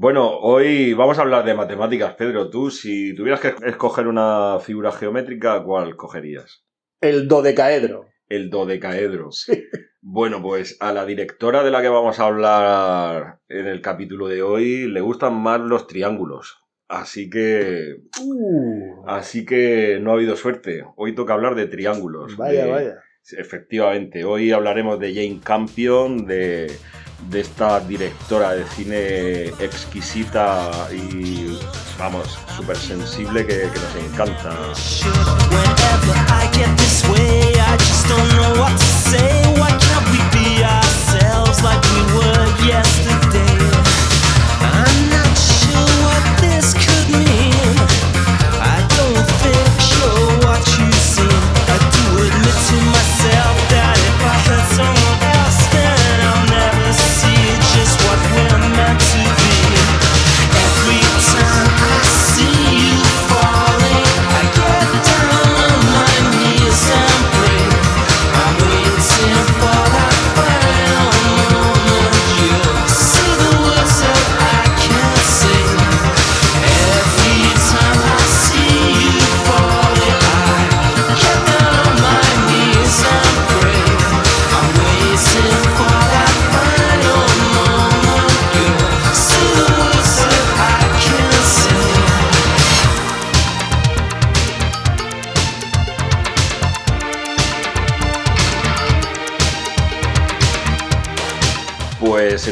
Bueno, 0.00 0.38
hoy 0.38 0.94
vamos 0.94 1.18
a 1.18 1.20
hablar 1.20 1.44
de 1.44 1.52
matemáticas, 1.52 2.14
Pedro. 2.14 2.48
Tú, 2.48 2.70
si 2.70 3.14
tuvieras 3.14 3.38
que 3.38 3.52
escoger 3.66 4.06
una 4.06 4.58
figura 4.58 4.92
geométrica, 4.92 5.62
¿cuál 5.62 5.94
cogerías? 5.94 6.64
El 7.02 7.28
dodecaedro. 7.28 8.06
El 8.26 8.48
dodecaedro. 8.48 9.30
Sí. 9.30 9.62
Bueno, 10.00 10.40
pues 10.40 10.78
a 10.80 10.94
la 10.94 11.04
directora 11.04 11.62
de 11.62 11.70
la 11.70 11.82
que 11.82 11.90
vamos 11.90 12.18
a 12.18 12.24
hablar 12.24 13.40
en 13.50 13.66
el 13.66 13.82
capítulo 13.82 14.28
de 14.28 14.40
hoy 14.40 14.90
le 14.90 15.02
gustan 15.02 15.34
más 15.34 15.60
los 15.60 15.86
triángulos. 15.86 16.64
Así 16.88 17.28
que. 17.28 17.96
Uh. 18.22 19.04
Así 19.06 19.44
que 19.44 19.98
no 20.00 20.12
ha 20.12 20.14
habido 20.14 20.34
suerte. 20.34 20.82
Hoy 20.96 21.14
toca 21.14 21.34
hablar 21.34 21.54
de 21.54 21.66
triángulos. 21.66 22.38
Vaya, 22.38 22.66
vaya. 22.68 22.94
Efectivamente, 23.36 24.24
hoy 24.24 24.50
hablaremos 24.50 24.98
de 24.98 25.12
Jane 25.12 25.40
Campion, 25.44 26.24
de 26.24 26.72
de 27.28 27.40
esta 27.40 27.80
directora 27.80 28.52
de 28.52 28.64
cine 28.68 29.48
exquisita 29.62 30.70
y, 30.92 31.58
vamos, 31.98 32.38
súper 32.56 32.76
sensible 32.76 33.46
que, 33.46 33.68
que 33.70 33.78
nos 33.78 34.12
encanta. 34.12 34.56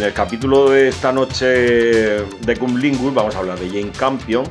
El 0.09 0.15
capítulo 0.15 0.71
de 0.71 0.89
esta 0.89 1.13
noche 1.13 1.45
de 1.45 2.57
Cumlingus 2.59 3.13
vamos 3.13 3.37
a 3.37 3.41
hablar 3.41 3.59
de 3.59 3.69
Jane 3.69 3.93
Campion, 3.93 4.47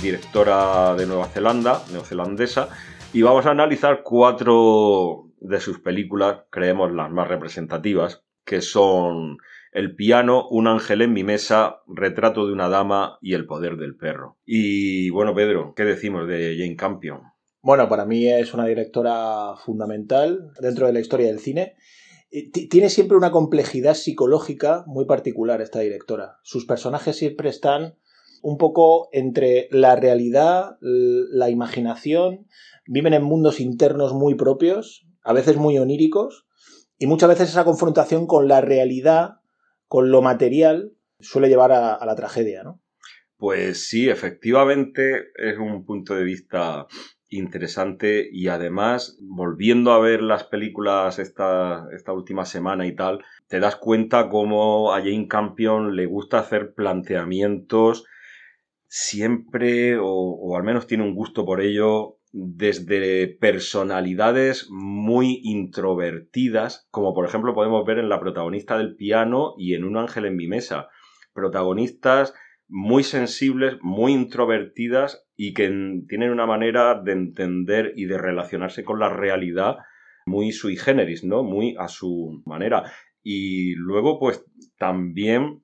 directora 0.00 0.94
de 0.94 1.04
Nueva 1.04 1.26
Zelanda, 1.26 1.82
neozelandesa, 1.92 2.68
y 3.12 3.22
vamos 3.22 3.44
a 3.44 3.50
analizar 3.50 4.02
cuatro 4.04 5.32
de 5.40 5.58
sus 5.58 5.80
películas, 5.80 6.42
creemos 6.48 6.92
las 6.92 7.10
más 7.10 7.26
representativas, 7.26 8.22
que 8.44 8.60
son 8.60 9.38
El 9.72 9.96
piano, 9.96 10.46
Un 10.48 10.68
ángel 10.68 11.02
en 11.02 11.12
mi 11.12 11.24
mesa, 11.24 11.80
Retrato 11.88 12.46
de 12.46 12.52
una 12.52 12.68
dama 12.68 13.18
y 13.20 13.34
El 13.34 13.46
poder 13.46 13.78
del 13.78 13.96
perro. 13.96 14.38
Y 14.44 15.10
bueno, 15.10 15.34
Pedro, 15.34 15.74
¿qué 15.74 15.82
decimos 15.82 16.28
de 16.28 16.56
Jane 16.56 16.76
Campion? 16.76 17.22
Bueno, 17.62 17.88
para 17.88 18.06
mí 18.06 18.28
es 18.28 18.54
una 18.54 18.66
directora 18.66 19.56
fundamental 19.56 20.52
dentro 20.60 20.86
de 20.86 20.92
la 20.92 21.00
historia 21.00 21.26
del 21.26 21.40
cine 21.40 21.74
tiene 22.30 22.90
siempre 22.90 23.16
una 23.16 23.30
complejidad 23.30 23.94
psicológica 23.94 24.84
muy 24.86 25.04
particular 25.04 25.60
esta 25.60 25.80
directora. 25.80 26.38
Sus 26.42 26.64
personajes 26.64 27.16
siempre 27.16 27.48
están 27.48 27.96
un 28.42 28.56
poco 28.56 29.08
entre 29.12 29.68
la 29.70 29.96
realidad, 29.96 30.78
la 30.80 31.50
imaginación, 31.50 32.46
viven 32.86 33.14
en 33.14 33.22
mundos 33.22 33.60
internos 33.60 34.14
muy 34.14 34.34
propios, 34.34 35.06
a 35.22 35.32
veces 35.32 35.56
muy 35.56 35.78
oníricos, 35.78 36.46
y 36.98 37.06
muchas 37.06 37.28
veces 37.28 37.50
esa 37.50 37.64
confrontación 37.64 38.26
con 38.26 38.48
la 38.48 38.60
realidad, 38.60 39.40
con 39.88 40.10
lo 40.10 40.22
material, 40.22 40.92
suele 41.18 41.48
llevar 41.48 41.72
a, 41.72 41.94
a 41.94 42.06
la 42.06 42.14
tragedia, 42.14 42.62
¿no? 42.62 42.80
Pues 43.36 43.88
sí, 43.88 44.08
efectivamente 44.08 45.28
es 45.34 45.58
un 45.58 45.84
punto 45.84 46.14
de 46.14 46.24
vista 46.24 46.86
interesante 47.30 48.28
y 48.30 48.48
además 48.48 49.16
volviendo 49.22 49.92
a 49.92 50.00
ver 50.00 50.20
las 50.20 50.44
películas 50.44 51.18
esta, 51.18 51.86
esta 51.94 52.12
última 52.12 52.44
semana 52.44 52.86
y 52.86 52.94
tal, 52.94 53.24
te 53.46 53.60
das 53.60 53.76
cuenta 53.76 54.28
cómo 54.28 54.92
a 54.92 54.98
Jane 54.98 55.28
Campion 55.28 55.96
le 55.96 56.06
gusta 56.06 56.40
hacer 56.40 56.74
planteamientos 56.74 58.04
siempre 58.88 59.96
o, 59.96 60.06
o 60.06 60.56
al 60.56 60.64
menos 60.64 60.86
tiene 60.86 61.04
un 61.04 61.14
gusto 61.14 61.44
por 61.46 61.60
ello 61.60 62.16
desde 62.32 63.26
personalidades 63.28 64.68
muy 64.70 65.40
introvertidas, 65.42 66.86
como 66.90 67.12
por 67.14 67.26
ejemplo 67.26 67.54
podemos 67.54 67.84
ver 67.84 67.98
en 67.98 68.08
la 68.08 68.20
protagonista 68.20 68.78
del 68.78 68.94
piano 68.96 69.54
y 69.58 69.74
en 69.74 69.84
Un 69.84 69.96
ángel 69.96 70.26
en 70.26 70.36
mi 70.36 70.46
mesa. 70.46 70.88
Protagonistas 71.32 72.34
muy 72.68 73.02
sensibles, 73.02 73.78
muy 73.82 74.12
introvertidas 74.12 75.26
y 75.42 75.54
que 75.54 75.68
tienen 76.06 76.32
una 76.32 76.44
manera 76.44 77.00
de 77.00 77.12
entender 77.12 77.94
y 77.96 78.04
de 78.04 78.18
relacionarse 78.18 78.84
con 78.84 78.98
la 78.98 79.08
realidad 79.08 79.78
muy 80.26 80.52
sui 80.52 80.76
generis, 80.76 81.24
¿no? 81.24 81.42
Muy 81.42 81.74
a 81.78 81.88
su 81.88 82.42
manera. 82.44 82.92
Y 83.22 83.74
luego, 83.76 84.18
pues 84.18 84.44
también 84.76 85.62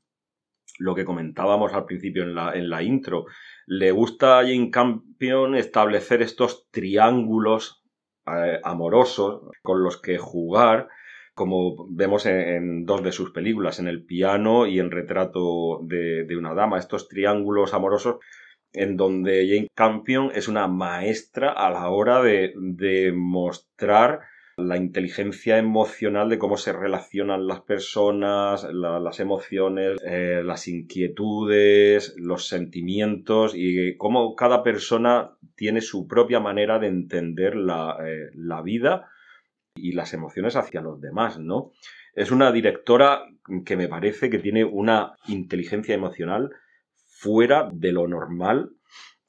lo 0.78 0.94
que 0.94 1.04
comentábamos 1.04 1.74
al 1.74 1.84
principio 1.84 2.22
en 2.22 2.34
la, 2.34 2.54
en 2.54 2.70
la 2.70 2.82
intro, 2.82 3.26
le 3.66 3.90
gusta 3.90 4.38
a 4.38 4.44
Jane 4.44 4.70
Campion 4.70 5.54
establecer 5.54 6.22
estos 6.22 6.70
triángulos 6.70 7.84
eh, 8.26 8.58
amorosos 8.64 9.42
con 9.60 9.84
los 9.84 10.00
que 10.00 10.16
jugar 10.16 10.88
como 11.36 11.86
vemos 11.90 12.24
en, 12.24 12.86
dos 12.86 13.02
de 13.02 13.12
sus 13.12 13.30
películas, 13.30 13.78
en 13.78 13.88
El 13.88 14.06
piano 14.06 14.66
y 14.66 14.80
en 14.80 14.90
Retrato 14.90 15.80
de, 15.82 16.26
una 16.34 16.54
dama, 16.54 16.78
estos 16.78 17.08
triángulos 17.08 17.74
amorosos 17.74 18.20
en 18.76 18.96
donde 18.96 19.46
Jane 19.48 19.68
Campion 19.74 20.30
es 20.34 20.48
una 20.48 20.68
maestra 20.68 21.50
a 21.50 21.70
la 21.70 21.88
hora 21.88 22.22
de, 22.22 22.52
de 22.56 23.12
mostrar 23.12 24.20
la 24.58 24.78
inteligencia 24.78 25.58
emocional 25.58 26.30
de 26.30 26.38
cómo 26.38 26.56
se 26.56 26.72
relacionan 26.72 27.46
las 27.46 27.60
personas, 27.60 28.64
las 28.72 29.20
emociones, 29.20 29.98
eh, 30.02 30.40
las 30.42 30.66
inquietudes, 30.66 32.14
los 32.16 32.48
sentimientos 32.48 33.52
y 33.54 33.96
cómo 33.98 34.34
cada 34.34 34.62
persona 34.62 35.32
tiene 35.56 35.82
su 35.82 36.08
propia 36.08 36.40
manera 36.40 36.78
de 36.78 36.86
entender 36.86 37.54
la, 37.54 37.98
eh, 38.02 38.30
la 38.34 38.62
vida 38.62 39.10
y 39.74 39.92
las 39.92 40.14
emociones 40.14 40.56
hacia 40.56 40.80
los 40.80 41.02
demás, 41.02 41.38
¿no? 41.38 41.72
Es 42.14 42.30
una 42.30 42.50
directora 42.50 43.26
que 43.66 43.76
me 43.76 43.88
parece 43.88 44.30
que 44.30 44.38
tiene 44.38 44.64
una 44.64 45.16
inteligencia 45.28 45.94
emocional 45.94 46.50
fuera 47.18 47.70
de 47.72 47.92
lo 47.92 48.06
normal 48.06 48.72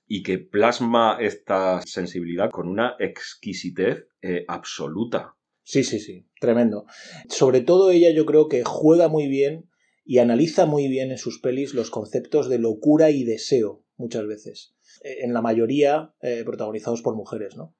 y 0.05 0.23
que 0.23 0.39
plasma 0.39 1.17
esta 1.19 1.81
sensibilidad 1.85 2.49
con 2.51 2.67
una 2.67 2.95
exquisitez 2.99 4.07
eh, 4.21 4.45
absoluta. 4.47 5.35
Sí, 5.63 5.83
sí, 5.83 5.99
sí, 5.99 6.27
tremendo. 6.39 6.85
Sobre 7.29 7.61
todo 7.61 7.91
ella 7.91 8.11
yo 8.11 8.25
creo 8.25 8.47
que 8.47 8.63
juega 8.65 9.07
muy 9.07 9.27
bien 9.27 9.69
y 10.05 10.19
analiza 10.19 10.65
muy 10.65 10.87
bien 10.87 11.11
en 11.11 11.17
sus 11.17 11.39
pelis 11.39 11.73
los 11.73 11.89
conceptos 11.89 12.49
de 12.49 12.59
locura 12.59 13.09
y 13.09 13.23
deseo, 13.23 13.83
muchas 13.97 14.25
veces. 14.27 14.75
Eh, 15.03 15.17
en 15.21 15.33
la 15.33 15.41
mayoría 15.41 16.13
eh, 16.21 16.43
protagonizados 16.45 17.01
por 17.01 17.15
mujeres, 17.15 17.55
¿no? 17.57 17.75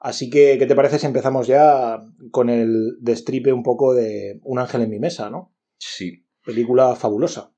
Así 0.00 0.30
que, 0.30 0.58
¿qué 0.58 0.66
te 0.66 0.74
parece 0.74 0.98
si 0.98 1.06
empezamos 1.06 1.46
ya 1.46 1.98
con 2.30 2.50
el 2.50 2.98
destripe 3.00 3.52
un 3.52 3.62
poco 3.62 3.94
de 3.94 4.38
Un 4.42 4.58
ángel 4.58 4.82
en 4.82 4.90
mi 4.90 4.98
mesa, 4.98 5.30
¿no? 5.30 5.54
Sí. 5.78 6.26
Película 6.44 6.94
fabulosa. 6.94 7.53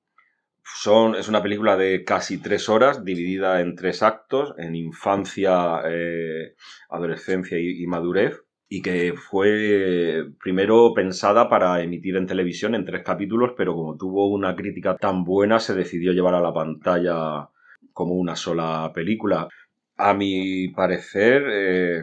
Es 1.18 1.28
una 1.28 1.42
película 1.42 1.76
de 1.76 2.04
casi 2.04 2.38
tres 2.38 2.68
horas, 2.68 3.04
dividida 3.04 3.60
en 3.60 3.76
tres 3.76 4.02
actos, 4.02 4.54
en 4.58 4.74
infancia, 4.76 5.80
eh, 5.84 6.54
adolescencia 6.90 7.58
y, 7.58 7.82
y, 7.82 7.86
madurez, 7.86 8.42
y 8.68 8.82
que 8.82 9.14
fue 9.14 10.24
primero 10.40 10.92
pensada 10.94 11.48
para 11.48 11.82
emitir 11.82 12.16
en 12.16 12.26
televisión 12.26 12.74
en 12.74 12.84
tres 12.84 13.02
capítulos, 13.04 13.52
pero 13.56 13.74
como 13.74 13.96
tuvo 13.96 14.28
una 14.28 14.54
crítica 14.54 14.96
tan 14.96 15.24
buena, 15.24 15.58
se 15.58 15.74
decidió 15.74 16.12
llevar 16.12 16.34
a 16.34 16.40
la 16.40 16.52
pantalla 16.52 17.48
como 17.92 18.14
una 18.14 18.36
sola 18.36 18.92
película. 18.94 19.48
A 19.96 20.14
mi 20.14 20.68
parecer, 20.68 21.42
eh, 21.50 22.02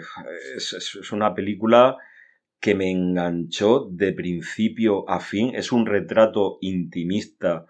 es, 0.56 1.12
una 1.12 1.36
película 1.36 1.98
que 2.60 2.76
me 2.76 2.90
enganchó 2.90 3.88
de 3.92 4.14
principio 4.14 5.08
a 5.10 5.20
fin. 5.20 5.54
Es 5.54 5.72
un 5.72 5.86
retrato 5.86 6.58
intimista 6.62 7.66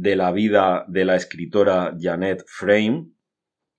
de 0.00 0.16
la 0.16 0.32
vida 0.32 0.84
de 0.88 1.04
la 1.04 1.16
escritora 1.16 1.96
Janet 1.98 2.44
Frame 2.46 3.08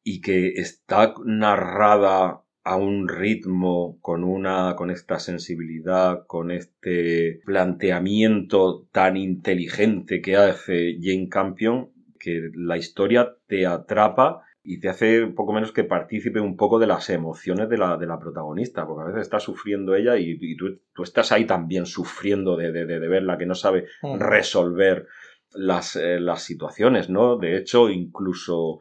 y 0.03 0.21
que 0.21 0.53
está 0.55 1.13
narrada 1.25 2.41
a 2.65 2.77
un 2.77 3.07
ritmo, 3.07 3.99
con 4.01 4.23
una, 4.23 4.75
con 4.75 4.89
esta 4.89 5.19
sensibilidad, 5.19 6.25
con 6.25 6.49
este 6.49 7.39
planteamiento 7.45 8.87
tan 8.91 9.17
inteligente 9.17 10.19
que 10.19 10.35
hace 10.35 10.97
Jane 10.99 11.29
Campion, 11.29 11.91
que 12.19 12.49
la 12.55 12.77
historia 12.77 13.35
te 13.45 13.67
atrapa 13.67 14.41
y 14.63 14.79
te 14.79 14.89
hace 14.89 15.23
un 15.23 15.35
poco 15.35 15.53
menos 15.53 15.71
que 15.71 15.83
partícipe 15.83 16.39
un 16.39 16.57
poco 16.57 16.79
de 16.79 16.87
las 16.87 17.07
emociones 17.11 17.69
de 17.69 17.77
la, 17.77 17.97
de 17.97 18.07
la 18.07 18.17
protagonista, 18.17 18.87
porque 18.87 19.03
a 19.03 19.07
veces 19.13 19.21
está 19.21 19.39
sufriendo 19.39 19.93
ella 19.93 20.17
y, 20.17 20.55
tú, 20.57 20.79
estás 21.03 21.31
ahí 21.31 21.45
también 21.45 21.85
sufriendo 21.85 22.57
de, 22.57 22.71
de, 22.71 22.85
de 22.87 23.07
verla 23.07 23.37
que 23.37 23.45
no 23.45 23.53
sabe 23.53 23.85
mm. 24.01 24.17
resolver 24.17 25.05
las, 25.55 25.95
eh, 25.95 26.19
las 26.19 26.43
situaciones, 26.43 27.09
¿no? 27.09 27.37
De 27.37 27.57
hecho, 27.57 27.89
incluso 27.89 28.79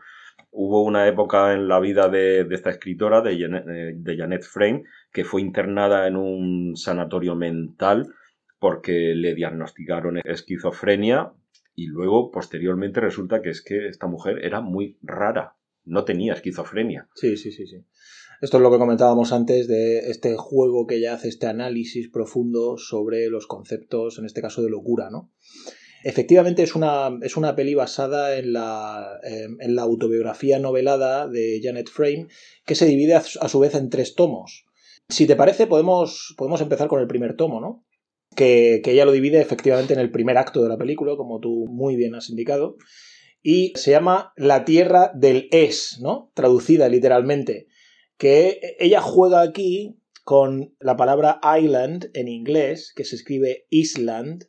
hubo 0.50 0.85
una 0.85 1.09
época 1.09 1.53
en 1.53 1.69
la 1.69 1.81
vida 1.81 2.09
de, 2.09 2.47
esta 2.50 2.71
escritora, 2.71 3.21
de 3.21 3.38
Janet, 3.38 3.65
eh, 3.69 3.93
de 3.97 4.17
Janet 4.17 4.44
Frame, 4.44 4.85
que 5.12 5.25
fue 5.25 5.41
internada 5.41 6.06
en 6.06 6.17
un 6.17 6.76
sanatorio 6.76 7.35
mental 7.35 8.15
porque 8.59 9.15
le 9.15 9.35
diagnosticaron 9.35 10.21
esquizofrenia 10.25 11.32
y 11.75 11.87
luego 11.87 12.31
posteriormente 12.31 13.00
resulta 13.00 13.43
que 13.43 13.50
es 13.50 13.62
que 13.62 13.88
esta 13.88 14.06
mujer 14.06 14.44
era 14.44 14.61
muy 14.61 14.97
rara, 15.03 15.56
no 15.85 16.05
tenía 16.05 16.35
esquizofrenia. 16.35 17.09
Sí, 17.15 17.37
sí, 17.37 17.50
sí, 17.50 17.67
sí. 17.67 17.85
Esto 18.41 18.56
es 18.59 18.62
lo 18.62 18.70
que 18.70 18.79
comentábamos 18.79 19.32
antes 19.32 19.69
de 19.69 20.11
este 20.11 20.37
juego 20.37 20.87
que 20.87 20.97
ella 20.97 21.15
hace, 21.15 21.29
este 21.29 21.47
análisis 21.47 22.09
profundo 22.09 22.77
sobre 22.79 23.29
los 23.29 23.47
conceptos, 23.47 24.19
en 24.19 24.25
este 24.25 24.41
caso 24.41 24.62
de 24.62 24.70
locura, 24.70 25.11
¿no? 25.11 25.31
Efectivamente 26.05 26.62
es 26.62 26.75
una, 26.75 27.19
es 27.23 27.39
una 27.39 27.56
peli 27.56 27.75
basada 27.75 28.37
en 28.37 28.53
la, 28.53 29.19
en 29.25 29.75
la 29.75 29.83
autobiografía 29.83 30.59
novelada 30.59 31.27
de 31.27 31.61
Janet 31.62 31.89
Frame, 31.89 32.29
que 32.67 32.75
se 32.75 32.85
divide 32.85 33.15
a 33.15 33.23
su 33.23 33.59
vez 33.59 33.75
en 33.75 33.89
tres 33.89 34.15
tomos. 34.15 34.67
Si 35.09 35.27
te 35.27 35.35
parece, 35.35 35.67
podemos, 35.67 36.35
podemos 36.37 36.61
empezar 36.61 36.89
con 36.89 37.01
el 37.01 37.06
primer 37.06 37.37
tomo, 37.37 37.59
¿no? 37.59 37.87
Que, 38.37 38.83
que 38.85 38.93
ella 38.93 39.06
lo 39.06 39.12
divide 39.12 39.41
efectivamente 39.41 39.95
en 39.95 40.01
el 40.01 40.11
primer 40.11 40.37
acto 40.37 40.62
de 40.62 40.69
la 40.69 40.77
película, 40.77 41.17
como 41.17 41.41
tú 41.41 41.67
muy 41.71 41.97
bien 41.97 42.15
has 42.15 42.29
indicado, 42.29 42.77
y 43.43 43.73
se 43.75 43.93
llama 43.93 44.35
La 44.37 44.67
Tierra 44.67 45.11
del 45.15 45.49
Es, 45.53 46.01
¿no? 46.03 46.33
Traducida 46.35 46.89
literalmente. 46.91 47.67
Que 48.19 48.77
ella 48.79 49.01
juega 49.01 49.41
aquí 49.41 49.97
con 50.23 50.75
la 50.81 50.97
palabra 50.97 51.41
island 51.59 52.11
en 52.12 52.29
inglés, 52.29 52.93
que 52.95 53.05
se 53.05 53.17
escribe 53.17 53.67
Island, 53.71 54.49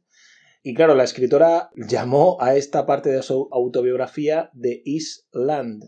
y 0.67 0.73
claro, 0.73 0.95
la 0.95 1.03
escritora 1.03 1.69
llamó 1.75 2.37
a 2.41 2.55
esta 2.55 2.87
parte 2.87 3.11
de 3.11 3.21
su 3.21 3.47
autobiografía 3.51 4.49
de 4.53 4.81
Island. 4.83 5.83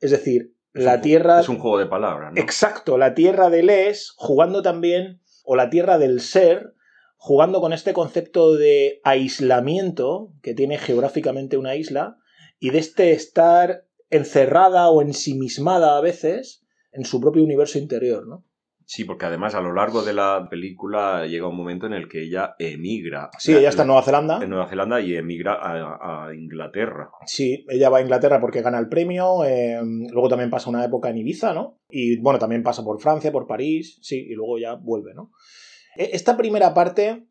Es 0.00 0.12
decir, 0.12 0.54
la 0.72 1.02
tierra. 1.02 1.40
Es 1.40 1.50
un 1.50 1.58
juego 1.58 1.76
de 1.76 1.84
palabras, 1.84 2.32
¿no? 2.32 2.40
Exacto, 2.40 2.96
la 2.96 3.12
tierra 3.12 3.50
del 3.50 3.68
es, 3.68 4.14
jugando 4.16 4.62
también, 4.62 5.20
o 5.44 5.56
la 5.56 5.68
tierra 5.68 5.98
del 5.98 6.22
ser, 6.22 6.72
jugando 7.18 7.60
con 7.60 7.74
este 7.74 7.92
concepto 7.92 8.54
de 8.54 9.02
aislamiento 9.04 10.32
que 10.40 10.54
tiene 10.54 10.78
geográficamente 10.78 11.58
una 11.58 11.76
isla, 11.76 12.16
y 12.58 12.70
de 12.70 12.78
este 12.78 13.12
estar 13.12 13.84
encerrada 14.08 14.88
o 14.88 15.02
ensimismada 15.02 15.98
a 15.98 16.00
veces 16.00 16.64
en 16.92 17.04
su 17.04 17.20
propio 17.20 17.44
universo 17.44 17.76
interior, 17.76 18.26
¿no? 18.26 18.42
Sí, 18.86 19.04
porque 19.04 19.26
además 19.26 19.54
a 19.54 19.60
lo 19.60 19.72
largo 19.72 20.02
de 20.02 20.12
la 20.12 20.46
película 20.50 21.26
llega 21.26 21.48
un 21.48 21.56
momento 21.56 21.86
en 21.86 21.94
el 21.94 22.08
que 22.08 22.22
ella 22.22 22.54
emigra. 22.58 23.30
Sí, 23.38 23.54
ella 23.54 23.70
está 23.70 23.82
en 23.82 23.88
Nueva 23.88 24.02
Zelanda. 24.02 24.40
En 24.42 24.50
Nueva 24.50 24.68
Zelanda 24.68 25.00
y 25.00 25.16
emigra 25.16 25.58
a, 25.60 26.34
Inglaterra. 26.34 27.10
Sí, 27.24 27.64
ella 27.68 27.88
va 27.88 27.98
a 27.98 28.02
Inglaterra 28.02 28.40
porque 28.40 28.62
gana 28.62 28.78
el 28.78 28.88
premio. 28.88 29.44
Em, 29.44 30.06
luego 30.10 30.28
también 30.28 30.50
pasa 30.50 30.70
una 30.70 30.84
época 30.84 31.08
en 31.08 31.18
Ibiza, 31.18 31.54
¿no? 31.54 31.80
Y 31.88 32.18
bueno, 32.18 32.38
también 32.38 32.62
pasa 32.62 32.84
por 32.84 33.00
Francia, 33.00 33.32
por 33.32 33.46
París, 33.46 33.98
sí, 34.02 34.26
y 34.28 34.34
luego 34.34 34.58
ya 34.58 34.74
vuelve, 34.74 35.14
¿no? 35.14 35.32
E, 35.96 36.10
esta 36.12 36.36
primera 36.36 36.74
parte, 36.74 37.24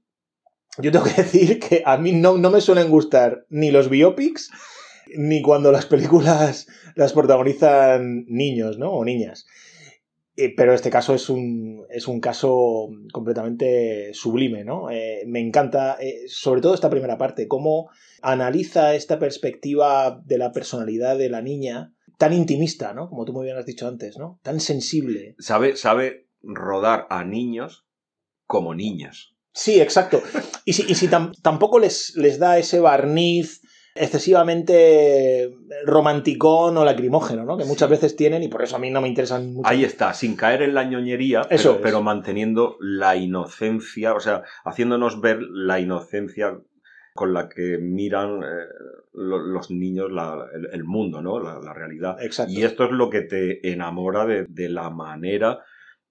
yo 0.79 0.91
tengo 0.91 1.05
que 1.05 1.13
decir 1.21 1.59
que 1.59 1.83
a 1.85 1.97
mí 1.97 2.13
no, 2.13 2.37
no 2.37 2.49
me 2.49 2.61
suelen 2.61 2.89
gustar 2.89 3.45
ni 3.49 3.71
los 3.71 3.89
biopics, 3.89 4.49
ni 5.15 5.41
cuando 5.43 5.71
las 5.71 5.85
películas 5.85 6.67
las 6.95 7.13
protagonizan 7.13 8.25
niños, 8.27 8.79
¿no? 8.79 8.91
O 8.91 9.05
niñas. 9.05 9.45
Eh, 10.35 10.53
pero 10.55 10.73
este 10.73 10.89
caso 10.89 11.13
es 11.13 11.29
un, 11.29 11.85
es 11.89 12.07
un 12.07 12.19
caso 12.19 12.89
completamente 13.11 14.11
sublime, 14.13 14.63
¿no? 14.63 14.89
Eh, 14.89 15.23
me 15.27 15.39
encanta, 15.39 15.97
eh, 15.99 16.23
sobre 16.27 16.61
todo 16.61 16.73
esta 16.73 16.89
primera 16.89 17.19
parte, 17.19 17.47
cómo 17.47 17.91
analiza 18.21 18.95
esta 18.95 19.19
perspectiva 19.19 20.21
de 20.25 20.39
la 20.39 20.51
personalidad 20.51 21.19
de 21.19 21.29
la 21.29 21.43
niña, 21.43 21.93
tan 22.17 22.33
intimista, 22.33 22.93
¿no? 22.93 23.09
Como 23.09 23.25
tú 23.25 23.33
muy 23.33 23.45
bien 23.45 23.57
has 23.57 23.65
dicho 23.65 23.87
antes, 23.87 24.17
¿no? 24.17 24.39
Tan 24.41 24.59
sensible. 24.59 25.35
Sabe, 25.37 25.75
sabe 25.75 26.27
rodar 26.41 27.05
a 27.11 27.23
niños 27.23 27.85
como 28.47 28.73
niñas. 28.73 29.33
Sí, 29.53 29.79
exacto. 29.79 30.23
Y 30.65 30.73
si, 30.73 30.91
y 30.91 30.95
si 30.95 31.09
tampoco 31.43 31.77
les, 31.77 32.15
les 32.15 32.39
da 32.39 32.57
ese 32.57 32.79
barniz 32.79 33.61
excesivamente 33.95 35.55
romanticón 35.85 36.77
o 36.77 36.85
lacrimógeno, 36.85 37.45
¿no? 37.45 37.57
Que 37.57 37.65
muchas 37.65 37.89
veces 37.89 38.15
tienen 38.15 38.41
y 38.41 38.47
por 38.47 38.63
eso 38.63 38.75
a 38.75 38.79
mí 38.79 38.89
no 38.89 39.01
me 39.01 39.07
interesan 39.07 39.53
mucho. 39.53 39.69
Ahí 39.69 39.83
está, 39.83 40.13
sin 40.13 40.35
caer 40.35 40.63
en 40.63 40.73
la 40.73 40.83
ñoñería, 40.83 41.43
pero, 41.47 41.79
pero, 41.81 42.01
manteniendo 42.01 42.77
la 42.79 43.15
inocencia, 43.15 44.13
o 44.13 44.19
sea, 44.19 44.43
haciéndonos 44.65 45.21
ver 45.21 45.41
la 45.41 45.79
inocencia 45.79 46.57
con 47.13 47.33
la 47.33 47.47
que 47.47 47.77
miran 47.77 48.41
eh, 48.43 48.65
los 49.13 49.69
niños 49.69 50.09
el, 50.71 50.83
mundo, 50.83 51.21
¿no? 51.21 51.39
La, 51.39 51.73
realidad. 51.73 52.17
Exacto. 52.19 52.51
Y 52.51 52.63
esto 52.63 52.85
es 52.85 52.91
lo 52.91 53.09
que 53.11 53.21
te 53.21 53.71
enamora 53.71 54.25
de, 54.25 54.69
la 54.69 54.89
manera 54.89 55.59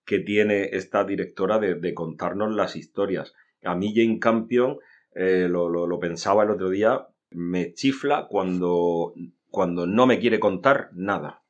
que 0.05 0.21
tiene 0.21 0.71
esta 0.73 1.05
directora 1.05 1.59
de, 1.59 1.95
contarnos 1.95 2.55
las 2.55 2.77
historias. 2.77 3.35
A 3.65 3.75
mí 3.75 3.93
Jane 3.95 4.21
Campion, 4.21 4.79
eh, 5.15 5.49
lo, 5.51 5.69
lo, 5.69 5.99
pensaba 5.99 6.45
el 6.45 6.51
otro 6.51 6.71
día, 6.71 7.09
me 7.35 7.73
chifla 7.75 8.27
cuando, 8.29 9.15
cuando 9.49 9.87
no 9.87 10.07
me 10.07 10.19
quiere 10.19 10.41
contar 10.41 10.91
nada. 10.93 11.43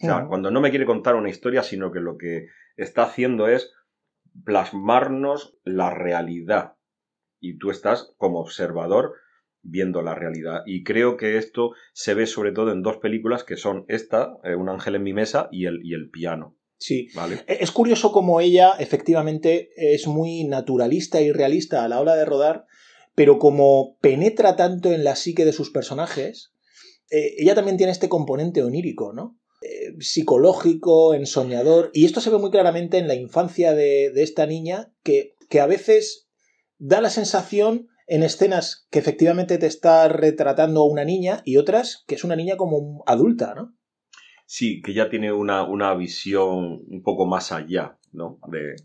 O 0.00 0.06
sea, 0.06 0.26
cuando 0.28 0.52
no 0.52 0.60
me 0.60 0.70
quiere 0.70 0.86
contar 0.86 1.16
una 1.16 1.28
historia, 1.28 1.64
sino 1.64 1.90
que 1.90 1.98
lo 1.98 2.16
que 2.16 2.46
está 2.76 3.02
haciendo 3.02 3.48
es 3.48 3.72
plasmarnos 4.44 5.58
la 5.64 5.90
realidad. 5.90 6.74
Y 7.40 7.58
tú 7.58 7.70
estás 7.70 8.14
como 8.16 8.40
observador 8.40 9.14
viendo 9.62 10.02
la 10.02 10.14
realidad. 10.14 10.62
Y 10.66 10.84
creo 10.84 11.16
que 11.16 11.36
esto 11.36 11.72
se 11.92 12.14
ve 12.14 12.26
sobre 12.26 12.52
todo 12.52 12.72
en 12.72 12.82
dos 12.82 12.98
películas 12.98 13.44
que 13.44 13.56
son 13.56 13.84
esta, 13.88 14.36
eh, 14.44 14.54
Un 14.54 14.68
ángel 14.68 14.94
en 14.94 15.02
mi 15.02 15.12
mesa, 15.12 15.48
y 15.50 15.66
el, 15.66 15.80
y 15.84 15.94
el 15.94 16.10
piano. 16.10 16.56
Sí, 16.78 17.08
¿Vale? 17.14 17.40
E, 17.46 17.58
es 17.60 17.72
curioso 17.72 18.12
como 18.12 18.40
ella 18.40 18.74
efectivamente 18.78 19.70
es 19.76 20.06
muy 20.06 20.44
naturalista 20.44 21.20
y 21.20 21.32
realista 21.32 21.84
a 21.84 21.88
la 21.88 22.00
hora 22.00 22.14
de 22.14 22.24
rodar, 22.24 22.66
pero 23.18 23.40
como 23.40 23.98
penetra 24.00 24.54
tanto 24.54 24.92
en 24.92 25.02
la 25.02 25.16
psique 25.16 25.44
de 25.44 25.52
sus 25.52 25.70
personajes, 25.70 26.52
eh, 27.10 27.34
ella 27.38 27.56
también 27.56 27.76
tiene 27.76 27.90
este 27.90 28.08
componente 28.08 28.62
onírico, 28.62 29.12
¿no? 29.12 29.36
Eh, 29.60 29.96
psicológico, 29.98 31.14
ensoñador, 31.14 31.90
y 31.92 32.04
esto 32.04 32.20
se 32.20 32.30
ve 32.30 32.38
muy 32.38 32.52
claramente 32.52 32.96
en 32.96 33.08
la 33.08 33.16
infancia 33.16 33.74
de, 33.74 34.12
esta 34.22 34.46
niña, 34.46 34.92
que, 35.02 35.34
que, 35.48 35.58
a 35.58 35.66
veces 35.66 36.28
da 36.78 37.00
la 37.00 37.10
sensación 37.10 37.88
en 38.06 38.22
escenas 38.22 38.86
que 38.88 39.00
efectivamente 39.00 39.58
te 39.58 39.66
está 39.66 40.06
retratando 40.06 40.84
una 40.84 41.04
niña 41.04 41.42
y 41.44 41.56
otras 41.56 42.04
que 42.06 42.14
es 42.14 42.22
una 42.22 42.36
niña 42.36 42.56
como 42.56 43.02
adulta, 43.04 43.52
¿no? 43.56 43.74
Sí, 44.46 44.80
que 44.80 44.94
ya 44.94 45.10
tiene 45.10 45.32
una, 45.32 45.64
una 45.64 45.92
visión 45.96 46.84
un 46.86 47.02
poco 47.02 47.26
más 47.26 47.50
allá, 47.50 47.98
¿no? 48.12 48.38
De, 48.46 48.76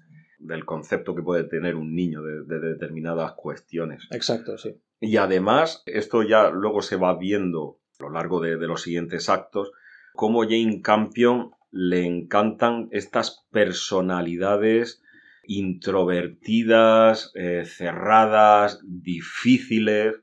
del 0.43 0.65
concepto 0.65 1.15
que 1.15 1.21
puede 1.21 1.43
tener 1.45 1.75
un 1.75 1.95
niño 1.95 2.21
de, 2.21 2.59
determinadas 2.59 3.33
cuestiones. 3.33 4.07
Exacto, 4.11 4.57
sí. 4.57 4.75
Y 4.99 5.17
además, 5.17 5.83
esto 5.85 6.23
ya 6.23 6.49
luego 6.49 6.81
se 6.81 6.95
va 6.95 7.17
viendo 7.17 7.79
a 7.99 8.03
lo 8.03 8.09
largo 8.11 8.39
de, 8.39 8.55
los 8.57 8.81
siguientes 8.81 9.29
actos, 9.29 9.71
cómo 10.13 10.43
Jane 10.43 10.81
Campion 10.81 11.51
le 11.71 12.05
encantan 12.05 12.87
estas 12.91 13.45
personalidades 13.51 15.01
introvertidas, 15.45 17.31
eh, 17.35 17.63
cerradas, 17.65 18.81
difíciles, 18.83 20.15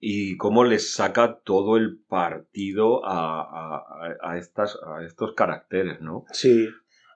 y 0.00 0.38
cómo 0.38 0.64
les 0.64 0.94
saca 0.94 1.40
todo 1.44 1.76
el 1.76 1.98
partido 1.98 3.04
a, 3.04 3.84
a, 4.22 4.38
estas, 4.38 4.78
a 4.82 5.04
estos 5.04 5.34
caracteres, 5.34 6.00
¿no? 6.00 6.24
Sí. 6.32 6.68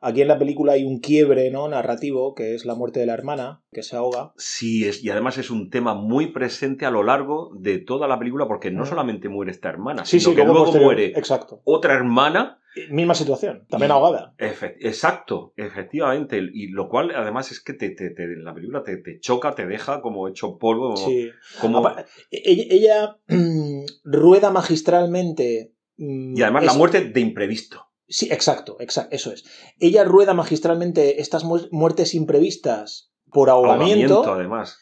Aquí 0.06 0.22
en 0.22 0.28
la 0.28 0.38
película 0.38 0.74
hay 0.74 0.84
un 0.84 1.00
quiebre 1.00 1.50
¿no? 1.50 1.66
narrativo, 1.68 2.34
que 2.34 2.54
es 2.54 2.64
la 2.64 2.74
muerte 2.74 3.00
de 3.00 3.06
la 3.06 3.14
hermana, 3.14 3.62
que 3.72 3.82
se 3.82 3.96
ahoga. 3.96 4.32
Sí, 4.36 4.86
es, 4.86 5.02
y 5.02 5.10
además 5.10 5.38
es 5.38 5.50
un 5.50 5.70
tema 5.70 5.94
muy 5.94 6.32
presente 6.32 6.84
a 6.84 6.90
lo 6.90 7.02
largo 7.02 7.50
de 7.58 7.78
toda 7.78 8.06
la 8.06 8.18
película, 8.18 8.46
porque 8.46 8.70
no 8.70 8.84
solamente 8.84 9.28
muere 9.28 9.50
esta 9.50 9.70
hermana, 9.70 10.04
sino 10.04 10.34
que 10.34 10.44
luego 10.44 10.72
muere 10.72 11.06
exacto. 11.16 11.62
otra 11.64 11.94
hermana 11.94 12.60
Misma 12.90 13.14
situación, 13.14 13.66
también 13.68 13.92
ahogada. 13.92 14.34
exacto, 14.38 15.52
efectivamente. 15.56 16.40
Y 16.52 16.68
lo 16.68 16.88
cual, 16.88 17.12
además, 17.14 17.52
es 17.52 17.60
que 17.60 17.72
te, 17.72 17.94
la 18.38 18.52
película 18.52 18.82
te, 18.82 19.20
choca, 19.20 19.54
te 19.54 19.66
deja 19.66 20.00
como 20.00 20.26
hecho 20.26 20.58
polvo. 20.58 20.96
Sí. 20.96 21.30
Como... 21.60 21.88
Ella, 22.30 22.64
ella 22.70 23.18
rueda 24.04 24.50
magistralmente. 24.50 25.72
Mm, 25.96 26.36
y 26.36 26.42
además 26.42 26.64
la 26.64 26.74
muerte 26.74 27.04
de 27.04 27.20
imprevisto. 27.20 27.86
Sí, 28.14 28.28
exacto, 28.30 28.76
exacto, 28.78 29.16
eso 29.16 29.32
es. 29.32 29.42
Ella 29.80 30.04
rueda 30.04 30.34
magistralmente 30.34 31.20
estas 31.20 31.42
muertes 31.42 32.14
imprevistas 32.14 33.10
por 33.32 33.50
ahogamiento. 33.50 34.18
ahogamiento 34.18 34.32
además. 34.34 34.78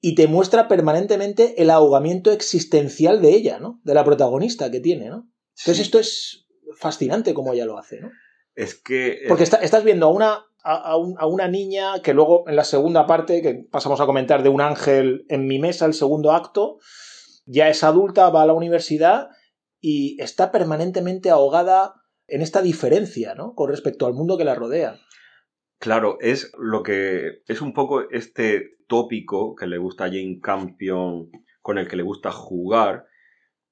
Y 0.00 0.14
te 0.14 0.28
muestra 0.28 0.68
permanentemente 0.68 1.60
el 1.60 1.70
ahogamiento 1.70 2.30
existencial 2.30 3.20
de 3.20 3.30
ella, 3.30 3.58
¿no? 3.58 3.80
De 3.82 3.94
la 3.94 4.04
protagonista 4.04 4.70
que 4.70 4.78
tiene, 4.78 5.08
¿no? 5.08 5.28
Entonces 5.58 5.80
esto 5.80 5.98
es 5.98 6.46
fascinante 6.76 7.34
como 7.34 7.52
ella 7.52 7.66
lo 7.66 7.78
hace, 7.78 8.00
¿no? 8.00 8.12
Es 8.54 8.80
que... 8.80 9.08
Eh, 9.08 9.24
Porque 9.26 9.42
estás 9.42 9.82
viendo 9.82 10.06
a 10.06 10.10
una, 10.10 10.46
a, 10.62 11.26
una 11.26 11.48
niña 11.48 12.00
que 12.00 12.14
luego 12.14 12.48
en 12.48 12.54
la 12.54 12.62
segunda 12.62 13.08
parte, 13.08 13.42
que 13.42 13.66
pasamos 13.72 14.00
a 14.00 14.06
comentar 14.06 14.44
de 14.44 14.50
un 14.50 14.60
ángel 14.60 15.26
en 15.28 15.48
mi 15.48 15.58
mesa, 15.58 15.84
el 15.84 15.94
segundo 15.94 16.30
acto, 16.30 16.78
ya 17.44 17.68
es 17.68 17.82
adulta, 17.82 18.30
va 18.30 18.42
a 18.42 18.46
la 18.46 18.52
universidad 18.52 19.30
y 19.80 20.16
está 20.22 20.52
permanentemente 20.52 21.30
ahogada 21.30 21.94
en 22.28 22.42
esta 22.42 22.62
diferencia, 22.62 23.34
¿no? 23.34 23.54
Con 23.54 23.70
respecto 23.70 24.06
al 24.06 24.14
mundo 24.14 24.38
que 24.38 24.44
la 24.44 24.54
rodea. 24.54 25.00
Claro, 25.78 26.18
es 26.20 26.52
lo 26.58 26.82
que 26.82 27.42
es 27.46 27.60
un 27.60 27.72
poco 27.72 28.08
este 28.10 28.76
tópico 28.86 29.54
que 29.54 29.66
le 29.66 29.78
gusta 29.78 30.04
a 30.04 30.08
Jane 30.08 30.40
Campion, 30.42 31.30
con 31.62 31.78
el 31.78 31.88
que 31.88 31.96
le 31.96 32.02
gusta 32.02 32.30
jugar, 32.30 33.06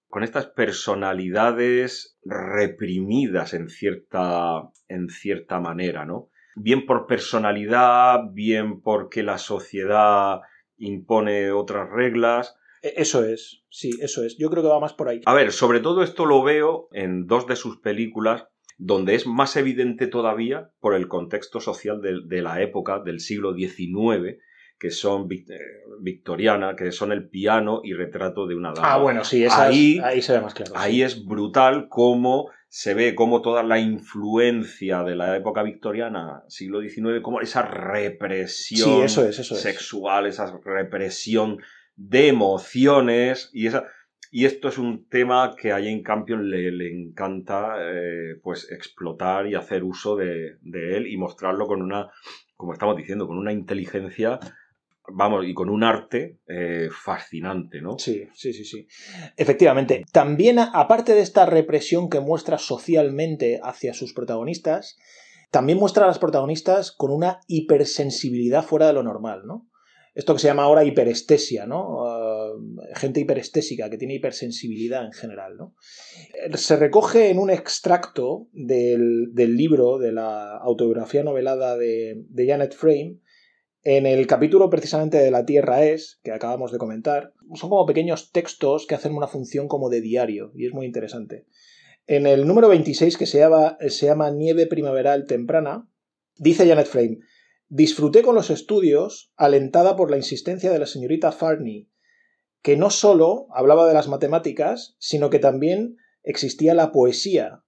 con 0.08 0.22
estas 0.22 0.46
personalidades 0.46 2.18
reprimidas 2.25 3.54
en 3.54 3.68
cierta, 3.68 4.70
en 4.88 5.08
cierta 5.08 5.60
manera, 5.60 6.04
¿no? 6.04 6.30
Bien 6.54 6.86
por 6.86 7.06
personalidad, 7.06 8.20
bien 8.32 8.80
porque 8.80 9.22
la 9.22 9.38
sociedad 9.38 10.40
impone 10.78 11.52
otras 11.52 11.90
reglas. 11.90 12.56
E, 12.83 12.95
eso 12.97 13.25
es, 13.25 13.64
sí, 13.68 13.90
eso 14.00 14.25
es. 14.25 14.37
Yo 14.38 14.50
creo 14.50 14.62
que 14.62 14.68
va 14.68 14.80
más 14.80 14.92
por 14.92 15.09
ahí. 15.09 15.21
A 15.26 15.35
ver, 15.35 15.52
sobre 15.52 15.80
todo 15.80 16.02
esto 16.02 16.26
lo 16.26 16.42
veo 16.42 16.88
en 16.92 17.26
dos 17.26 17.47
de 17.47 17.56
sus 17.56 17.78
películas, 17.78 18.47
donde 18.78 19.14
es 19.14 19.26
más 19.26 19.56
evidente 19.56 20.06
todavía 20.06 20.71
por 20.80 20.95
el 20.95 21.09
contexto 21.09 21.61
social 21.61 22.00
de, 22.00 22.21
de 22.25 22.42
la 22.42 22.61
época, 22.61 23.00
del 23.00 23.21
siglo 23.21 23.54
XIX, 23.54 24.38
que 24.78 24.90
son 24.90 25.28
eh, 25.30 25.47
victoriana, 26.00 26.76
que 26.76 26.92
son 26.92 27.12
el 27.12 27.28
piano 27.28 27.80
y 27.83 27.95
retrato 27.95 28.47
de 28.47 28.54
una 28.54 28.73
dama. 28.73 28.92
Ah, 28.92 28.99
bueno, 28.99 29.25
sí, 29.25 29.47
ahí, 29.50 29.99
ahí 30.04 30.21
se 30.21 30.35
ve 30.35 30.40
más 30.40 30.54
claro. 30.54 30.73
Ahí 30.75 31.02
es 31.02 31.25
brutal 31.25 31.88
cómo 31.88 32.50
se 32.68 32.92
ve 32.95 33.14
cómo 33.14 33.40
toda 33.40 33.62
la 33.62 33.78
influencia 33.78 35.02
de 35.02 35.16
la 35.16 35.35
época 35.37 35.62
victoriana, 35.62 36.42
siglo 36.49 36.83
XIX, 36.83 37.23
como 37.23 37.40
esa 37.40 37.62
represión 37.62 39.02
eso 39.02 39.26
es, 39.26 39.38
eso 39.38 39.54
sexual, 39.54 40.26
esa 40.26 40.59
represión 40.62 41.59
de 41.96 42.28
emociones 42.28 43.50
y 43.52 43.66
esa... 43.66 43.84
Y 44.32 44.44
esto 44.44 44.68
es 44.68 44.76
un 44.76 45.08
tema 45.08 45.54
que 45.56 45.70
a 45.70 45.76
Jane 45.76 46.02
Campion 46.02 46.50
le, 46.50 46.90
encanta 46.90 47.76
eh, 47.78 48.34
pues 48.42 48.70
explotar 48.70 49.46
y 49.46 49.54
hacer 49.54 49.84
uso 49.84 50.16
de, 50.16 50.58
de 50.60 50.96
él 50.96 51.06
y 51.06 51.16
mostrarlo 51.16 51.66
con 51.66 51.80
una, 51.80 52.10
como 52.56 52.72
estamos 52.72 52.96
diciendo, 52.96 53.26
con 53.26 53.38
una 53.38 53.52
inteligencia 53.52 54.40
vamos, 55.12 55.44
y 55.46 55.54
con 55.54 55.68
un 55.68 55.84
arte 55.84 56.38
eh, 56.46 56.88
fascinante, 56.90 57.80
¿no? 57.80 57.98
Sí, 57.98 58.28
sí, 58.34 58.52
sí, 58.52 58.64
sí. 58.64 58.86
Efectivamente. 59.36 60.04
También, 60.12 60.58
aparte 60.58 61.14
de 61.14 61.20
esta 61.20 61.46
represión 61.46 62.08
que 62.08 62.20
muestra 62.20 62.58
socialmente 62.58 63.60
hacia 63.62 63.94
sus 63.94 64.12
protagonistas, 64.12 64.96
también 65.50 65.78
muestra 65.78 66.04
a 66.04 66.08
las 66.08 66.18
protagonistas 66.18 66.92
con 66.92 67.10
una 67.10 67.40
hipersensibilidad 67.46 68.64
fuera 68.64 68.86
de 68.86 68.92
lo 68.92 69.02
normal, 69.02 69.42
¿no? 69.46 69.68
Esto 70.16 70.32
que 70.32 70.40
se 70.40 70.46
llama 70.46 70.62
ahora 70.62 70.82
hiperestesia, 70.82 71.66
¿no? 71.66 71.99
Uh, 71.99 72.80
gente 72.94 73.20
hiperestésica 73.20 73.90
que 73.90 73.99
tiene 73.99 74.14
hipersensibilidad 74.14 75.04
en 75.04 75.12
general, 75.12 75.58
¿no? 75.58 75.75
Se 76.54 76.76
recoge 76.76 77.28
en 77.28 77.38
un 77.38 77.50
extracto 77.50 78.49
del, 78.54 79.35
libro, 79.35 79.99
de 79.99 80.12
la 80.12 80.56
autobiografía 80.56 81.23
novelada 81.23 81.76
de, 81.76 82.25
Janet 82.35 82.75
Frame, 82.75 83.18
en 83.82 84.06
el 84.06 84.26
capítulo 84.26 84.70
precisamente 84.70 85.18
de 85.18 85.30
La 85.30 85.44
Tierra 85.44 85.85
es, 85.85 86.18
que 86.25 86.32
acabamos 86.32 86.73
de 86.73 86.78
comentar, 86.78 87.35
son 87.54 87.68
como 87.68 87.85
pequeños 87.85 88.32
textos 88.32 88.87
que 88.87 88.94
hacen 88.94 89.14
una 89.14 89.28
función 89.28 89.68
como 89.68 89.90
de 89.90 90.00
diario 90.00 90.50
y 90.54 90.64
es 90.64 90.73
muy 90.73 90.87
interesante. 90.87 91.44
En 92.06 92.26
el 92.26 92.46
número 92.46 92.70
26, 92.70 93.18
que 93.18 93.26
se 93.26 93.38
llama 93.38 94.30
Nieve 94.30 94.66
Primaveral 94.66 95.26
Temprana, 95.26 95.87
dice 96.38 96.66
Janet 96.66 96.87
Frame, 96.87 97.18
disfruté 97.68 98.23
con 98.23 98.35
los 98.35 98.50
estudios 98.50 99.32
alentada 99.37 99.96
por 99.96 100.11
la 100.11 100.16
insistencia 100.16 100.70
de 100.70 100.78
la 100.78 100.87
señorita 100.87 101.32
Farney, 101.32 101.90
que 102.62 102.76
no 102.76 102.90
solo 102.90 103.46
hablaba 103.54 103.87
de 103.87 103.94
las 103.94 104.08
matemáticas, 104.08 104.96
sino 104.99 105.30
que 105.30 105.38
también 105.38 105.96
existía 106.23 106.75
la 106.75 106.92
poesía, 106.92 107.64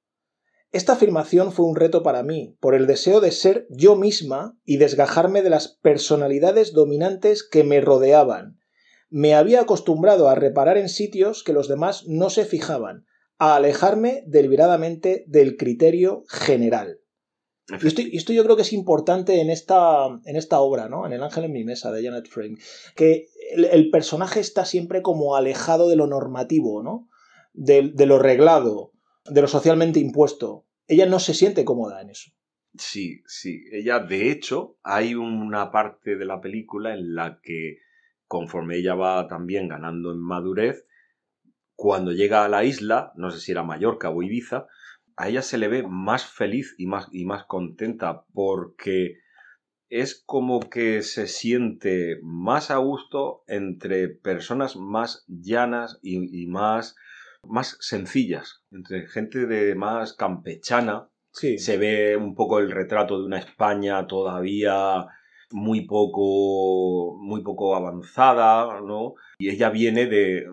esta 0.71 0.93
afirmación 0.93 1.51
fue 1.53 1.65
un 1.65 1.77
reto 1.77 2.03
para 2.03 2.23
mí, 2.23 2.55
por 2.61 2.75
el 2.75 2.87
deseo 2.87 3.23
de 3.23 3.31
ser 3.31 3.67
yo 3.71 3.97
misma 3.97 4.59
y 4.67 4.77
desgajarme 4.77 5.41
de 5.41 5.49
las 5.49 5.69
personalidades 5.69 6.75
dominantes 6.75 7.43
que 7.43 7.65
me 7.65 7.81
rodeaban. 7.81 8.59
Me 9.09 9.35
había 9.35 9.63
acostumbrado 9.63 10.29
a 10.29 10.35
reparar 10.35 10.77
en 10.77 10.91
sitios 10.91 11.43
que 11.43 11.55
los 11.55 11.69
demás 11.69 12.05
no 12.07 12.29
se 12.29 12.45
fijaban, 12.45 13.07
a 13.39 13.57
alejarme 13.57 14.23
deliberadamente 14.27 15.25
del 15.27 15.57
criterio 15.57 16.25
general. 16.29 16.99
Y 17.83 18.17
esto, 18.17 18.33
yo 18.33 18.45
creo 18.45 18.57
que 18.57 18.63
es 18.63 18.73
importante 18.73 19.41
en 19.41 19.51
esta, 19.51 20.07
en 20.25 20.37
esta 20.37 20.61
obra, 20.61 20.89
¿no? 20.89 21.07
En 21.07 21.13
El 21.13 21.23
ángel 21.23 21.45
en 21.45 21.53
mi 21.53 21.65
mesa, 21.65 21.93
de 21.93 22.03
Janet 22.03 22.27
Frame, 22.29 22.57
que 22.97 23.27
el, 23.53 23.91
personaje 23.91 24.41
está 24.41 24.65
siempre 24.65 25.03
como 25.03 25.37
alejado 25.37 25.89
de 25.89 25.97
lo 25.97 26.07
normativo, 26.07 26.83
¿no? 26.83 27.09
de 27.53 28.07
lo 28.07 28.19
reglado, 28.19 28.93
de 29.27 29.43
lo 29.43 29.49
socialmente 29.49 30.01
impuesto. 30.01 30.67
Ella 30.87 31.07
no 31.07 31.19
se 31.19 31.35
siente 31.35 31.65
cómoda 31.65 32.01
en 32.01 32.11
eso. 32.11 32.31
Sí, 32.77 33.23
sí. 33.27 33.65
Ella, 33.73 33.99
de 34.01 34.31
hecho, 34.31 34.79
hay 34.83 35.15
una 35.15 35.71
parte 35.71 36.17
de 36.17 36.25
la 36.25 36.41
película 36.41 36.95
en 36.95 37.15
la 37.15 37.41
que, 37.43 37.79
conforme 38.27 38.77
ella 38.77 38.95
va 38.95 39.27
también 39.27 39.69
ganando 39.69 40.13
en 40.13 40.19
madurez, 40.19 40.87
cuando 41.75 42.13
llega 42.13 42.45
a 42.45 42.49
la 42.49 42.65
isla, 42.65 43.13
no 43.17 43.31
sé 43.31 43.41
si 43.41 43.53
era 43.53 43.63
Mallorca 43.63 44.11
o 44.11 44.23
Ibiza, 44.23 44.67
a 45.19 45.29
ella 45.29 45.43
se 45.43 45.59
le 45.59 45.69
ve 45.69 45.83
más 45.83 46.25
feliz 46.25 46.75
y 46.79 46.87
más, 46.87 47.09
y 47.13 47.25
más 47.25 47.45
contenta 47.45 48.25
porque 48.33 49.19
es 49.89 50.23
como 50.25 50.61
que 50.61 51.03
se 51.03 51.27
siente 51.27 52.19
más 52.23 52.71
a 52.71 52.77
gusto 52.77 53.43
entre 53.49 54.09
personas 54.09 54.77
más 54.77 55.25
llanas 55.27 55.99
y 56.03 56.47
más 56.47 56.97
más 57.43 57.77
sencillas, 57.81 58.63
entre 58.71 59.07
gente 59.07 59.47
de 59.47 59.75
más 59.75 60.13
campechana. 60.13 61.09
Se 61.31 61.77
ve 61.77 62.17
un 62.17 62.35
poco 62.35 62.59
el 62.59 62.71
retrato 62.71 63.19
de 63.19 63.27
una 63.27 63.39
España 63.39 64.07
todavía 64.07 65.07
muy 65.51 65.87
poco, 65.87 67.17
muy 67.21 67.43
poco 67.43 67.77
avanzada, 67.77 68.81
¿no? 68.81 69.15
Y 69.39 69.51
ella 69.51 69.71
viene 69.71 70.07
de, 70.07 70.47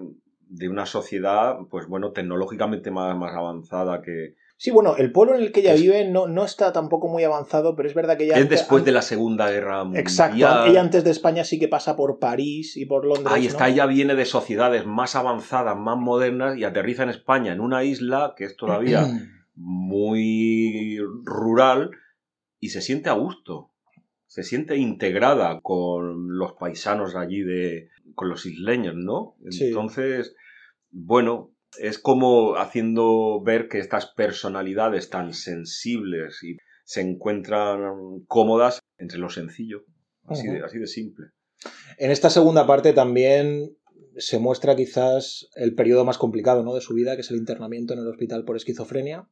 de 0.48 0.70
una 0.70 0.86
sociedad, 0.86 1.58
pues 1.70 1.88
bueno, 1.88 2.12
tecnológicamente 2.12 2.92
más, 2.92 3.18
más 3.18 3.34
avanzada 3.34 4.02
que, 4.02 4.36
Sí, 4.58 4.72
bueno, 4.72 4.96
el 4.96 5.12
pueblo 5.12 5.36
en 5.36 5.44
el 5.44 5.52
que 5.52 5.60
ella 5.60 5.74
vive 5.74 6.08
no, 6.10 6.28
no 6.28 6.46
está 6.46 6.72
tampoco 6.72 7.10
muy 7.10 7.24
avanzado, 7.26 7.76
pero 7.76 7.90
es 7.90 7.96
verdad 7.96 8.18
que 8.18 8.24
ella... 8.24 8.38
Es 8.38 8.48
después 8.48 8.86
de 8.86 8.94
la 8.94 9.02
Segunda 9.02 9.52
Guerra 9.52 9.84
Mundial. 9.84 10.02
Exacto, 10.02 10.38
ella 10.38 10.80
antes 10.80 11.04
de 11.04 11.12
España 11.12 11.44
sí 11.44 11.60
que 11.60 11.68
pasa 11.68 11.98
por 11.98 12.20
París 12.20 12.78
y 12.78 12.86
por 12.86 13.06
Londres. 13.06 13.34
Ahí 13.36 13.48
está, 13.48 13.68
ella 13.68 13.86
viene 13.86 14.16
de 14.16 14.26
sociedades 14.26 14.86
más 14.86 15.16
avanzadas, 15.16 15.76
más 15.78 15.98
modernas 15.98 16.58
y 16.58 16.64
aterriza 16.64 17.04
en 17.04 17.10
España, 17.10 17.52
en 17.52 17.60
una 17.60 17.84
isla 17.84 18.34
que 18.38 18.46
es 18.46 18.56
todavía 18.56 19.06
muy 19.56 21.00
rural 21.24 21.92
y 22.60 22.70
se 22.70 22.82
siente 22.82 23.10
a 23.10 23.14
gusto. 23.14 23.72
Se 24.28 24.44
siente 24.44 24.78
integrada 24.78 25.60
con 25.62 26.38
los 26.38 26.54
paisanos 26.54 27.16
allí 27.16 27.42
de... 27.42 27.90
con 28.16 28.30
los 28.30 28.46
isleños, 28.46 28.96
¿no? 28.96 29.36
Entonces, 29.44 30.34
bueno, 30.92 31.55
es 31.79 32.00
como 32.00 32.55
haciendo 32.55 33.41
ver 33.44 33.67
que 33.67 33.79
estas 33.79 34.08
personalidades 34.08 35.10
tan 35.10 35.34
sensibles 35.34 36.44
y 36.44 36.58
se 36.84 37.01
encuentran 37.01 37.79
cómodas 38.27 38.79
entre 38.98 39.17
lo 39.17 39.29
sencillo, 39.29 39.84
así, 40.25 40.48
de, 40.48 40.63
así 40.63 40.77
de 40.77 40.88
simple. 40.88 41.27
En 41.98 42.12
esta 42.12 42.29
segunda 42.29 42.67
parte 42.67 42.94
también 42.94 43.75
se 44.17 44.39
muestra 44.39 44.75
quizás 44.75 45.50
el 45.55 45.75
periodo 45.75 46.05
más 46.05 46.17
complicado 46.17 46.63
¿no? 46.63 46.74
de 46.74 46.82
su 46.82 46.94
vida, 46.94 47.15
que 47.15 47.22
es 47.22 47.32
el 47.32 47.38
internamiento 47.38 47.94
en 47.94 48.00
el 48.00 48.08
hospital 48.08 48.46
por 48.46 48.55
esquizofrenia, 48.55 49.27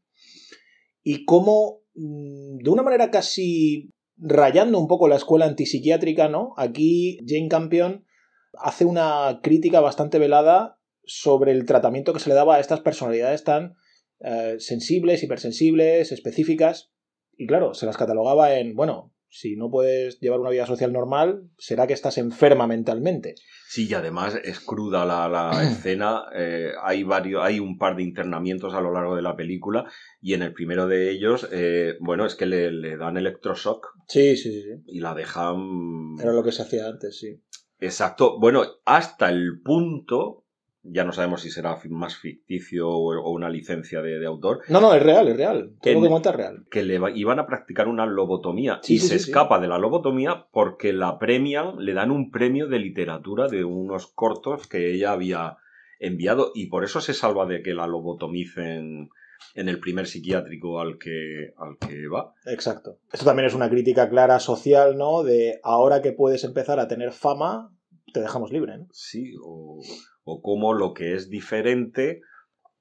y 1.03 1.25
cómo, 1.25 1.81
mm, 1.95 2.57
de 2.57 2.69
una 2.69 2.83
manera 2.83 3.11
casi 3.11 3.91
rayando 4.17 4.79
un 4.79 4.87
poco 4.87 5.07
la 5.07 5.15
escuela 5.15 5.45
antipsiquiátrica, 5.45 6.29
¿no? 6.29 6.53
Aquí 6.57 7.19
Jane 7.27 7.49
Campion 7.49 8.05
hace 8.53 8.85
una 8.85 9.39
crítica 9.41 9.79
bastante 9.79 10.19
velada 10.19 10.79
sobre 11.05 11.51
el 11.51 11.65
tratamiento 11.65 12.13
que 12.13 12.19
se 12.19 12.29
le 12.29 12.35
daba 12.35 12.55
a 12.55 12.59
estas 12.59 12.81
personalidades 12.81 13.43
tan 13.43 13.75
eh, 14.19 14.55
sensibles, 14.59 15.23
hipersensibles, 15.23 16.11
específicas. 16.11 16.91
Y 17.37 17.47
claro, 17.47 17.73
se 17.73 17.85
las 17.85 17.97
catalogaba 17.97 18.55
en, 18.57 18.75
bueno, 18.75 19.11
si 19.35 19.55
no 19.55 19.71
puedes 19.71 20.19
llevar 20.19 20.39
una 20.39 20.51
vida 20.51 20.67
social 20.67 20.93
normal, 20.93 21.49
será 21.57 21.87
que 21.87 21.93
estás 21.93 22.19
enferma 22.19 22.67
mentalmente. 22.67 23.33
Sí, 23.67 23.87
y 23.89 23.93
además 23.95 24.37
es 24.43 24.59
cruda 24.59 25.05
la, 25.05 25.27
la 25.27 25.63
escena. 25.71 26.25
eh, 26.35 26.69
hay 26.83 27.01
varios, 27.01 27.43
hay 27.43 27.59
un 27.59 27.79
par 27.79 27.95
de 27.95 28.03
internamientos 28.03 28.75
a 28.75 28.81
lo 28.81 28.93
largo 28.93 29.15
de 29.15 29.23
la 29.23 29.35
película 29.35 29.85
y 30.21 30.35
en 30.35 30.43
el 30.43 30.53
primero 30.53 30.87
de 30.87 31.09
ellos, 31.09 31.49
eh, 31.51 31.95
bueno, 31.99 32.27
es 32.27 32.35
que 32.35 32.45
le, 32.45 32.71
le 32.71 32.95
dan 32.95 33.17
electroshock 33.17 33.87
Sí, 34.07 34.37
sí, 34.37 34.51
sí. 34.51 34.61
sí. 34.61 34.83
y 34.85 34.99
la 34.99 35.15
dejan. 35.15 36.15
Era 36.21 36.31
lo 36.31 36.43
que 36.43 36.51
se 36.51 36.61
hacía 36.61 36.85
antes, 36.85 37.17
sí. 37.19 37.41
Exacto. 37.79 38.39
Bueno, 38.39 38.63
hasta 38.85 39.29
el 39.29 39.61
punto, 39.63 40.42
ya 40.85 41.03
no 41.05 41.13
sabemos 41.13 41.41
si 41.41 41.49
será 41.49 41.77
más 41.89 42.17
ficticio 42.17 42.89
o, 42.89 43.31
una 43.31 43.49
licencia 43.49 44.01
de, 44.01 44.19
de 44.19 44.25
autor, 44.25 44.61
No, 44.67 44.81
no, 44.81 44.93
es 44.93 45.01
real, 45.01 45.27
es 45.29 45.37
real. 45.37 45.71
Todo 45.81 45.93
lo 46.01 46.21
que 46.21 46.29
es 46.29 46.35
real. 46.35 46.65
que 46.69 46.83
le 46.83 46.99
va- 46.99 47.11
iban 47.11 47.39
a 47.39 47.47
practicar 47.47 47.87
una 47.87 48.05
lobotomía 48.05 48.79
Sí, 48.83 48.95
y 48.95 48.99
sí, 48.99 49.07
se 49.07 49.19
sí. 49.19 49.29
escapa 49.29 49.59
de 49.59 49.67
la 49.69 49.77
lobotomía 49.77 50.47
porque 50.51 50.91
la 50.93 51.17
premian, 51.19 51.77
le 51.77 51.93
dan 51.93 52.11
un 52.11 52.31
premio 52.31 52.67
de 52.67 52.79
literatura 52.79 53.47
de 53.47 53.63
unos 53.63 54.07
cortos 54.07 54.67
que 54.67 54.91
ella 54.93 55.11
había 55.13 55.57
enviado 55.99 56.51
y 56.53 56.67
por 56.67 56.83
eso 56.83 56.99
se 56.99 57.13
salva 57.13 57.45
de 57.45 57.61
que 57.61 57.73
la 57.73 57.87
lobotomicen 57.87 59.09
en 59.55 59.69
el 59.69 59.79
primer 59.79 60.07
psiquiátrico 60.07 60.79
al 60.79 60.97
que, 60.97 61.53
al 61.57 61.77
que 61.77 62.07
va. 62.07 62.33
Exacto. 62.45 62.97
Esto 63.11 63.25
también 63.25 63.45
es 63.47 63.53
una 63.53 63.69
crítica 63.69 64.09
clara 64.09 64.39
social, 64.39 64.97
¿no? 64.97 65.23
De 65.23 65.59
ahora 65.63 66.01
que 66.01 66.13
puedes 66.13 66.43
empezar 66.43 66.79
a 66.79 66.87
tener 66.87 67.11
fama, 67.11 67.72
te 68.11 68.21
dejamos 68.21 68.51
libre, 68.51 68.77
¿no? 68.77 68.87
Sí, 68.91 69.33
o, 69.43 69.81
o 70.23 70.41
como 70.41 70.73
lo 70.73 70.93
que 70.93 71.13
es 71.13 71.29
diferente, 71.29 72.21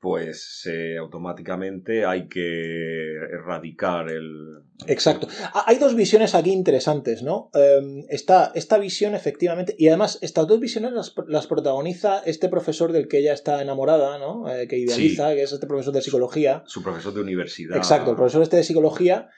pues 0.02 0.68
eh, 0.68 0.98
automáticamente 0.98 2.04
hay 2.04 2.26
que 2.26 3.14
erradicar 3.32 4.10
el... 4.10 4.64
Exacto. 4.88 5.28
Hay 5.64 5.78
dos 5.78 5.94
visiones 5.94 6.34
aquí 6.34 6.50
interesantes, 6.50 7.22
¿no? 7.22 7.50
Eh, 7.54 8.04
está 8.08 8.50
esta 8.56 8.78
visión, 8.78 9.14
efectivamente, 9.14 9.76
y 9.78 9.86
además 9.86 10.18
estas 10.20 10.48
dos 10.48 10.58
visiones 10.58 10.90
las, 10.90 11.14
las 11.28 11.46
protagoniza 11.46 12.18
este 12.26 12.48
profesor 12.48 12.90
del 12.90 13.06
que 13.06 13.18
ella 13.18 13.32
está 13.32 13.62
enamorada, 13.62 14.18
¿no? 14.18 14.52
Eh, 14.52 14.66
que 14.66 14.76
idealiza, 14.76 15.34
que 15.34 15.44
es 15.44 15.52
este 15.52 15.68
profesor 15.68 15.94
de 15.94 16.02
psicología. 16.02 16.64
Su 16.66 16.82
profesor 16.82 17.14
de 17.14 17.20
universidad. 17.20 17.76
Exacto, 17.76 18.10
el 18.10 18.16
profesor 18.16 18.42
este 18.42 18.56
de 18.56 18.64
psicología, 18.64 19.28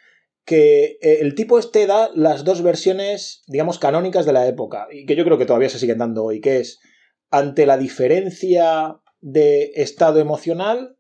que 0.45 0.99
eh, 1.01 1.19
el 1.21 1.35
tipo 1.35 1.59
este 1.59 1.87
da 1.87 2.11
las 2.15 2.45
dos 2.45 2.63
versiones, 2.63 3.43
digamos, 3.47 3.79
canónicas 3.79 4.27
de 4.27 4.33
la 4.33 4.47
época, 4.47 4.87
y 4.91 5.07
que 5.07 5.17
yo 5.17 5.25
creo 5.25 5.39
que 5.39 5.47
todavía 5.47 5.69
se 5.69 5.79
siguen 5.79 5.99
dando 5.99 6.25
hoy, 6.25 6.41
que 6.41 6.61
es, 6.61 6.81
ante 7.31 7.67
la 7.67 7.79
diferencia 7.79 9.01
de 9.21 9.73
estado 9.77 10.21
emocional, 10.21 10.97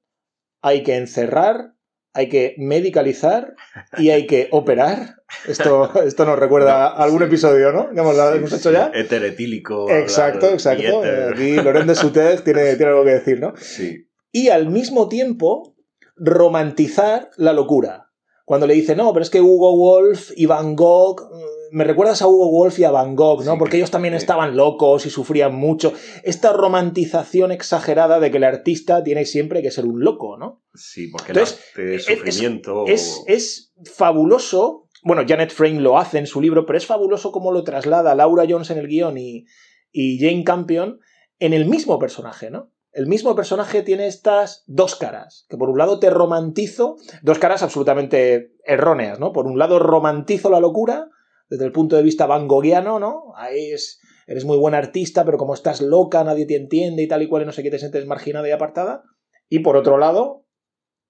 hay 0.62 0.82
que 0.82 0.96
encerrar, 0.96 1.74
hay 2.14 2.28
que 2.28 2.54
medicalizar 2.58 3.54
y 3.98 4.10
hay 4.10 4.26
que 4.26 4.48
operar. 4.50 5.16
Esto, 5.46 5.90
esto 6.06 6.24
nos 6.24 6.38
recuerda 6.38 6.86
a 6.86 7.02
algún 7.02 7.20
sí. 7.20 7.24
episodio, 7.26 7.72
¿no? 7.72 7.90
Hemos, 7.90 8.16
hemos 8.16 8.52
hecho 8.52 8.72
ya. 8.72 8.90
Éter 8.94 9.24
etílico. 9.24 9.90
Exacto, 9.90 10.48
exacto. 10.48 11.02
Aquí 11.32 11.56
Lorenz 11.56 12.00
de 12.00 12.38
tiene, 12.44 12.76
tiene 12.76 12.90
algo 12.92 13.04
que 13.04 13.10
decir, 13.10 13.40
¿no? 13.40 13.54
Sí, 13.56 14.08
y 14.34 14.48
al 14.48 14.68
mismo 14.68 15.08
tiempo 15.08 15.76
romantizar 16.16 17.30
la 17.36 17.52
locura. 17.52 18.03
Cuando 18.44 18.66
le 18.66 18.74
dice, 18.74 18.94
no, 18.94 19.12
pero 19.12 19.22
es 19.22 19.30
que 19.30 19.40
Hugo 19.40 19.76
Wolf 19.76 20.30
y 20.36 20.46
Van 20.46 20.76
Gogh, 20.76 21.22
mm, 21.32 21.76
me 21.76 21.84
recuerdas 21.84 22.20
a 22.22 22.28
Hugo 22.28 22.50
Wolf 22.50 22.78
y 22.78 22.84
a 22.84 22.90
Van 22.90 23.16
Gogh, 23.16 23.42
¿no? 23.44 23.52
Sí, 23.52 23.58
Porque 23.58 23.72
que- 23.72 23.76
ellos 23.78 23.90
también 23.90 24.14
estaban 24.14 24.54
locos 24.56 25.06
y 25.06 25.10
sufrían 25.10 25.54
mucho. 25.54 25.92
Esta 26.22 26.52
romantización 26.52 27.52
exagerada 27.52 28.20
de 28.20 28.30
que 28.30 28.36
el 28.36 28.44
artista 28.44 29.02
tiene 29.02 29.24
siempre 29.24 29.62
que 29.62 29.70
ser 29.70 29.86
un 29.86 30.00
loco, 30.04 30.36
¿no? 30.36 30.62
sí, 30.74 31.08
porque 31.08 31.32
Entonces, 31.32 31.58
el 31.76 31.82
arte 31.82 31.94
es- 31.94 32.08
es 32.08 32.18
sufrimiento. 32.18 32.84
Es, 32.86 33.22
es 33.26 33.72
fabuloso. 33.94 34.88
Bueno, 35.02 35.22
Janet 35.26 35.50
Frame 35.52 35.80
lo 35.80 35.98
hace 35.98 36.18
en 36.18 36.26
su 36.26 36.40
libro, 36.40 36.66
pero 36.66 36.76
es 36.78 36.86
fabuloso 36.86 37.32
cómo 37.32 37.50
lo 37.52 37.64
traslada 37.64 38.14
Laura 38.14 38.44
Jones 38.48 38.70
en 38.70 38.78
el 38.78 38.86
guion 38.88 39.16
y, 39.18 39.46
y 39.92 40.18
Jane 40.18 40.44
Campion 40.44 40.98
en 41.38 41.52
el 41.52 41.66
mismo 41.66 41.98
personaje, 41.98 42.50
¿no? 42.50 42.70
El 42.94 43.06
mismo 43.08 43.34
personaje 43.34 43.82
tiene 43.82 44.06
estas 44.06 44.62
dos 44.66 44.94
caras, 44.94 45.46
que 45.48 45.56
por 45.56 45.68
un 45.68 45.78
lado 45.78 45.98
te 45.98 46.10
romantizo, 46.10 46.96
dos 47.22 47.38
caras 47.40 47.62
absolutamente 47.64 48.52
erróneas, 48.64 49.18
¿no? 49.18 49.32
Por 49.32 49.46
un 49.46 49.58
lado 49.58 49.78
romantizo 49.80 50.48
la 50.48 50.60
locura, 50.60 51.08
desde 51.50 51.64
el 51.64 51.72
punto 51.72 51.96
de 51.96 52.02
vista 52.04 52.26
van 52.26 52.46
Goghiano, 52.46 53.00
¿no? 53.00 53.32
Ahí 53.36 53.72
es, 53.72 54.00
eres 54.28 54.44
muy 54.44 54.56
buen 54.56 54.74
artista, 54.74 55.24
pero 55.24 55.38
como 55.38 55.54
estás 55.54 55.80
loca, 55.82 56.22
nadie 56.24 56.46
te 56.46 56.54
entiende 56.56 57.02
y 57.02 57.08
tal 57.08 57.22
y 57.22 57.28
cual, 57.28 57.42
y 57.42 57.46
no 57.46 57.52
sé 57.52 57.62
qué, 57.64 57.70
te 57.70 57.78
sientes 57.80 58.06
marginada 58.06 58.48
y 58.48 58.52
apartada. 58.52 59.02
Y 59.48 59.58
por 59.58 59.76
otro 59.76 59.98
lado, 59.98 60.46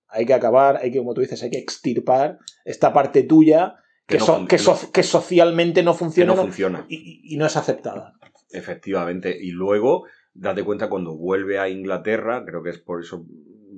hay 0.09 0.25
que 0.27 0.35
acabar, 0.35 0.79
hay 0.79 0.91
que, 0.91 0.99
como 0.99 1.13
tú 1.13 1.21
dices, 1.21 1.43
hay 1.43 1.51
que 1.51 1.59
extirpar 1.59 2.39
esta 2.65 2.93
parte 2.95 3.23
tuya 3.25 3.75
que, 4.07 4.15
Que 4.15 4.19
no 4.21 4.27
so- 4.27 4.35
fun- 4.37 4.47
que, 4.49 4.57
que 4.57 4.63
so- 4.63 4.91
que 4.93 5.03
socialmente 5.03 5.83
no 5.83 5.93
funciona 5.95 6.35
no 6.35 6.41
funciona. 6.43 6.87
y 6.89 7.37
no 7.37 7.45
es 7.47 7.57
aceptada. 7.57 8.15
Efectivamente. 8.51 9.37
Y 9.39 9.51
luego, 9.51 10.05
date 10.35 10.65
cuenta 10.65 10.89
cuando 10.89 11.17
vuelve 11.17 11.59
a 11.59 11.69
Inglaterra, 11.69 12.45
creo 12.47 12.63
que 12.63 12.71
es 12.71 12.79
por 12.79 13.01
eso, 13.01 13.25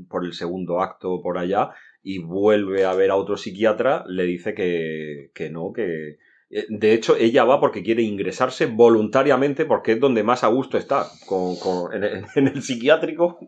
por 0.09 0.25
el 0.25 0.33
segundo 0.33 0.81
acto 0.81 1.21
por 1.23 1.39
allá, 1.39 1.71
y 2.03 2.19
vuelve 2.19 2.85
a 2.85 2.95
ver 2.95 3.11
a 3.11 3.17
otro 3.17 3.37
psiquiatra, 3.37 4.05
le 4.09 4.25
dice 4.25 4.55
que, 4.55 5.31
que 5.35 5.51
no, 5.51 5.73
que. 5.73 6.19
eh, 6.51 6.65
De 6.69 6.93
hecho, 6.95 7.17
ella 7.17 7.45
va 7.45 7.59
porque 7.61 7.83
quiere 7.83 8.03
ingresarse 8.03 8.67
voluntariamente 8.67 9.65
porque 9.67 9.93
es 9.93 10.01
donde 10.01 10.23
más 10.23 10.45
a 10.45 10.47
gusto 10.49 10.79
está, 10.79 11.07
con, 11.27 11.57
con- 11.57 11.93
en, 11.93 12.05
el, 12.47 12.63
psiquiátrico. 12.63 13.39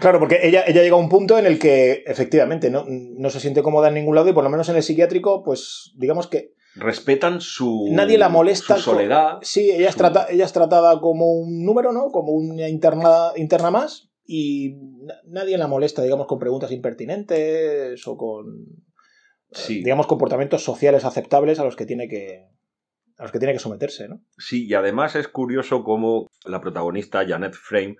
Claro, 0.00 0.18
porque 0.18 0.40
ella, 0.42 0.64
ella 0.66 0.82
llega 0.82 0.96
a 0.96 0.98
un 0.98 1.08
punto 1.10 1.38
en 1.38 1.44
el 1.46 1.58
que 1.58 2.02
efectivamente 2.06 2.70
no, 2.70 2.84
no 2.88 3.28
se 3.30 3.40
siente 3.40 3.62
cómoda 3.62 3.88
en 3.88 3.94
ningún 3.94 4.14
lado 4.14 4.28
y 4.30 4.32
por 4.32 4.44
lo 4.44 4.50
menos 4.50 4.68
en 4.70 4.76
el 4.76 4.82
psiquiátrico, 4.82 5.42
pues 5.44 5.92
digamos 5.96 6.26
que 6.26 6.55
Respetan 6.76 7.40
su, 7.40 7.88
Nadie 7.90 8.18
la 8.18 8.28
molesta 8.28 8.76
su 8.76 8.82
soledad. 8.90 9.38
sí, 9.42 9.70
ella 9.70 9.88
es, 9.88 9.92
su- 9.94 9.98
trata- 9.98 10.26
ella 10.30 10.44
es 10.44 10.52
tratada 10.52 11.00
como 11.00 11.32
un 11.32 11.64
número, 11.64 11.92
¿no? 11.92 12.10
Como 12.10 12.32
una 12.32 12.68
interna, 12.68 13.30
interna 13.36 13.70
más 13.70 14.10
y 14.26 14.74
na- 15.02 15.14
nadie 15.26 15.56
la 15.58 15.68
molesta, 15.68 16.02
digamos, 16.02 16.26
con 16.26 16.38
preguntas 16.38 16.70
impertinentes 16.72 18.06
o 18.06 18.16
con, 18.16 18.66
Sí. 19.52 19.76
digamos, 19.82 20.06
comportamientos 20.06 20.62
sociales 20.64 21.04
aceptables 21.04 21.58
a 21.60 21.64
los 21.64 21.76
que 21.76 21.86
tiene 21.86 22.08
que, 22.08 22.46
a 23.16 23.22
los 23.22 23.32
que 23.32 23.38
tiene 23.38 23.54
que 23.54 23.58
someterse, 23.60 24.08
¿no? 24.08 24.20
Sí, 24.36 24.66
y 24.66 24.74
además 24.74 25.14
es 25.16 25.28
curioso 25.28 25.82
cómo 25.82 26.26
la 26.44 26.60
protagonista, 26.60 27.24
Janet 27.26 27.54
Frame, 27.54 27.96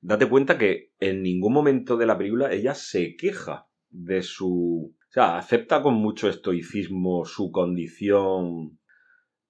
date 0.00 0.28
cuenta 0.28 0.58
que 0.58 0.90
en 0.98 1.22
ningún 1.22 1.52
momento 1.52 1.96
de 1.96 2.06
la 2.06 2.18
película 2.18 2.50
ella 2.52 2.74
se 2.74 3.14
queja 3.16 3.68
de 3.90 4.22
su... 4.22 4.94
Sea, 5.16 5.38
acepta 5.38 5.80
con 5.80 5.94
mucho 5.94 6.28
estoicismo 6.28 7.24
su 7.24 7.50
condición 7.50 8.78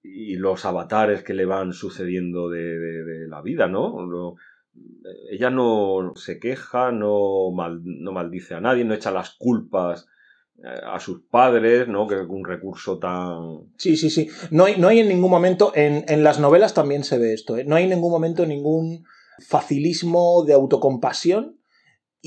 y 0.01 0.37
los 0.37 0.63
avatares 0.63 1.23
que 1.23 1.33
le 1.33 1.43
van 1.43 1.73
sucediendo 1.73 2.47
de, 2.47 2.79
de- 2.79 3.27
la 3.27 3.41
vida, 3.41 3.67
¿no? 3.67 4.05
No- 4.05 4.35
ella 5.29 5.49
no 5.49 6.13
se 6.15 6.39
queja, 6.39 6.93
no, 6.93 7.51
mal- 7.51 7.81
no 7.83 8.13
maldice 8.13 8.53
a 8.53 8.61
nadie, 8.61 8.85
no 8.85 8.93
echa 8.93 9.11
las 9.11 9.31
culpas 9.37 10.07
eh, 10.63 10.69
a 10.85 11.01
sus 11.01 11.23
padres, 11.29 11.89
¿no? 11.89 12.07
Que 12.07 12.15
es 12.15 12.25
un 12.29 12.45
recurso 12.45 12.97
tan... 12.97 13.73
Sí, 13.77 13.97
sí, 13.97 14.09
sí. 14.09 14.29
No 14.51 14.63
hay, 14.65 14.77
no 14.79 14.87
hay 14.87 14.99
en 15.01 15.09
ningún 15.09 15.29
momento, 15.31 15.73
en, 15.75 16.05
en 16.07 16.23
las 16.23 16.39
novelas 16.39 16.73
también 16.75 17.03
se 17.03 17.17
ve 17.17 17.33
esto, 17.33 17.57
¿eh? 17.57 17.65
no 17.65 17.75
hay 17.75 17.83
en 17.83 17.89
ningún 17.89 18.11
momento 18.11 18.45
ningún 18.45 19.03
facilismo 19.45 20.45
de 20.47 20.53
autocompasión. 20.53 21.56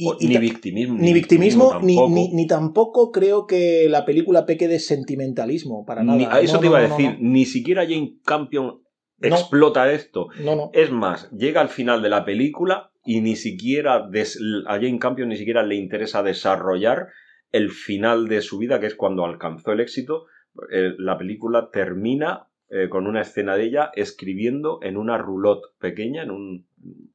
Y, 0.01 0.09
o- 0.09 0.17
y 0.19 0.27
ni 0.29 0.39
victimismo. 0.39 0.97
ni 0.99 1.13
victimismo, 1.13 1.79
ni, 1.83 1.95
tampoco. 1.97 2.15
ni, 2.15 2.33
ni 2.33 2.47
tampoco 2.47 3.11
creo 3.13 3.47
que 3.47 3.87
la 3.89 4.05
película 4.05 4.47
peque 4.47 4.67
de 4.69 4.79
sentimentalismo, 4.79 5.85
para 5.85 6.03
nada. 6.03 6.19
Ni- 6.19 6.25
a 6.25 6.41
eso 6.41 6.55
No, 6.55 6.61
te 6.61 6.67
no, 6.67 6.71
iba 6.73 6.79
a 6.79 6.89
decir, 6.89 7.11
no, 7.13 7.17
ni 7.21 7.45
siquiera 7.45 7.83
Jane 7.85 8.17
Campion 8.25 8.83
explota 9.21 9.93
esto. 9.93 10.29
Es 10.73 10.91
más, 10.91 11.31
llega 11.31 11.61
al 11.61 11.69
final 11.69 12.03
de 12.03 12.09
la 12.09 12.25
película 12.25 12.91
y 13.05 13.21
ni 13.21 13.37
siquiera 13.37 14.07
des- 14.09 14.39
a 14.67 14.75
Jane 14.75 14.99
Campion 14.99 15.29
ni 15.29 15.37
siquiera 15.37 15.63
le 15.63 15.75
interesa 15.77 16.23
desarrollar 16.23 17.09
el 17.53 17.71
final 17.71 18.29
de 18.29 18.41
su 18.43 18.59
vida, 18.59 18.81
que 18.81 18.87
es 18.87 18.95
cuando 18.95 19.25
alcanzó 19.25 19.73
el 19.73 19.81
éxito. 19.81 20.27
Eh, 20.73 20.93
la 20.99 21.19
película 21.19 21.71
termina 21.73 22.47
eh, 22.73 22.89
con 22.89 23.07
una 23.09 23.23
escena 23.23 23.57
de 23.57 23.65
ella 23.65 23.91
escribiendo 23.95 24.79
en 24.83 24.97
una 24.97 25.19
roulotte 25.19 25.67
pequeña, 25.81 26.23
en 26.23 26.31
un, 26.31 26.67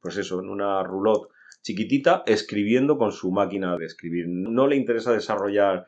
pues 0.02 0.18
eso, 0.18 0.38
en 0.40 0.50
una 0.50 0.82
roulotte 0.82 1.28
chiquitita, 1.66 2.22
escribiendo 2.26 2.96
con 2.96 3.10
su 3.10 3.32
máquina 3.32 3.76
de 3.76 3.86
escribir. 3.86 4.26
No 4.28 4.68
le 4.68 4.76
interesa 4.76 5.12
desarrollar 5.12 5.86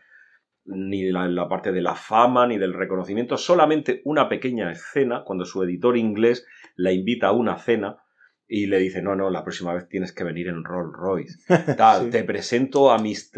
ni 0.65 1.11
la, 1.11 1.29
la 1.29 1.49
parte 1.49 1.71
de 1.71 1.81
la 1.81 1.95
fama 1.95 2.47
ni 2.49 2.59
del 2.59 2.75
reconocimiento, 2.75 3.37
solamente 3.37 4.03
una 4.05 4.29
pequeña 4.29 4.73
escena 4.73 5.23
cuando 5.25 5.45
su 5.45 5.63
editor 5.63 5.97
inglés 5.97 6.45
la 6.75 6.91
invita 6.93 7.29
a 7.29 7.33
una 7.33 7.57
cena 7.59 7.99
y 8.49 8.67
le 8.67 8.79
dice, 8.79 9.03
no, 9.03 9.15
no, 9.15 9.31
la 9.31 9.45
próxima 9.45 9.73
vez 9.73 9.89
tienes 9.89 10.13
que 10.13 10.25
venir 10.25 10.49
en 10.49 10.65
Rolls 10.65 10.93
Royce. 10.93 11.75
Tal, 11.77 12.07
Sí. 12.07 12.11
Te 12.11 12.25
presento 12.25 12.91
a 12.91 12.99
Mr... 12.99 13.37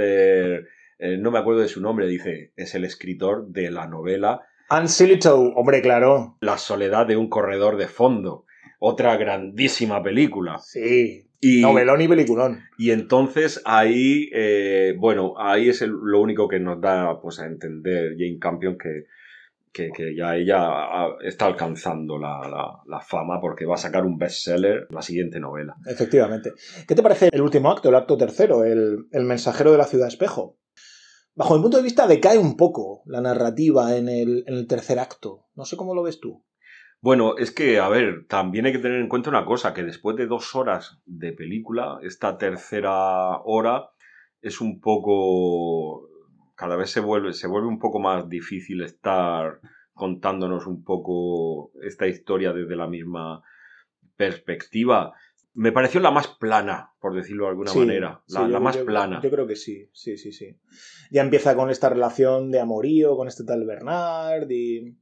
eh, 0.98 1.18
no 1.18 1.30
me 1.30 1.38
acuerdo 1.38 1.60
de 1.60 1.68
su 1.68 1.82
nombre, 1.82 2.06
dice, 2.06 2.52
es 2.56 2.74
el 2.74 2.84
escritor 2.84 3.48
de 3.48 3.70
la 3.70 3.86
novela 3.86 4.40
Anne 4.70 4.88
Sillitoe, 4.88 5.52
hombre, 5.56 5.82
claro. 5.82 6.38
La 6.40 6.56
soledad 6.56 7.04
de 7.04 7.16
un 7.16 7.28
corredor 7.28 7.76
de 7.76 7.88
fondo. 7.88 8.46
Otra 8.78 9.16
grandísima 9.16 10.00
película. 10.00 10.58
Sí. 10.58 11.29
Y, 11.40 11.62
Novelón 11.62 12.00
y 12.02 12.08
peliculón. 12.08 12.60
y 12.76 12.90
entonces 12.90 13.62
ahí, 13.64 14.28
eh, 14.34 14.94
bueno, 14.98 15.34
ahí 15.38 15.70
es 15.70 15.80
el- 15.80 15.90
lo 15.90 16.20
único 16.20 16.46
que 16.48 16.60
nos 16.60 16.80
da 16.80 17.18
pues, 17.20 17.40
a 17.40 17.46
entender 17.46 18.12
Jane 18.18 18.38
Campion 18.38 18.76
que, 18.76 19.04
que, 19.72 19.90
que 19.90 20.14
ya 20.14 20.36
ella 20.36 20.68
está 21.24 21.46
alcanzando 21.46 22.18
la, 22.18 22.40
la- 22.48 22.80
la 22.86 23.00
fama 23.00 23.40
porque 23.40 23.64
va 23.64 23.76
a 23.76 23.78
sacar 23.78 24.04
un 24.04 24.18
bestseller, 24.18 24.86
la 24.90 25.00
siguiente 25.00 25.40
novela. 25.40 25.76
Efectivamente. 25.86 26.52
¿Qué 26.86 26.94
te 26.94 27.02
parece 27.02 27.30
el 27.32 27.40
último 27.40 27.70
acto, 27.70 27.88
el 27.88 27.94
acto 27.94 28.18
tercero, 28.18 28.64
el, 28.64 29.06
el 29.10 29.24
mensajero 29.24 29.72
de 29.72 29.78
la 29.78 29.84
ciudad 29.84 30.08
espejo? 30.08 30.58
Bajo 31.34 31.56
mi 31.56 31.62
punto 31.62 31.78
de 31.78 31.84
vista 31.84 32.06
decae 32.06 32.36
un 32.36 32.56
poco 32.56 33.02
la 33.06 33.20
narrativa 33.22 33.96
en 33.96 34.08
el, 34.10 34.44
en 34.46 34.54
el 34.54 34.66
tercer 34.66 34.98
acto. 34.98 35.46
No 35.54 35.64
sé 35.64 35.76
cómo 35.76 35.94
lo 35.94 36.02
ves 36.02 36.20
tú. 36.20 36.44
Bueno, 37.02 37.36
es 37.38 37.50
que, 37.50 37.78
a 37.78 37.88
ver, 37.88 38.26
también 38.28 38.66
hay 38.66 38.72
que 38.72 38.78
tener 38.78 39.00
en 39.00 39.08
cuenta 39.08 39.30
una 39.30 39.46
cosa, 39.46 39.72
que 39.72 39.82
después 39.84 40.16
de 40.16 40.26
dos 40.26 40.54
horas 40.54 41.00
de 41.06 41.32
película, 41.32 41.98
esta 42.02 42.36
tercera 42.36 43.38
hora 43.44 43.90
es 44.42 44.60
un 44.60 44.80
poco... 44.80 46.08
cada 46.56 46.76
vez 46.76 46.90
se 46.90 47.00
vuelve, 47.00 47.32
se 47.32 47.46
vuelve 47.46 47.68
un 47.68 47.78
poco 47.78 48.00
más 48.00 48.28
difícil 48.28 48.82
estar 48.82 49.60
contándonos 49.94 50.66
un 50.66 50.84
poco 50.84 51.72
esta 51.82 52.06
historia 52.06 52.52
desde 52.52 52.76
la 52.76 52.86
misma 52.86 53.42
perspectiva. 54.16 55.12
Me 55.54 55.72
pareció 55.72 56.00
la 56.00 56.10
más 56.10 56.28
plana, 56.28 56.92
por 57.00 57.14
decirlo 57.14 57.44
de 57.44 57.50
alguna 57.50 57.70
Sí, 57.72 57.78
manera, 57.80 58.22
sí, 58.26 58.34
la, 58.34 58.42
la 58.48 58.58
yo- 58.58 58.60
más 58.60 58.76
yo- 58.76 58.84
plana. 58.84 59.20
Yo 59.22 59.30
creo 59.30 59.46
que 59.46 59.56
sí, 59.56 59.88
sí, 59.92 60.16
sí, 60.18 60.32
sí. 60.32 60.56
Ya 61.10 61.22
empieza 61.22 61.56
con 61.56 61.70
esta 61.70 61.88
relación 61.88 62.50
de 62.50 62.60
amorío 62.60 63.16
con 63.16 63.26
este 63.28 63.44
tal 63.44 63.64
Bernard 63.64 64.50
y... 64.50 64.96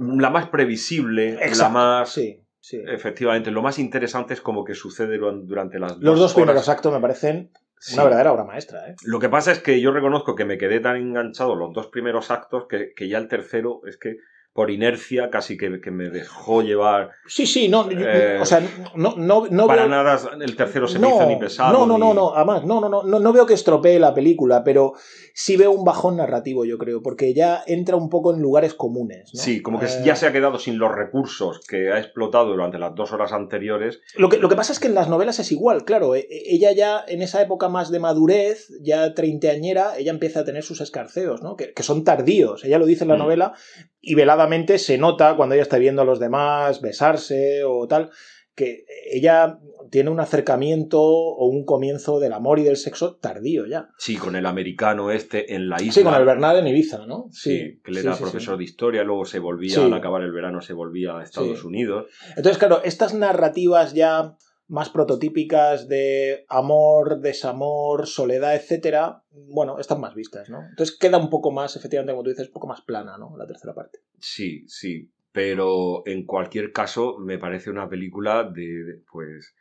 La 0.00 0.30
más 0.30 0.48
previsible, 0.48 1.38
la 1.58 1.68
más... 1.68 2.08
Sí, 2.10 2.42
sí. 2.58 2.80
Efectivamente, 2.86 3.50
lo 3.50 3.60
más 3.62 3.78
interesante 3.78 4.34
es 4.34 4.40
como 4.40 4.64
que 4.64 4.74
sucede 4.74 5.18
duran- 5.18 5.46
durante 5.46 5.78
las 5.78 5.98
Los 5.98 6.18
dos 6.18 6.32
horas. 6.32 6.34
primeros 6.34 6.68
actos 6.68 6.92
me 6.92 7.00
parecen 7.00 7.50
Sí. 7.78 7.94
una 7.94 8.04
verdadera 8.04 8.32
obra 8.32 8.44
maestra, 8.44 8.88
¿eh? 8.88 8.94
Lo 9.04 9.18
que 9.20 9.28
pasa 9.30 9.52
es 9.52 9.60
que 9.60 9.80
yo 9.80 9.90
reconozco 9.90 10.34
que 10.34 10.44
me 10.44 10.58
quedé 10.58 10.80
tan 10.80 10.96
enganchado 10.96 11.54
los 11.54 11.72
dos 11.72 11.86
primeros 11.88 12.30
actos 12.30 12.66
que, 12.68 12.92
que 12.94 13.08
ya 13.08 13.16
el 13.18 13.26
tercero 13.28 13.80
es 13.86 13.96
que 13.96 14.16
por 14.52 14.70
inercia 14.70 15.30
casi 15.30 15.56
que, 15.56 15.80
que 15.80 15.90
me 15.92 16.10
dejó 16.10 16.62
llevar. 16.62 17.10
Sí, 17.26 17.46
sí, 17.46 17.68
no, 17.68 17.88
Eh, 17.90 18.38
o 18.40 18.44
sea, 18.44 18.60
no, 18.96 19.14
no, 19.16 19.46
no 19.48 19.66
Para 19.68 19.82
veo- 19.82 19.90
nada 19.90 20.18
el 20.40 20.56
tercero 20.56 20.88
se 20.88 20.98
me 20.98 21.08
hizo 21.08 21.24
ni 21.26 21.36
pesado. 21.36 21.72
No, 21.72 21.86
no, 21.86 21.94
ni- 21.94 22.00
no, 22.00 22.14
no, 22.14 22.34
además, 22.34 22.64
no, 22.64 22.80
no, 22.80 22.88
no, 22.88 23.02
no, 23.04 23.20
no 23.20 23.32
veo 23.32 23.46
que 23.46 23.54
estropee 23.54 24.00
la 24.00 24.12
película, 24.12 24.64
pero 24.64 24.94
sí 25.34 25.56
veo 25.56 25.70
un 25.70 25.84
bajón 25.84 26.16
narrativo, 26.16 26.64
yo 26.64 26.78
creo, 26.78 27.00
porque 27.00 27.32
ya 27.32 27.62
entra 27.66 27.94
un 27.94 28.08
poco 28.08 28.34
en 28.34 28.40
lugares 28.42 28.74
comunes. 28.74 29.30
¿no? 29.32 29.40
Sí, 29.40 29.62
como 29.62 29.78
que 29.78 29.86
Eh, 29.86 30.02
ya 30.04 30.16
se 30.16 30.26
ha 30.26 30.32
quedado 30.32 30.58
sin 30.58 30.78
los 30.78 30.92
recursos 30.92 31.60
que 31.66 31.92
ha 31.92 31.98
explotado 32.00 32.46
durante 32.48 32.78
las 32.78 32.94
dos 32.96 33.12
horas 33.12 33.32
anteriores. 33.32 34.00
Lo 34.16 34.28
que, 34.28 34.38
lo 34.38 34.48
que 34.48 34.56
pasa 34.56 34.72
es 34.72 34.80
que 34.80 34.88
en 34.88 34.94
las 34.96 35.08
novelas 35.08 35.38
es 35.38 35.52
igual, 35.52 35.84
claro. 35.84 36.16
e- 36.16 36.26
e- 36.28 36.54
Ella 36.56 36.72
ya, 36.72 37.04
en 37.06 37.22
esa 37.22 37.40
época 37.40 37.68
más 37.68 37.90
de 37.92 38.00
madurez, 38.00 38.68
ya 38.82 39.14
treintañera, 39.14 39.96
ella 39.96 40.10
empieza 40.10 40.40
a 40.40 40.44
tener 40.44 40.64
sus 40.64 40.80
escarceos, 40.80 41.40
¿no? 41.42 41.54
Que, 41.54 41.72
que 41.72 41.82
son 41.84 42.02
tardíos. 42.02 42.64
Ella 42.64 42.78
lo 42.80 42.86
dice 42.86 43.04
en 43.04 43.08
la 43.08 43.14
Mm. 43.14 43.18
novela 43.20 43.52
y 44.00 44.14
veladamente 44.14 44.78
se 44.78 44.98
nota 44.98 45.36
cuando 45.36 45.54
ella 45.54 45.62
está 45.62 45.78
viendo 45.78 46.02
a 46.02 46.04
los 46.04 46.18
demás 46.20 46.80
besarse 46.80 47.64
o 47.64 47.86
tal, 47.86 48.10
que 48.54 48.84
ella 49.10 49.58
tiene 49.90 50.10
un 50.10 50.20
acercamiento 50.20 51.00
o 51.00 51.46
un 51.46 51.64
comienzo 51.64 52.20
del 52.20 52.32
amor 52.32 52.58
y 52.58 52.64
del 52.64 52.76
sexo 52.76 53.16
tardío 53.16 53.66
ya. 53.66 53.88
Sí, 53.98 54.16
con 54.16 54.36
el 54.36 54.46
americano 54.46 55.10
este 55.10 55.54
en 55.54 55.68
la 55.68 55.76
isla. 55.80 55.92
Sí, 55.92 56.02
con 56.02 56.14
el 56.14 56.24
Bernard 56.24 56.58
en 56.58 56.66
Ibiza, 56.66 57.06
¿no? 57.06 57.26
Sí, 57.30 57.80
que 57.82 57.90
él 57.90 57.96
sí, 57.98 58.00
era 58.06 58.14
sí, 58.14 58.22
profesor 58.22 58.54
sí. 58.54 58.58
de 58.58 58.64
historia, 58.64 59.04
luego 59.04 59.24
se 59.24 59.38
volvía, 59.38 59.74
Sí. 59.74 59.80
al 59.80 59.94
acabar 59.94 60.22
el 60.22 60.32
verano, 60.32 60.60
se 60.60 60.72
volvía 60.74 61.18
a 61.18 61.22
Estados 61.22 61.60
Sí. 61.60 61.66
Unidos. 61.66 62.06
Entonces, 62.36 62.58
claro, 62.58 62.82
estas 62.84 63.14
narrativas 63.14 63.94
ya 63.94 64.36
más 64.70 64.88
prototípicas 64.88 65.88
de 65.88 66.44
amor, 66.48 67.20
desamor, 67.20 68.06
soledad, 68.06 68.54
etcétera, 68.54 69.24
bueno, 69.32 69.78
están 69.80 70.00
más 70.00 70.14
vistas, 70.14 70.48
¿no? 70.48 70.60
Entonces 70.70 70.96
queda 70.96 71.18
un 71.18 71.28
poco 71.28 71.50
más, 71.50 71.74
efectivamente, 71.74 72.12
como 72.12 72.22
tú 72.22 72.30
dices, 72.30 72.46
un 72.46 72.52
poco 72.52 72.68
más 72.68 72.80
plana, 72.80 73.18
¿no? 73.18 73.36
La 73.36 73.46
tercera 73.46 73.74
parte. 73.74 73.98
Sí, 74.18 74.64
sí, 74.68 75.10
pero 75.32 76.02
en 76.06 76.24
cualquier 76.24 76.72
caso 76.72 77.18
me 77.18 77.36
parece 77.38 77.68
una 77.70 77.88
película 77.88 78.44
de, 78.44 79.02
pues 79.10 79.56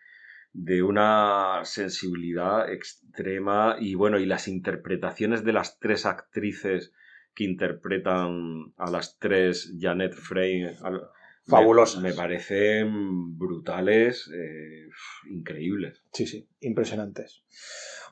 de 0.54 0.84
una 0.84 1.62
sensibilidad 1.64 2.72
extrema 2.72 3.78
y 3.80 3.96
bueno, 3.96 4.20
y 4.20 4.26
las 4.28 4.48
interpretaciones 4.48 5.44
de 5.44 5.54
las 5.54 5.80
tres 5.80 6.06
actrices 6.06 6.94
que 7.34 7.46
interpretan 7.46 8.74
a 8.78 8.92
las 8.92 9.18
tres 9.18 9.74
Janet 9.80 10.14
Frey 10.14 10.64
al- 10.84 11.02
me- 11.02 11.10
Fabulosas. 11.50 12.02
Me, 12.02 12.14
parecen 12.14 13.38
brutales, 13.38 14.30
eh, 14.34 14.88
increíbles. 15.30 16.04
Sí, 16.14 16.26
sí, 16.26 16.48
impresionantes. 16.62 17.44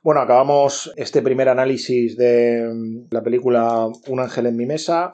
Bueno, 0.03 0.21
acabamos 0.21 0.91
este 0.95 1.21
primer 1.21 1.49
análisis 1.49 2.17
de 2.17 2.69
mm, 2.73 3.07
la 3.11 3.23
película 3.23 3.87
Un 4.07 4.19
ángel 4.19 4.45
en 4.47 4.55
mi 4.55 4.65
mesa 4.65 5.11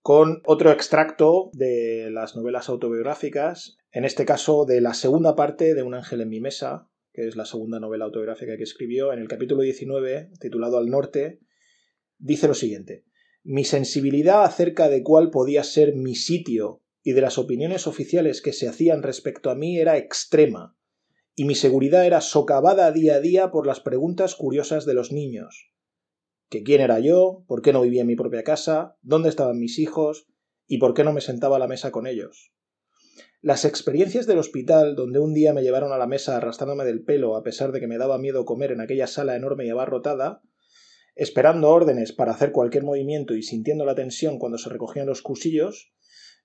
con 0.00 0.40
otro 0.46 0.72
extracto 0.72 1.50
de 1.52 2.08
las 2.10 2.34
novelas 2.34 2.68
autobiográficas, 2.68 3.76
en 3.92 4.04
este 4.04 4.24
caso 4.24 4.64
de 4.64 4.80
la 4.80 4.94
segunda 4.94 5.36
parte 5.36 5.74
de 5.74 5.82
Un 5.82 5.94
ángel 5.94 6.20
en 6.20 6.30
mi 6.30 6.40
mesa, 6.40 6.88
que 7.12 7.26
es 7.26 7.36
la 7.36 7.44
segunda 7.44 7.80
novela 7.80 8.06
autobiográfica 8.06 8.56
que 8.56 8.62
escribió, 8.62 9.12
en 9.12 9.18
el 9.18 9.28
capítulo 9.28 9.62
19, 9.62 10.30
titulado 10.40 10.78
Al 10.78 10.88
norte, 10.88 11.40
dice 12.18 12.48
lo 12.48 12.54
siguiente. 12.54 13.04
Mi 13.42 13.64
sensibilidad 13.64 14.44
acerca 14.44 14.88
de 14.88 15.02
cuál 15.02 15.30
podía 15.30 15.62
ser 15.64 15.94
mi 15.94 16.14
sitio 16.14 16.82
y 17.08 17.12
de 17.12 17.22
las 17.22 17.38
opiniones 17.38 17.86
oficiales 17.86 18.42
que 18.42 18.52
se 18.52 18.68
hacían 18.68 19.02
respecto 19.02 19.48
a 19.48 19.54
mí 19.54 19.78
era 19.78 19.96
extrema, 19.96 20.76
y 21.34 21.46
mi 21.46 21.54
seguridad 21.54 22.04
era 22.04 22.20
socavada 22.20 22.92
día 22.92 23.14
a 23.14 23.20
día 23.20 23.50
por 23.50 23.66
las 23.66 23.80
preguntas 23.80 24.34
curiosas 24.34 24.84
de 24.84 24.92
los 24.92 25.10
niños. 25.10 25.72
¿Que 26.50 26.62
quién 26.62 26.82
era 26.82 27.00
yo? 27.00 27.44
¿Por 27.48 27.62
qué 27.62 27.72
no 27.72 27.80
vivía 27.80 28.02
en 28.02 28.08
mi 28.08 28.14
propia 28.14 28.42
casa? 28.42 28.98
¿Dónde 29.00 29.30
estaban 29.30 29.58
mis 29.58 29.78
hijos? 29.78 30.26
¿Y 30.66 30.76
por 30.76 30.92
qué 30.92 31.02
no 31.02 31.14
me 31.14 31.22
sentaba 31.22 31.56
a 31.56 31.58
la 31.58 31.66
mesa 31.66 31.92
con 31.92 32.06
ellos? 32.06 32.52
Las 33.40 33.64
experiencias 33.64 34.26
del 34.26 34.36
hospital, 34.36 34.94
donde 34.94 35.18
un 35.18 35.32
día 35.32 35.54
me 35.54 35.62
llevaron 35.62 35.92
a 35.92 35.96
la 35.96 36.06
mesa 36.06 36.36
arrastrándome 36.36 36.84
del 36.84 37.04
pelo 37.04 37.36
a 37.36 37.42
pesar 37.42 37.72
de 37.72 37.80
que 37.80 37.86
me 37.86 37.96
daba 37.96 38.18
miedo 38.18 38.44
comer 38.44 38.70
en 38.70 38.82
aquella 38.82 39.06
sala 39.06 39.34
enorme 39.34 39.64
y 39.64 39.70
abarrotada, 39.70 40.42
esperando 41.16 41.70
órdenes 41.70 42.12
para 42.12 42.32
hacer 42.32 42.52
cualquier 42.52 42.84
movimiento 42.84 43.34
y 43.34 43.42
sintiendo 43.42 43.86
la 43.86 43.94
tensión 43.94 44.38
cuando 44.38 44.58
se 44.58 44.68
recogían 44.68 45.06
los 45.06 45.22
cusillos, 45.22 45.94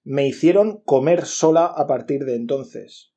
me 0.04 0.28
hicieron 0.28 0.82
comer 0.84 1.26
sola 1.26 1.66
a 1.66 1.88
partir 1.88 2.26
de 2.26 2.36
entonces. 2.36 3.14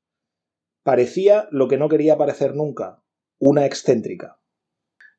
Parecía 0.83 1.49
lo 1.51 1.69
que 1.69 1.79
no 1.79 1.89
quería 1.89 2.17
parecer 2.17 2.55
nunca, 2.55 3.03
una 3.39 3.67
excéntrica. 3.67 4.39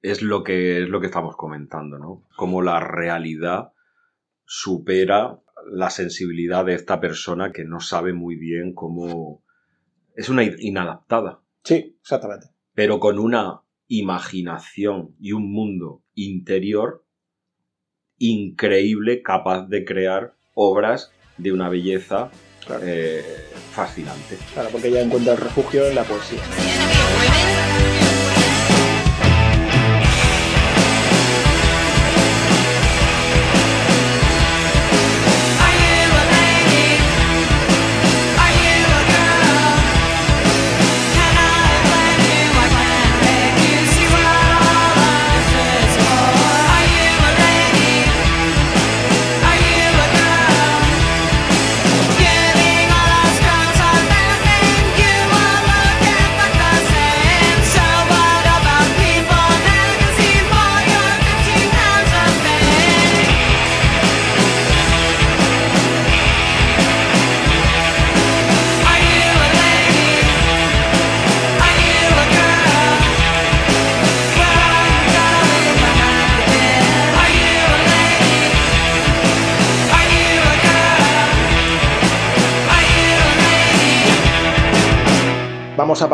Es 0.02 0.22
lo 0.22 0.44
que 0.44 0.84
es 0.84 0.90
lo 0.90 1.00
que 1.02 1.08
estamos 1.08 1.36
comentando, 1.36 1.98
¿no? 1.98 2.24
Cómo 2.36 2.62
la 2.62 2.80
realidad 2.80 3.74
supera 4.46 5.42
la 5.70 5.90
sensibilidad 5.90 6.64
de 6.66 6.76
esta 6.76 7.02
persona 7.02 7.52
que 7.52 7.66
no 7.66 7.80
sabe 7.82 8.14
muy 8.14 8.36
bien 8.38 8.74
cómo 8.74 9.44
es 10.16 10.30
una 10.30 10.44
inadaptada, 10.44 11.42
Sí, 11.64 11.98
exactamente. 12.00 12.48
pero 12.74 13.00
con 13.00 13.20
una 13.20 13.62
imaginación 13.88 15.16
y 15.20 15.34
un 15.34 15.52
mundo 15.52 16.04
interior 16.14 17.06
increíble 18.18 19.22
capaz 19.22 19.68
de 19.68 19.84
crear 19.84 20.36
obras 20.54 21.12
de 21.38 21.52
una 21.52 21.70
belleza 21.70 22.30
Claro. 22.66 22.82
eh, 22.86 23.24
fascinante. 23.74 24.38
Claro, 24.54 24.70
porque 24.72 24.90
ella 24.90 25.02
encuentra 25.02 25.34
el 25.34 25.40
refugio 25.40 25.88
en 25.88 25.96
la 25.96 26.04
poesía. 26.04 26.40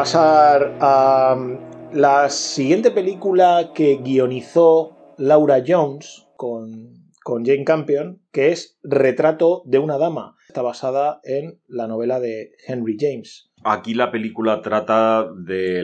Pasar 0.03 0.75
a 0.81 1.33
mm, 1.33 1.93
la 1.93 2.29
siguiente 2.29 2.91
película 2.91 3.71
que 3.73 4.01
guionizó 4.03 5.15
Laura 5.17 5.63
Jones 5.65 6.27
con, 6.35 6.91
con 7.23 7.45
Jane 7.45 7.63
Campion, 7.63 8.21
que 8.33 8.51
es 8.51 8.77
Retrato 8.83 9.61
de 9.63 9.79
una 9.79 9.97
dama. 9.97 10.35
Está 10.45 10.61
basada 10.61 11.21
en 11.23 11.61
la 11.69 11.87
novela 11.87 12.19
de 12.19 12.51
Henry 12.67 12.97
James. 12.99 13.49
Aquí 13.63 13.93
la 13.93 14.11
película 14.11 14.59
trata 14.59 15.25
de 15.37 15.81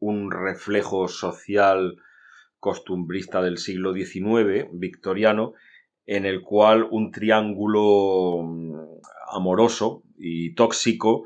un 0.00 0.32
reflejo 0.32 1.06
social 1.06 1.98
costumbrista 2.58 3.42
del 3.42 3.58
siglo 3.58 3.94
XIX, 3.94 4.66
victoriano, 4.72 5.52
en 6.04 6.26
el 6.26 6.42
cual 6.42 6.88
un 6.90 7.12
triángulo 7.12 8.42
mm, 8.42 8.74
amoroso 9.30 10.02
y 10.18 10.52
tóxico 10.56 11.22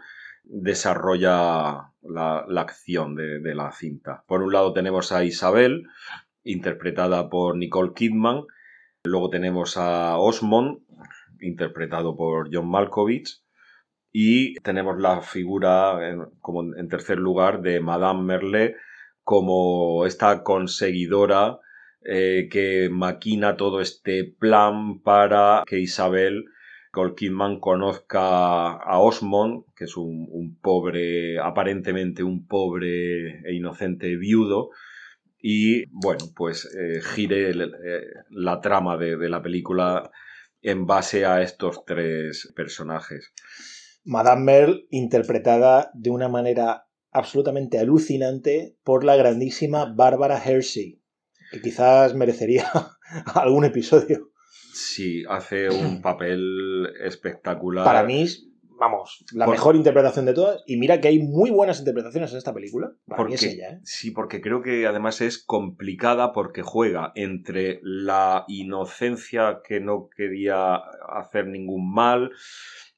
desarrolla 0.51 1.93
la, 2.03 2.45
acción 2.57 3.15
de, 3.15 3.55
la 3.55 3.73
cinta. 3.73 4.25
Por 4.27 4.43
un 4.43 4.53
lado 4.53 4.73
tenemos 4.73 5.13
a 5.13 5.25
Isabel, 5.25 5.85
interpretada 6.43 7.29
por 7.31 7.57
Nicole 7.57 7.93
Kidman, 7.95 8.45
luego 9.05 9.31
tenemos 9.31 9.77
a 9.77 10.19
Osmond, 10.19 10.81
interpretado 11.41 12.17
por 12.17 12.51
John 12.53 12.69
Malkovich, 12.69 13.43
y 14.13 14.55
tenemos 14.57 14.99
la 14.99 15.21
figura, 15.21 15.99
como 16.41 16.75
en 16.75 16.89
tercer 16.89 17.19
lugar, 17.19 17.63
de 17.63 17.81
Madame 17.81 18.23
Merle 18.23 18.77
como 19.23 20.07
esta 20.07 20.43
conseguidora 20.43 21.61
eh, 22.03 22.49
que 22.51 22.89
maquina 22.91 23.57
todo 23.57 23.81
este 23.81 24.25
plan 24.25 25.01
para 25.01 25.63
que 25.67 25.79
Isabel 25.79 26.47
Kidman 27.16 27.61
conozca 27.61 28.72
a 28.72 28.98
Osmond, 28.98 29.64
que 29.76 29.85
es 29.85 29.96
un, 29.96 30.59
pobre, 30.61 31.38
aparentemente 31.38 32.22
un 32.22 32.46
pobre 32.46 33.40
e 33.48 33.55
inocente 33.55 34.16
viudo, 34.16 34.70
y 35.42 35.87
bueno, 35.90 36.26
pues 36.35 36.68
eh, 36.76 37.00
gire 37.00 37.50
eh, 37.50 38.00
la 38.31 38.61
trama 38.61 38.96
de, 38.96 39.16
de 39.16 39.29
la 39.29 39.40
película 39.40 40.11
en 40.62 40.87
base 40.87 41.24
a 41.24 41.42
estos 41.42 41.85
tres 41.87 42.53
personajes. 42.55 43.33
Madame 44.05 44.42
Merle 44.42 44.87
interpretada 44.90 45.90
de 45.94 46.11
una 46.11 46.29
manera 46.29 46.87
absolutamente 47.12 47.79
alucinante 47.79 48.76
por 48.85 49.05
la 49.05 49.16
grandísima 49.16 49.87
Bárbara 49.87 50.42
Hershey, 50.42 51.03
que 51.50 51.61
quizás 51.61 52.14
merecería 52.14 52.70
algún 53.35 53.64
episodio. 53.64 54.30
Sí, 54.81 55.25
hace 55.29 55.69
un 55.71 56.01
papel 56.01 56.88
espectacular. 57.01 57.85
Para 57.85 58.03
mí, 58.03 58.27
vamos, 58.79 59.25
la 59.33 59.47
mejor 59.47 59.77
interpretación 59.77 60.27
de 60.27 60.35
todas. 60.35 60.62
Y 60.66 60.77
mira 60.79 61.01
que 61.01 61.09
hay 61.09 61.19
muy 61.21 61.51
buenas 61.51 61.79
interpretaciones 61.79 62.33
en 62.33 62.38
esta 62.38 62.55
película. 62.55 62.93
Para 63.07 63.25
mí 63.25 63.35
es 63.35 63.43
ella, 63.43 63.71
¿eh? 63.73 63.81
Sí, 63.85 64.11
porque 64.11 64.40
creo 64.40 64.62
que 64.62 64.87
además 64.87 65.21
es 65.21 65.43
complicada 65.43 66.33
porque 66.33 66.62
juega 66.62 67.12
entre 67.14 67.81
la 67.83 68.45
inocencia 68.49 69.61
que 69.66 69.81
no 69.81 70.09
quería 70.14 70.77
hacer 70.77 71.47
ningún 71.47 71.93
mal 71.93 72.31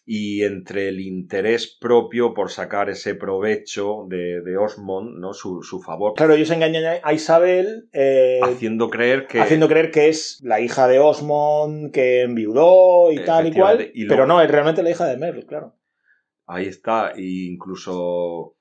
y 0.05 0.43
entre 0.43 0.89
el 0.89 1.01
interés 1.01 1.77
propio 1.81 2.35
por 2.35 2.51
sacar 2.51 2.91
ese 2.91 3.15
provecho 3.15 4.07
de, 4.09 4.41
de 4.41 4.57
Osmond, 4.57 5.19
¿no? 5.19 5.33
Su, 5.33 5.63
favor. 5.85 6.15
Claro, 6.15 6.35
ellos 6.35 6.51
engañan 6.51 7.01
a 7.03 7.13
Isabel 7.13 7.89
eh, 7.93 8.41
haciendo 8.43 8.91
creer 8.91 9.27
que 9.27 9.41
haciendo 9.41 9.69
creer 9.69 9.91
que 9.91 10.09
es 10.09 10.41
la 10.43 10.61
hija 10.61 10.89
de 10.89 10.99
Osmond 10.99 11.93
que 11.93 12.23
enviudó 12.23 13.13
y 13.13 13.25
tal 13.25 13.47
y 13.47 13.53
cual, 13.53 13.93
pero 14.09 14.27
no, 14.27 14.43
es 14.43 14.51
realmente 14.51 14.83
la 14.83 14.91
hija 14.91 15.07
de 15.07 15.17
Merle, 15.17 15.47
claro. 15.47 15.77
Ahí 16.47 16.67
está, 16.67 17.13
e 17.13 17.23
incluso 17.23 18.57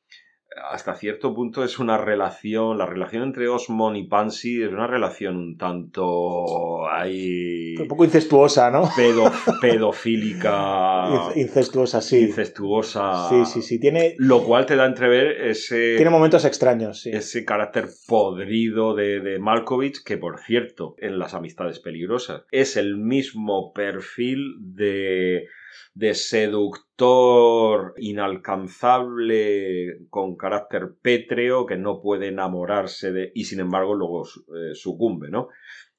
hasta 0.69 0.95
cierto 0.95 1.33
punto 1.33 1.63
es 1.63 1.79
una 1.79 1.97
relación, 1.97 2.77
la 2.77 2.85
relación 2.85 3.23
entre 3.23 3.47
Osmond 3.47 3.95
y 3.95 4.03
Pansy 4.03 4.61
es 4.61 4.69
una 4.69 4.87
relación 4.87 5.37
un 5.37 5.57
tanto 5.57 6.89
ahí... 6.89 7.75
Un 7.77 7.87
poco 7.87 8.03
incestuosa, 8.03 8.69
¿no? 8.69 8.89
pedofílica. 9.61 11.31
Incestuosa, 11.35 12.01
sí. 12.01 12.19
Incestuosa. 12.19 13.29
Sí, 13.29 13.45
sí, 13.45 13.61
sí. 13.61 13.79
Tiene... 13.79 14.15
Lo 14.17 14.43
cual 14.43 14.65
te 14.65 14.75
da 14.75 14.83
a 14.83 14.87
entrever 14.87 15.41
ese... 15.49 15.95
Tiene 15.95 16.11
momentos 16.11 16.43
extraños, 16.43 17.01
sí. 17.01 17.11
Ese 17.11 17.45
carácter 17.45 17.87
podrido 18.07 18.93
de, 18.93 19.21
de 19.21 19.39
Malkovich, 19.39 20.03
que 20.03 20.17
por 20.17 20.39
cierto, 20.39 20.95
en 20.97 21.17
las 21.17 21.33
amistades 21.33 21.79
peligrosas, 21.79 22.43
es 22.51 22.75
el 22.75 22.97
mismo 22.97 23.71
perfil 23.73 24.55
de 24.59 25.47
de 25.93 26.13
seductor 26.13 27.93
inalcanzable 27.97 30.07
con 30.09 30.35
carácter 30.35 30.95
pétreo 31.01 31.65
que 31.65 31.77
no 31.77 32.01
puede 32.01 32.27
enamorarse 32.27 33.11
de 33.11 33.31
y 33.33 33.45
sin 33.45 33.59
embargo 33.59 33.95
luego 33.95 34.25
eh, 34.25 34.73
sucumbe, 34.73 35.29
¿no? 35.29 35.47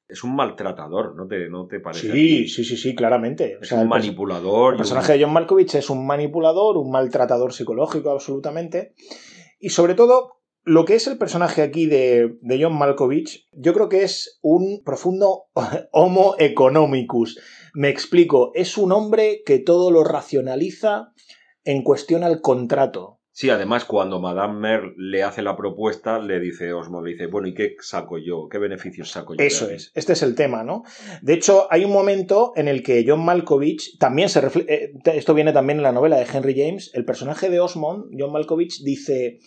Es 0.09 0.25
un 0.25 0.37
maltratador, 0.37 1.17
¿no 1.17 1.27
te, 1.27 1.49
no 1.49 1.67
te 1.67 1.81
parece? 1.81 2.13
Sí, 2.13 2.47
sí, 2.47 2.65
sí, 2.65 2.77
sí, 2.77 2.95
claramente. 2.95 3.59
Es 3.63 3.73
un 3.73 3.89
manipulador. 3.89 4.75
El 4.75 4.79
personaje 4.79 5.15
de 5.15 5.25
John 5.25 5.33
Malkovich 5.33 5.77
es 5.77 5.89
un 5.89 6.07
manipulador, 6.07 6.77
un 6.77 6.91
maltratador 6.91 7.55
psicológico, 7.55 8.11
absolutamente. 8.11 8.93
Y 9.59 9.71
sobre 9.71 9.95
todo, 9.95 10.42
lo 10.65 10.85
que 10.85 10.95
es 10.95 11.07
el 11.07 11.19
personaje 11.19 11.63
aquí 11.63 11.87
de, 11.87 12.37
de, 12.41 12.63
John 12.63 12.77
Malkovich, 12.77 13.49
yo 13.53 13.75
creo 13.75 13.89
que 13.89 14.03
es 14.03 14.39
un 14.43 14.83
profundo 14.85 15.45
homo 15.93 16.35
economicus. 16.39 17.41
Me 17.75 17.89
explico, 17.89 18.53
es 18.55 18.77
un 18.79 18.93
hombre 18.93 19.43
que 19.45 19.59
todo 19.59 19.91
lo 19.91 20.05
racionaliza 20.05 21.13
en 21.65 21.83
cuestión 21.83 22.25
al 22.25 22.41
contrato. 22.41 23.19
Sí, 23.35 23.49
además 23.49 23.87
cuando 23.87 24.21
Madame 24.21 24.61
Merle 24.61 24.93
le 24.99 25.23
hace 25.23 25.41
la 25.41 25.57
propuesta, 25.57 26.19
le 26.19 26.39
dice 26.39 26.75
Osmo, 26.75 27.01
le 27.01 27.13
dice, 27.13 27.27
bueno, 27.27 27.49
¿y 27.49 27.55
qué 27.55 27.77
saco 27.81 28.19
yo? 28.19 28.47
¿Qué 28.51 28.59
beneficios 28.59 29.11
saco 29.11 29.35
yo? 29.35 29.43
Eso 29.43 29.71
es, 29.71 29.91
este 29.95 30.13
es 30.13 30.23
el 30.23 30.35
tema, 30.35 30.63
¿no? 30.65 30.83
De 31.23 31.33
hecho, 31.33 31.67
hay 31.71 31.87
un 31.87 31.93
momento 31.93 32.53
en 32.57 32.69
el 32.69 32.83
que 32.83 33.07
John 33.09 33.25
Malkovich 33.25 33.97
también 33.99 34.29
se 34.29 34.43
refleja, 34.43 34.71
eh, 34.71 34.93
esto 35.15 35.33
viene 35.33 35.55
también 35.55 35.79
en 35.79 35.83
la 35.83 35.93
novela 35.93 36.19
de 36.19 36.27
Henry 36.31 36.55
James, 36.55 36.91
el 36.93 37.07
personaje 37.07 37.49
de 37.49 37.59
Osmond, 37.59 38.11
John 38.19 38.33
Malkovich, 38.33 38.83
dice, 38.83 39.39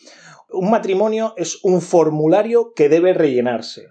un 0.56 0.72
matrimonio 0.72 1.34
es 1.38 1.60
un 1.64 1.82
formulario 1.82 2.74
que 2.76 2.90
debe 2.90 3.14
rellenarse. 3.14 3.88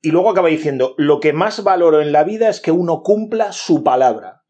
Y 0.00 0.10
luego 0.10 0.30
acaba 0.30 0.48
diciendo, 0.48 0.94
lo 0.96 1.20
que 1.20 1.32
más 1.32 1.64
valoro 1.64 2.00
en 2.00 2.12
la 2.12 2.24
vida 2.24 2.48
es 2.48 2.60
que 2.60 2.70
uno 2.70 3.02
cumpla 3.02 3.52
su 3.52 3.82
palabra. 3.82 4.42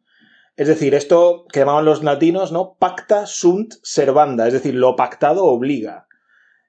Es 0.56 0.68
decir, 0.68 0.94
esto 0.94 1.44
que 1.52 1.60
llamaban 1.60 1.84
los 1.84 2.02
latinos, 2.02 2.52
¿no? 2.52 2.76
Pacta 2.78 3.26
sunt 3.26 3.74
servanda, 3.82 4.46
es 4.46 4.52
decir, 4.52 4.74
lo 4.74 4.96
pactado 4.96 5.44
obliga. 5.46 6.08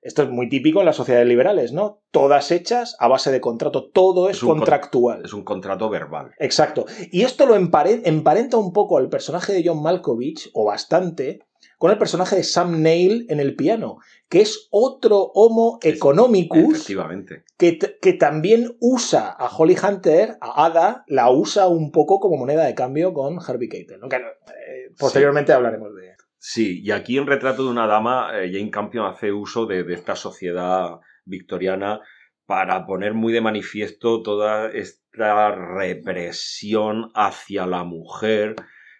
Esto 0.02 0.24
es 0.24 0.30
muy 0.30 0.48
típico 0.48 0.80
en 0.80 0.86
las 0.86 0.96
sociedades 0.96 1.28
liberales, 1.28 1.74
¿no? 1.74 2.02
Todas 2.12 2.52
hechas 2.52 2.96
a 3.00 3.10
base 3.10 3.32
de 3.32 3.42
contrato, 3.42 3.90
todo 3.90 4.30
es, 4.30 4.40
contractual. 4.40 5.26
es 5.26 5.34
un 5.34 5.44
contrato 5.44 5.90
verbal. 5.90 6.32
Exacto. 6.38 6.86
Y 7.12 7.24
esto 7.24 7.46
lo 7.46 7.56
emparenta 7.56 8.58
un 8.58 8.72
poco 8.72 8.98
al 8.98 9.10
personaje 9.10 9.52
de 9.52 9.64
John 9.66 9.82
Malkovich, 9.82 10.50
o 10.54 10.66
bastante, 10.66 11.40
con 11.80 11.92
el 11.92 11.98
personaje 11.98 12.36
de 12.36 12.44
Sam 12.44 12.82
Neill 12.84 13.26
en 13.30 13.40
el 13.40 13.56
piano, 13.56 14.00
que 14.28 14.42
es 14.42 14.68
otro 14.70 15.32
Homo 15.34 15.80
economicus 15.82 16.76
efectivamente. 16.76 17.46
Que, 17.58 17.80
que, 17.80 18.14
también 18.14 18.76
usa 18.82 19.30
a 19.30 19.48
Holly 19.48 19.78
Hunter, 19.82 20.38
a 20.42 20.66
Ada, 20.66 21.06
la 21.08 21.32
usa 21.32 21.68
un 21.70 21.92
poco 21.92 22.20
como 22.20 22.36
moneda 22.36 22.66
de 22.66 22.76
cambio 22.76 23.14
con 23.14 23.40
Harvey 23.40 23.70
Keitel. 23.70 24.02
Que, 24.10 24.18
eh, 24.18 24.92
posteriormente 24.98 25.54
hablaremos 25.54 25.96
de 25.96 26.16
Sí, 26.38 26.82
y 26.84 26.92
aquí 26.92 27.18
en 27.18 27.28
Retrato 27.28 27.64
de 27.64 27.70
una 27.70 27.88
Dama, 27.88 28.32
eh, 28.34 28.52
Jane 28.52 28.72
Campion 28.72 29.06
hace 29.06 29.32
uso 29.32 29.66
de, 29.66 29.84
de 29.84 29.94
esta 29.94 30.16
sociedad 30.16 31.00
victoriana 31.24 32.02
para 32.46 32.86
poner 32.86 33.14
muy 33.14 33.32
de 33.32 33.42
manifiesto 33.42 34.22
toda 34.22 34.70
esta 34.72 35.56
represión 35.56 37.12
hacia 37.14 37.66
la 37.66 37.86
mujer, 37.86 38.56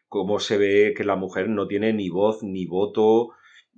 cómo 0.10 0.40
se 0.40 0.58
ve 0.58 0.94
que 0.98 1.04
la 1.04 1.16
mujer 1.16 1.48
no 1.50 1.68
tiene 1.68 1.94
ni 1.94 2.10
voz 2.10 2.44
ni 2.44 2.66
voto 2.66 3.30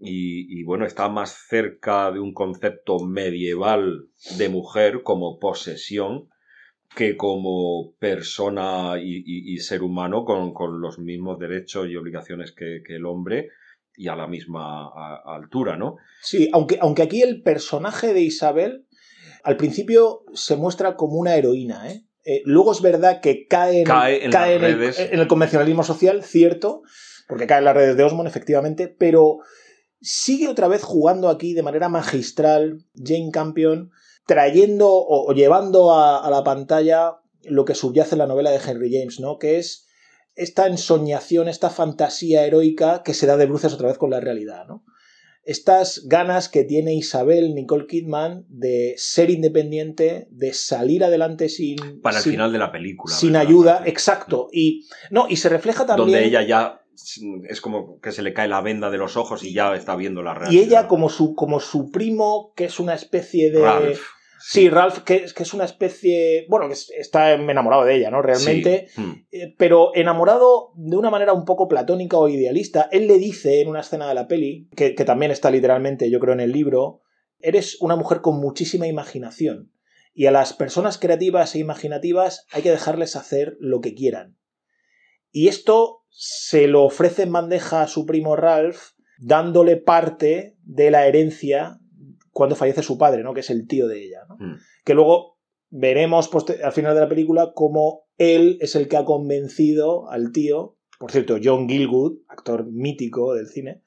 y, 0.04 0.63
bueno, 0.63 0.86
está 0.88 1.10
más 1.10 1.46
cerca 1.48 2.12
de 2.12 2.20
un 2.20 2.34
concepto 2.34 2.98
medieval 3.06 4.08
de 4.39 4.50
mujer 4.50 5.04
como 5.04 5.38
posesión 5.38 6.28
que 6.96 7.15
como 7.15 7.94
persona 8.00 8.96
y, 9.00 9.58
ser 9.60 9.84
humano 9.84 10.26
con, 10.26 10.82
los 10.82 10.98
mismos 10.98 11.38
derechos 11.38 11.88
y 11.88 11.96
obligaciones 11.96 12.52
que, 12.52 12.82
el 12.88 13.06
hombre 13.06 13.50
y 13.96 14.08
a 14.08 14.15
la 14.15 14.26
misma 14.26 14.89
altura, 15.24 15.78
¿no? 15.78 15.98
Sí, 16.24 16.50
aunque, 16.52 16.80
aunque 16.82 17.04
aquí 17.04 17.22
el 17.22 17.44
personaje 17.44 18.13
de 18.13 18.22
Isabel 18.22 18.88
al 19.44 19.58
principio 19.58 20.24
se 20.34 20.56
muestra 20.56 20.96
como 20.96 21.17
una 21.17 21.36
heroína, 21.36 21.91
¿eh? 21.91 22.06
Eh, 22.23 22.41
luego 22.45 22.71
es 22.71 22.81
verdad 22.81 23.19
que 23.19 23.47
cae, 23.47 23.81
en, 23.81 25.19
el, 25.19 25.27
convencionalismo 25.27 25.84
social, 25.84 26.23
cierto, 26.23 26.84
porque 27.27 27.47
cae 27.47 27.60
en 27.60 27.65
las 27.65 27.75
redes 27.75 27.97
de 27.97 28.03
Osmond, 28.03 28.27
efectivamente, 28.27 28.88
pero 28.88 29.39
sigue 29.99 30.47
otra 30.47 30.67
vez 30.67 30.84
jugando 30.84 31.29
aquí 31.29 31.53
de 31.53 31.63
manera 31.63 31.89
magistral 31.89 32.86
Jane 32.95 33.31
Campion, 33.31 33.91
trayendo 34.27 34.88
o, 34.91 35.34
llevando 35.34 35.93
a, 35.93 36.29
la 36.29 36.43
pantalla 36.43 37.17
lo 37.43 37.65
que 37.65 37.75
subyace 37.75 38.15
en 38.15 38.19
la 38.19 38.27
novela 38.27 38.51
de 38.51 38.62
Henry 38.63 38.91
James, 38.93 39.19
¿no? 39.19 39.39
Que 39.39 39.57
es 39.57 39.88
esta 40.36 40.67
ensoñación, 40.67 41.47
esta 41.47 41.69
fantasía 41.69 42.45
heroica 42.45 43.01
que 43.03 43.13
se 43.13 43.25
da 43.25 43.36
de 43.36 43.47
bruces 43.47 43.73
otra 43.73 43.88
vez 43.88 43.97
con 43.97 44.12
la 44.12 44.19
realidad, 44.19 44.65
¿no? 44.67 44.84
Estas 45.43 46.08
ganas 46.08 46.49
que 46.49 46.63
tiene 46.63 46.93
Isabel 46.93 47.56
Nicole 47.56 47.88
Kidman 47.88 48.45
de 48.47 48.93
ser 48.97 49.30
independiente, 49.30 50.27
de 50.30 50.54
salir 50.54 51.04
adelante 51.04 51.49
sin 51.49 52.01
para 52.01 52.17
el 52.17 52.23
sin, 52.23 52.34
final 52.34 52.51
de 52.51 52.60
la 52.60 52.71
película 52.71 53.13
sin 53.13 53.34
¿verdad? 53.34 53.47
ayuda, 53.47 53.84
exacto. 53.86 54.49
Y 54.51 54.88
no, 55.10 55.25
y 55.27 55.38
se 55.38 55.49
refleja 55.49 55.86
también 55.86 56.12
donde 56.12 56.25
ella 56.25 56.43
ya 56.43 56.82
es 57.49 57.62
como 57.62 57.99
que 57.99 58.12
se 58.12 58.21
le 58.21 58.34
cae 58.34 58.47
la 58.47 58.62
venda 58.62 58.91
de 58.91 58.97
los 58.97 59.17
ojos 59.17 59.43
y 59.43 59.54
ya 59.54 59.73
está 59.75 59.95
viendo 59.95 60.21
la 60.21 60.34
realidad 60.34 60.62
y 60.62 60.63
ella 60.63 60.88
como 60.88 61.10
su 61.10 61.34
como 61.34 61.60
su 61.60 61.89
primo 61.89 62.54
que 62.56 62.65
es 62.65 62.80
una 62.80 62.93
especie 62.93 63.49
de 63.49 63.62
Ralph, 63.62 64.01
Sí, 64.43 64.69
Ralph, 64.69 64.99
que, 64.99 65.15
es- 65.17 65.34
que 65.34 65.43
es 65.43 65.54
una 65.54 65.65
especie. 65.65 66.45
Bueno, 66.49 66.67
que 66.67 66.73
es- 66.73 66.89
está 66.97 67.34
enamorado 67.34 67.86
de 67.86 67.95
ella, 67.95 68.10
¿no? 68.12 68.21
Realmente. 68.21 68.88
Sí. 68.89 69.01
Mm. 69.01 69.25
Eh, 69.32 69.56
pero 69.58 69.91
enamorado 69.95 70.71
de 70.75 70.97
una 70.97 71.10
manera 71.10 71.34
un 71.34 71.45
poco 71.45 71.67
platónica 71.67 72.17
o 72.17 72.27
idealista. 72.27 72.89
Él 72.91 73.08
le 73.08 73.17
dice 73.17 73.62
en 73.62 73.67
una 73.69 73.82
escena 73.82 74.08
de 74.08 74.15
la 74.15 74.27
peli, 74.27 74.67
que, 74.75 74.95
que 74.95 75.06
también 75.06 75.32
está 75.32 75.51
literalmente, 75.51 76.10
yo 76.10 76.19
creo, 76.19 76.34
en 76.34 76.39
el 76.39 76.51
libro: 76.51 77.01
Eres 77.39 77.82
una 77.82 77.95
mujer 77.95 78.21
con 78.21 78.39
muchísima 78.39 78.88
imaginación. 78.88 79.71
Y 80.13 80.25
a 80.25 80.32
las 80.32 80.54
personas 80.54 80.97
creativas 80.97 81.56
e 81.56 81.60
imaginativas 81.60 82.45
hay 82.51 82.62
que 82.63 82.71
dejarles 82.71 83.15
hacer 83.15 83.56
lo 83.60 83.80
que 83.80 83.93
quieran. 83.93 84.38
Y 85.32 85.47
esto 85.47 86.04
se 86.10 86.67
lo 86.67 86.84
ofrece 86.84 87.23
en 87.23 87.32
bandeja 87.32 87.82
a 87.84 87.88
su 87.88 88.06
primo 88.06 88.36
Ralph, 88.36 88.77
dándole 89.19 89.77
parte 89.77 90.58
de 90.63 90.91
la 90.91 91.08
herencia 91.08 91.80
cuando 92.32 92.56
fallece 92.56 92.82
su 92.84 92.98
padre, 92.98 93.24
¿no? 93.24 93.34
Que 93.34 93.41
es 93.41 93.50
el 93.50 93.67
tío 93.67 93.88
de 93.88 94.04
ella, 94.04 94.22
¿no? 94.30 94.36
Mm. 94.39 94.58
Que 94.84 94.94
luego 94.94 95.38
veremos 95.70 96.30
poste- 96.30 96.62
al 96.63 96.72
final 96.72 96.96
de 96.96 97.02
la 97.02 97.10
película 97.10 97.52
cómo 97.56 98.04
él 98.17 98.58
es 98.62 98.76
el 98.76 98.88
que 98.88 98.98
ha 98.98 99.06
convencido 99.06 100.10
al 100.10 100.32
tío, 100.32 100.78
por 101.00 101.12
cierto, 101.12 101.38
John 101.44 101.67
Gilgood, 101.67 102.20
actor 102.28 102.65
mítico 102.72 103.34
del 103.34 103.48
cine, 103.48 103.82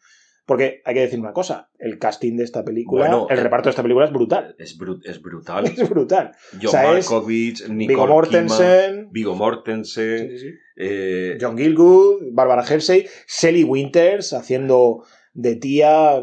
porque 0.47 0.83
hay 0.85 0.95
que 0.95 1.01
decir 1.01 1.19
una 1.21 1.33
cosa, 1.33 1.71
el 1.79 1.99
casting 1.99 2.37
de 2.37 2.45
esta 2.45 2.65
película, 2.65 3.07
Bueno, 3.07 3.27
el 3.31 3.39
reparto 3.39 3.69
de 3.69 3.71
esta 3.71 3.83
película 3.83 4.05
es 4.07 4.13
brutal. 4.13 4.55
Es, 4.59 4.79
bru- 4.79 5.01
es 5.05 5.23
brutal. 5.23 5.65
Es 5.79 5.89
brutal. 5.89 6.33
John 6.53 6.67
o 6.67 6.69
sea, 6.69 6.93
Viggo 6.93 7.27
Kidman, 7.27 8.09
Mortensen, 8.09 9.09
Viggo 9.11 9.35
Mortensen, 9.37 10.29
sí, 10.31 10.39
sí, 10.39 10.49
sí. 10.51 10.55
eh, 10.77 11.39
John 11.41 11.57
Gilgood, 11.57 12.25
Barbara 12.33 12.63
Hersey, 12.69 13.07
Sally 13.27 13.65
Winters 13.65 14.33
haciendo 14.35 15.05
de 15.33 15.57
tía 15.57 16.23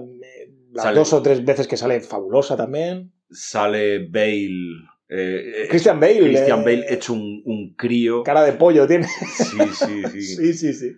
las 0.72 0.84
Sale- 0.86 0.98
dos 1.00 1.14
o 1.14 1.22
tres 1.22 1.44
veces 1.46 1.68
que 1.68 1.78
sale 1.78 2.00
fabulosa 2.02 2.56
también. 2.58 3.12
sale 3.30 4.08
Bale. 4.08 4.90
eh, 5.10 5.64
eh, 5.64 5.68
Christian 5.70 6.00
Bale. 6.00 6.20
Christian 6.20 6.60
eh, 6.62 6.64
Bale 6.64 6.86
hecho 6.94 7.14
un, 7.14 7.42
un 7.46 7.74
crío. 7.76 8.24
Cara 8.24 8.44
de 8.44 8.54
pollo 8.54 8.88
tiene. 8.88 9.08
Sí, 9.08 9.58
sí, 9.74 10.04
sí. 10.12 10.22
Sí, 10.22 10.54
sí, 10.54 10.74
sí. 10.74 10.92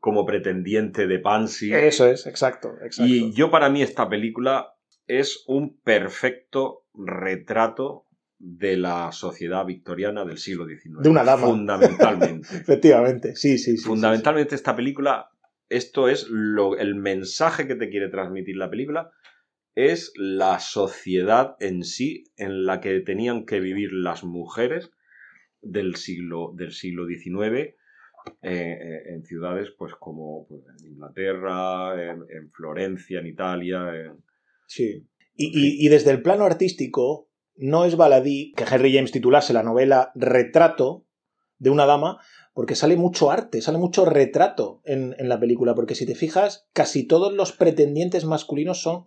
Como 0.00 0.24
pretendiente 0.24 1.06
de 1.08 1.18
Pansy. 1.18 1.72
Eso 1.74 2.06
es, 2.06 2.26
exacto, 2.26 2.74
exacto. 2.84 3.04
Y 3.12 3.32
yo 3.32 3.50
para 3.50 3.68
mí 3.68 3.82
esta 3.82 4.08
película 4.08 4.74
es 5.08 5.42
un 5.48 5.78
perfecto 5.80 6.84
retrato 6.94 8.04
de 8.38 8.76
la 8.76 9.10
sociedad 9.10 9.66
victoriana 9.66 10.24
del 10.24 10.38
siglo 10.38 10.66
XIX. 10.66 11.02
De 11.02 11.08
una 11.08 11.24
dama. 11.24 11.48
Fundamentalmente. 11.48 12.46
Efectivamente, 12.56 13.34
sí, 13.34 13.58
sí, 13.58 13.76
sí. 13.76 13.84
Fundamentalmente 13.84 14.54
esta 14.54 14.76
película, 14.76 15.28
esto 15.68 16.08
es 16.08 16.26
lo, 16.28 16.76
el 16.76 16.94
mensaje 16.94 17.66
que 17.66 17.74
te 17.74 17.88
quiere 17.90 18.08
transmitir 18.08 18.56
la 18.56 18.70
película, 18.70 19.10
es 19.74 20.12
la 20.16 20.58
sociedad 20.58 21.54
en 21.60 21.84
sí 21.84 22.24
en 22.36 22.64
la 22.64 22.80
que 22.80 23.00
tenían 23.00 23.44
que 23.46 23.60
vivir 23.60 23.92
las 23.92 24.24
mujeres 24.24 24.90
del 25.60 25.96
siglo, 25.96 26.52
del 26.56 26.72
siglo 26.72 27.06
XIX 27.06 27.34
eh, 27.54 27.74
eh, 28.42 29.02
en 29.14 29.24
ciudades 29.24 29.68
pues 29.78 29.94
como 29.94 30.46
pues, 30.48 30.62
en 30.80 30.92
Inglaterra, 30.92 31.94
en, 32.02 32.22
en 32.28 32.50
Florencia, 32.50 33.20
en 33.20 33.26
Italia. 33.26 33.94
en- 33.94 34.24
Sí. 34.66 35.06
Y, 35.34 35.46
y- 35.46 35.86
y 35.86 35.88
desde 35.88 36.10
el 36.10 36.22
plano 36.22 36.44
artístico, 36.44 37.30
no 37.56 37.84
es 37.84 37.96
baladí 37.96 38.52
que 38.56 38.64
Henry 38.64 38.92
James 38.92 39.12
titulase 39.12 39.52
la 39.52 39.62
novela 39.62 40.10
Retrato 40.14 41.06
de 41.58 41.70
una 41.70 41.86
dama, 41.86 42.20
porque 42.58 42.74
sale 42.74 42.96
mucho 42.96 43.30
arte, 43.30 43.62
sale 43.62 43.78
mucho 43.78 44.04
retrato 44.04 44.80
en, 44.82 45.14
en 45.16 45.28
la 45.28 45.38
película, 45.38 45.76
porque 45.76 45.94
si 45.94 46.06
te 46.06 46.16
fijas, 46.16 46.66
casi 46.72 47.04
todos 47.04 47.32
los 47.32 47.52
pretendientes 47.52 48.24
masculinos 48.24 48.82
son 48.82 49.06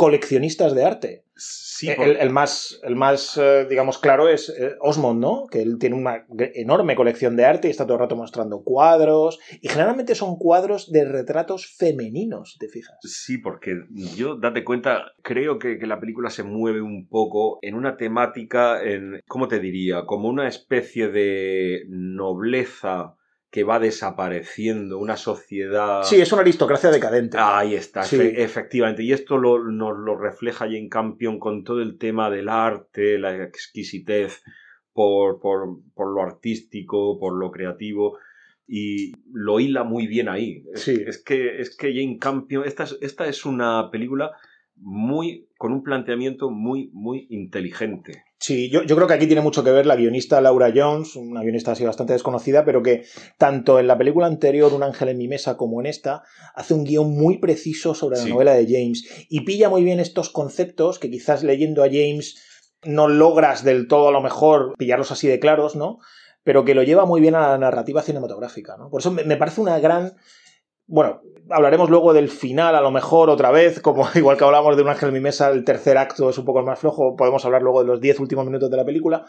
coleccionistas 0.00 0.74
de 0.74 0.82
arte. 0.82 1.24
Sí, 1.36 1.90
el, 1.90 2.16
el 2.16 2.30
más, 2.30 2.80
el 2.84 2.96
más 2.96 3.36
eh, 3.36 3.66
digamos, 3.68 3.98
claro 3.98 4.30
es 4.30 4.48
eh, 4.48 4.74
Osmond, 4.80 5.20
¿no? 5.20 5.46
Que 5.46 5.60
él 5.60 5.76
tiene 5.78 5.94
una 5.94 6.24
enorme 6.54 6.96
colección 6.96 7.36
de 7.36 7.44
arte 7.44 7.68
y 7.68 7.70
está 7.70 7.84
todo 7.84 7.96
el 7.96 8.00
rato 8.00 8.16
mostrando 8.16 8.62
cuadros. 8.62 9.38
Y 9.60 9.68
generalmente 9.68 10.14
son 10.14 10.38
cuadros 10.38 10.90
de 10.90 11.04
retratos 11.04 11.66
femeninos, 11.76 12.56
te 12.58 12.68
fijas. 12.68 12.96
Sí, 13.02 13.36
porque 13.36 13.74
yo, 14.16 14.36
date 14.36 14.64
cuenta, 14.64 15.12
creo 15.20 15.58
que, 15.58 15.78
que 15.78 15.86
la 15.86 16.00
película 16.00 16.30
se 16.30 16.44
mueve 16.44 16.80
un 16.80 17.06
poco 17.06 17.58
en 17.60 17.74
una 17.74 17.98
temática, 17.98 18.82
en, 18.82 19.20
¿cómo 19.28 19.48
te 19.48 19.60
diría? 19.60 20.06
Como 20.06 20.30
una 20.30 20.48
especie 20.48 21.08
de 21.08 21.84
nobleza 21.90 23.16
que 23.50 23.64
va 23.64 23.78
desapareciendo, 23.80 24.98
una 24.98 25.16
sociedad... 25.16 26.02
Sí, 26.04 26.20
es 26.20 26.32
una 26.32 26.42
aristocracia 26.42 26.90
decadente. 26.90 27.36
Ahí 27.40 27.74
está, 27.74 28.02
Sí. 28.04 28.16
efe- 28.16 28.34
efectivamente. 28.38 29.02
Y 29.02 29.12
esto 29.12 29.38
lo, 29.38 29.64
nos 29.64 29.98
lo 29.98 30.16
refleja 30.16 30.66
Jane 30.66 30.88
Campion 30.88 31.38
con 31.40 31.64
todo 31.64 31.80
el 31.82 31.98
tema 31.98 32.30
del 32.30 32.48
arte, 32.48 33.18
la 33.18 33.42
exquisitez 33.42 34.42
por, 34.92 35.40
por, 35.40 35.80
por 35.94 36.14
lo 36.14 36.22
artístico, 36.22 37.18
por 37.18 37.36
lo 37.36 37.50
creativo. 37.50 38.18
Y 38.68 39.14
lo 39.32 39.58
hila 39.58 39.82
muy 39.82 40.06
bien 40.06 40.28
ahí. 40.28 40.64
Es, 40.72 40.82
Sí. 40.82 41.02
es 41.04 41.18
que, 41.22 41.60
es 41.60 41.76
que 41.76 41.92
Jane 41.92 42.18
Campion, 42.20 42.64
esta 42.64 42.84
es, 42.84 42.96
esta 43.00 43.26
es 43.26 43.44
una 43.44 43.90
película 43.90 44.30
muy, 44.76 45.48
con 45.58 45.72
un 45.72 45.82
planteamiento 45.82 46.50
muy, 46.50 46.88
muy 46.92 47.26
inteligente. 47.30 48.22
Sí, 48.42 48.70
yo, 48.70 48.82
yo 48.84 48.96
creo 48.96 49.06
que 49.06 49.12
aquí 49.12 49.26
tiene 49.26 49.42
mucho 49.42 49.62
que 49.62 49.70
ver 49.70 49.84
la 49.84 49.96
guionista 49.96 50.40
Laura 50.40 50.72
Jones, 50.74 51.14
una 51.14 51.42
guionista 51.42 51.72
así 51.72 51.84
bastante 51.84 52.14
desconocida, 52.14 52.64
pero 52.64 52.82
que 52.82 53.04
tanto 53.36 53.78
en 53.78 53.86
la 53.86 53.98
película 53.98 54.26
anterior, 54.26 54.72
Un 54.72 54.82
ángel 54.82 55.10
en 55.10 55.18
mi 55.18 55.28
mesa, 55.28 55.58
como 55.58 55.78
en 55.80 55.86
esta, 55.86 56.22
hace 56.54 56.72
un 56.72 56.84
guion 56.84 57.10
muy 57.10 57.36
preciso 57.38 57.94
sobre 57.94 58.16
la 58.16 58.24
Sí. 58.24 58.30
novela 58.30 58.54
de 58.54 58.64
James 58.64 59.04
y 59.28 59.42
pilla 59.42 59.68
muy 59.68 59.84
bien 59.84 60.00
estos 60.00 60.30
conceptos 60.30 60.98
que 60.98 61.10
quizás 61.10 61.42
leyendo 61.42 61.82
a 61.84 61.88
James 61.88 62.36
no 62.82 63.08
logras 63.08 63.62
del 63.62 63.86
todo 63.88 64.08
a 64.08 64.12
lo 64.12 64.22
mejor 64.22 64.72
pillarlos 64.78 65.12
así 65.12 65.28
de 65.28 65.38
claros, 65.38 65.76
¿no? 65.76 65.98
Pero 66.42 66.64
que 66.64 66.74
lo 66.74 66.82
lleva 66.82 67.04
muy 67.04 67.20
bien 67.20 67.34
a 67.34 67.46
la 67.50 67.58
narrativa 67.58 68.00
cinematográfica, 68.00 68.78
¿no? 68.78 68.88
Por 68.88 69.02
eso 69.02 69.10
me, 69.10 69.22
me 69.24 69.36
parece 69.36 69.60
una 69.60 69.78
gran... 69.80 70.14
Bueno, 70.92 71.22
hablaremos 71.50 71.88
luego 71.88 72.12
del 72.12 72.28
final, 72.28 72.74
a 72.74 72.80
lo 72.80 72.90
mejor 72.90 73.30
otra 73.30 73.52
vez, 73.52 73.80
como 73.80 74.08
igual 74.16 74.36
que 74.36 74.42
hablamos 74.42 74.76
de 74.76 74.82
Un 74.82 74.88
ángel 74.88 75.10
en 75.10 75.14
mi 75.14 75.20
mesa, 75.20 75.48
el 75.50 75.62
tercer 75.64 75.96
acto 75.96 76.28
es 76.28 76.36
un 76.36 76.44
poco 76.44 76.62
más 76.64 76.80
flojo, 76.80 77.14
podemos 77.14 77.44
hablar 77.44 77.62
luego 77.62 77.82
de 77.82 77.86
los 77.86 78.00
10 78.00 78.18
últimos 78.18 78.44
minutos 78.44 78.68
de 78.72 78.76
la 78.76 78.84
película, 78.84 79.24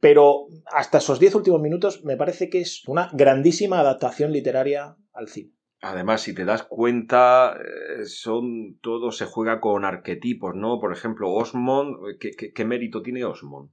pero 0.00 0.46
hasta 0.64 0.98
esos 0.98 1.20
10 1.20 1.34
últimos 1.34 1.60
minutos 1.60 2.02
me 2.04 2.16
parece 2.16 2.48
que 2.48 2.62
es 2.62 2.82
una 2.86 3.10
grandísima 3.12 3.80
adaptación 3.80 4.32
literaria 4.32 4.96
al 5.12 5.28
cine. 5.28 5.52
Además, 5.82 6.22
si 6.22 6.34
te 6.34 6.46
das 6.46 6.62
cuenta, 6.62 7.54
eh, 7.58 8.06
son 8.06 8.78
todo 8.80 9.12
se 9.12 9.26
juega 9.26 9.60
con 9.60 9.84
arquetipos, 9.84 10.54
¿no? 10.54 10.80
Por 10.80 10.90
ejemplo, 10.90 11.30
Osmond, 11.30 12.16
¿qué, 12.18 12.30
qué, 12.30 12.54
qué 12.54 12.64
mérito 12.64 13.02
tiene 13.02 13.26
Osmond? 13.26 13.70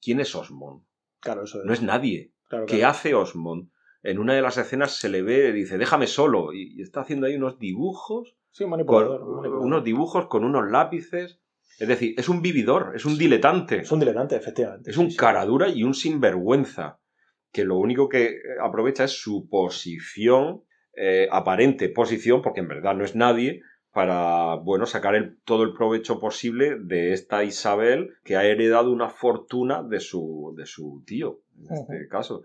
¿Quién 0.00 0.20
es 0.20 0.36
Osmond? 0.36 0.84
Claro, 1.18 1.42
eso 1.42 1.58
es. 1.58 1.64
No 1.64 1.72
es 1.72 1.82
nadie. 1.82 2.32
claro, 2.48 2.66
¿Qué 2.66 2.76
claro. 2.76 2.90
hace 2.92 3.14
Osmond? 3.14 3.70
En 4.02 4.18
una 4.18 4.34
de 4.34 4.42
las 4.42 4.56
escenas 4.56 4.96
se 4.96 5.08
le 5.08 5.22
ve, 5.22 5.52
dice, 5.52 5.76
déjame 5.78 6.06
solo, 6.06 6.52
y, 6.52 6.80
está 6.80 7.00
haciendo 7.02 7.26
ahí 7.26 7.36
unos 7.36 7.58
dibujos, 7.58 8.36
Sí, 8.52 8.64
con, 8.64 8.70
manipulador. 8.70 9.20
manipulador. 9.20 9.58
unos 9.66 9.84
dibujos 9.84 10.26
con 10.26 10.44
unos 10.44 10.70
lápices. 10.70 11.40
Es 11.78 11.88
decir, 11.88 12.14
es 12.18 12.28
un 12.28 12.42
vividor, 12.42 12.92
es 12.94 13.04
un 13.06 13.16
diletante, 13.16 13.80
Es 13.80 13.92
un 13.92 14.00
diletante, 14.00 14.36
efectivamente. 14.36 14.90
es 14.90 14.96
un 14.98 15.06
sí, 15.06 15.12
sí. 15.12 15.16
caradura 15.16 15.68
y 15.68 15.82
un 15.84 15.94
sinvergüenza, 15.94 16.98
que 17.52 17.64
lo 17.64 17.76
único 17.78 18.08
que 18.08 18.24
eh, 18.26 18.38
aprovecha 18.62 19.04
es 19.04 19.12
su 19.12 19.48
posición, 19.48 20.62
eh, 20.94 21.28
aparente 21.30 21.88
posición, 21.88 22.42
porque 22.42 22.60
en 22.60 22.68
verdad 22.68 22.94
no 22.94 23.04
es 23.04 23.14
nadie, 23.14 23.62
para, 23.92 24.54
bueno, 24.56 24.86
sacar 24.86 25.14
el- 25.14 25.38
todo 25.44 25.62
el 25.64 25.72
provecho 25.72 26.20
posible 26.20 26.76
de 26.78 27.12
esta 27.12 27.42
Isabel 27.44 28.10
que 28.24 28.36
ha 28.36 28.44
heredado 28.44 28.92
una 28.92 29.08
fortuna 29.08 29.82
de 29.82 30.00
su, 30.00 30.54
de 30.56 30.66
su 30.66 31.02
tío, 31.06 31.40
en 31.58 31.74
este 31.74 32.08
caso. 32.08 32.42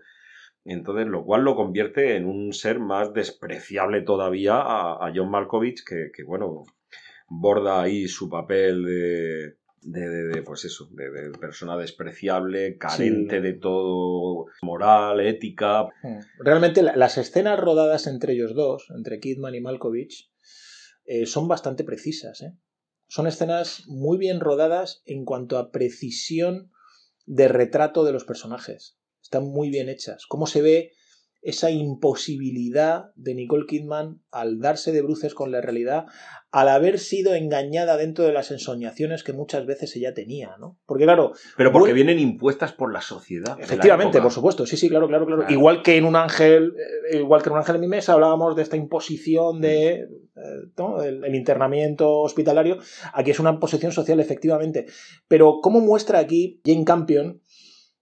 Entonces, 0.68 1.06
lo 1.06 1.24
cual 1.24 1.42
lo 1.42 1.54
convierte 1.54 2.16
en 2.16 2.26
un 2.26 2.52
ser 2.52 2.80
más 2.80 3.12
despreciable 3.14 4.02
todavía 4.02 4.54
a, 4.56 4.94
a 5.06 5.12
John 5.14 5.30
Malkovich, 5.30 5.84
que, 5.84 6.10
que, 6.12 6.24
bueno, 6.24 6.64
borda 7.28 7.80
ahí 7.82 8.08
su 8.08 8.28
papel 8.28 8.84
de, 8.84 9.54
de, 9.82 10.08
de- 10.08 10.24
de, 10.28 10.42
pues 10.42 10.64
eso, 10.64 10.88
de, 10.90 11.30
persona 11.38 11.76
despreciable, 11.76 12.76
carente 12.78 13.36
Sí. 13.36 13.42
de 13.42 13.52
todo 13.54 14.46
moral, 14.62 15.20
ética. 15.20 15.84
Mm. 16.02 16.18
Realmente 16.40 16.82
la- 16.82 16.96
las 16.96 17.16
escenas 17.18 17.58
rodadas 17.60 18.06
entre 18.08 18.32
ellos 18.32 18.54
dos, 18.54 18.86
entre 18.96 19.20
Kidman 19.20 19.54
y 19.54 19.60
Malkovich, 19.60 20.30
eh, 21.04 21.26
son 21.26 21.46
bastante 21.46 21.84
precisas. 21.84 22.42
¿eh? 22.42 22.52
Son 23.06 23.28
escenas 23.28 23.84
muy 23.86 24.18
bien 24.18 24.40
rodadas 24.40 25.02
en 25.06 25.24
cuanto 25.24 25.58
a 25.58 25.70
precisión 25.70 26.72
de 27.24 27.46
retrato 27.46 28.04
de 28.04 28.12
los 28.12 28.24
personajes. 28.24 28.98
Están 29.26 29.48
muy 29.48 29.70
bien 29.70 29.88
hechas. 29.88 30.24
Cómo 30.28 30.46
se 30.46 30.62
ve 30.62 30.92
esa 31.42 31.68
imposibilidad 31.72 33.06
de 33.16 33.34
Nicole 33.34 33.66
Kidman 33.66 34.20
al 34.30 34.60
darse 34.60 34.92
de 34.92 35.02
bruces 35.02 35.34
con 35.34 35.50
la 35.50 35.60
realidad, 35.60 36.06
al 36.52 36.68
haber 36.68 37.00
sido 37.00 37.34
engañada 37.34 37.96
dentro 37.96 38.24
de 38.24 38.32
las 38.32 38.52
ensoñaciones 38.52 39.24
que 39.24 39.32
muchas 39.32 39.66
veces 39.66 39.94
ella 39.96 40.14
tenía, 40.14 40.56
¿no? 40.58 40.78
Porque 40.86 41.04
claro... 41.04 41.32
Pero 41.56 41.72
porque 41.72 41.92
vienen 41.92 42.20
impuestas 42.20 42.72
por 42.72 42.92
la 42.92 43.00
sociedad. 43.00 43.58
Efectivamente, 43.60 44.20
por 44.20 44.30
supuesto, 44.30 44.64
sí, 44.64 44.76
sí, 44.76 44.88
claro, 44.88 45.08
claro, 45.08 45.26
claro, 45.26 45.44
Igual 45.48 45.82
que 45.82 45.96
en 45.96 46.04
un 46.04 46.14
ángel, 46.14 46.72
eh, 47.10 47.18
igual 47.18 47.42
que 47.42 47.48
en 47.48 47.52
un 47.54 47.58
ángel 47.58 47.74
en 47.76 47.80
mi 47.80 47.88
mesa 47.88 48.12
hablábamos 48.12 48.54
de 48.54 48.62
esta 48.62 48.76
imposición 48.76 49.60
de 49.60 50.06
mm. 50.36 51.02
eh, 51.04 51.22
el, 51.26 51.34
internamiento 51.34 52.20
hospitalario, 52.20 52.78
aquí 53.12 53.32
es 53.32 53.40
una 53.40 53.58
posición 53.60 53.92
social, 53.92 54.18
efectivamente. 54.20 54.86
Pero 55.28 55.60
¿cómo 55.62 55.80
muestra 55.80 56.18
aquí 56.18 56.60
Jane 56.64 56.84
Campion 56.84 57.40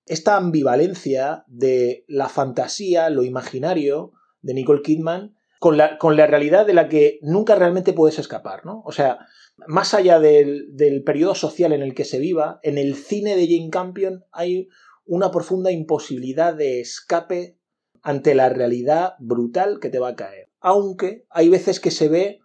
esta 0.07 0.37
ambivalencia 0.37 1.45
de 1.47 2.05
la 2.09 2.29
fantasía, 2.29 3.11
lo 3.11 3.23
imaginario 3.23 4.13
de 4.43 4.55
Nicole 4.55 4.83
Kidman 4.83 5.35
con 5.59 5.79
la, 5.79 5.97
con 5.99 6.17
la 6.17 6.27
realidad 6.27 6.67
de 6.67 6.75
la 6.75 6.89
que 6.89 7.19
nunca 7.23 7.55
realmente 7.55 7.95
puedes 7.95 8.19
escapar, 8.19 8.67
¿no? 8.67 8.83
O 8.85 8.93
sea, 8.93 9.27
más 9.67 9.95
allá 9.95 10.21
del, 10.21 11.03
periodo 11.05 11.35
social 11.35 11.73
en 11.73 11.83
el 11.83 11.95
que 11.95 12.05
se 12.05 12.19
viva, 12.19 12.61
en 12.63 12.79
el 12.79 12.97
cine 12.97 13.37
de 13.37 13.47
Jane 13.47 13.71
Campion 13.71 14.25
hay 14.33 14.69
una 15.07 15.31
profunda 15.31 15.71
imposibilidad 15.71 16.55
de 16.55 16.81
escape 16.81 17.59
ante 18.03 18.35
la 18.35 18.49
realidad 18.49 19.15
brutal 19.19 19.81
que 19.81 19.89
te 19.89 19.99
va 19.99 20.09
a 20.09 20.17
caer. 20.17 20.51
Aunque 20.61 21.25
hay 21.31 21.49
veces 21.49 21.81
que 21.81 21.91
se 21.91 22.09
ve 22.09 22.41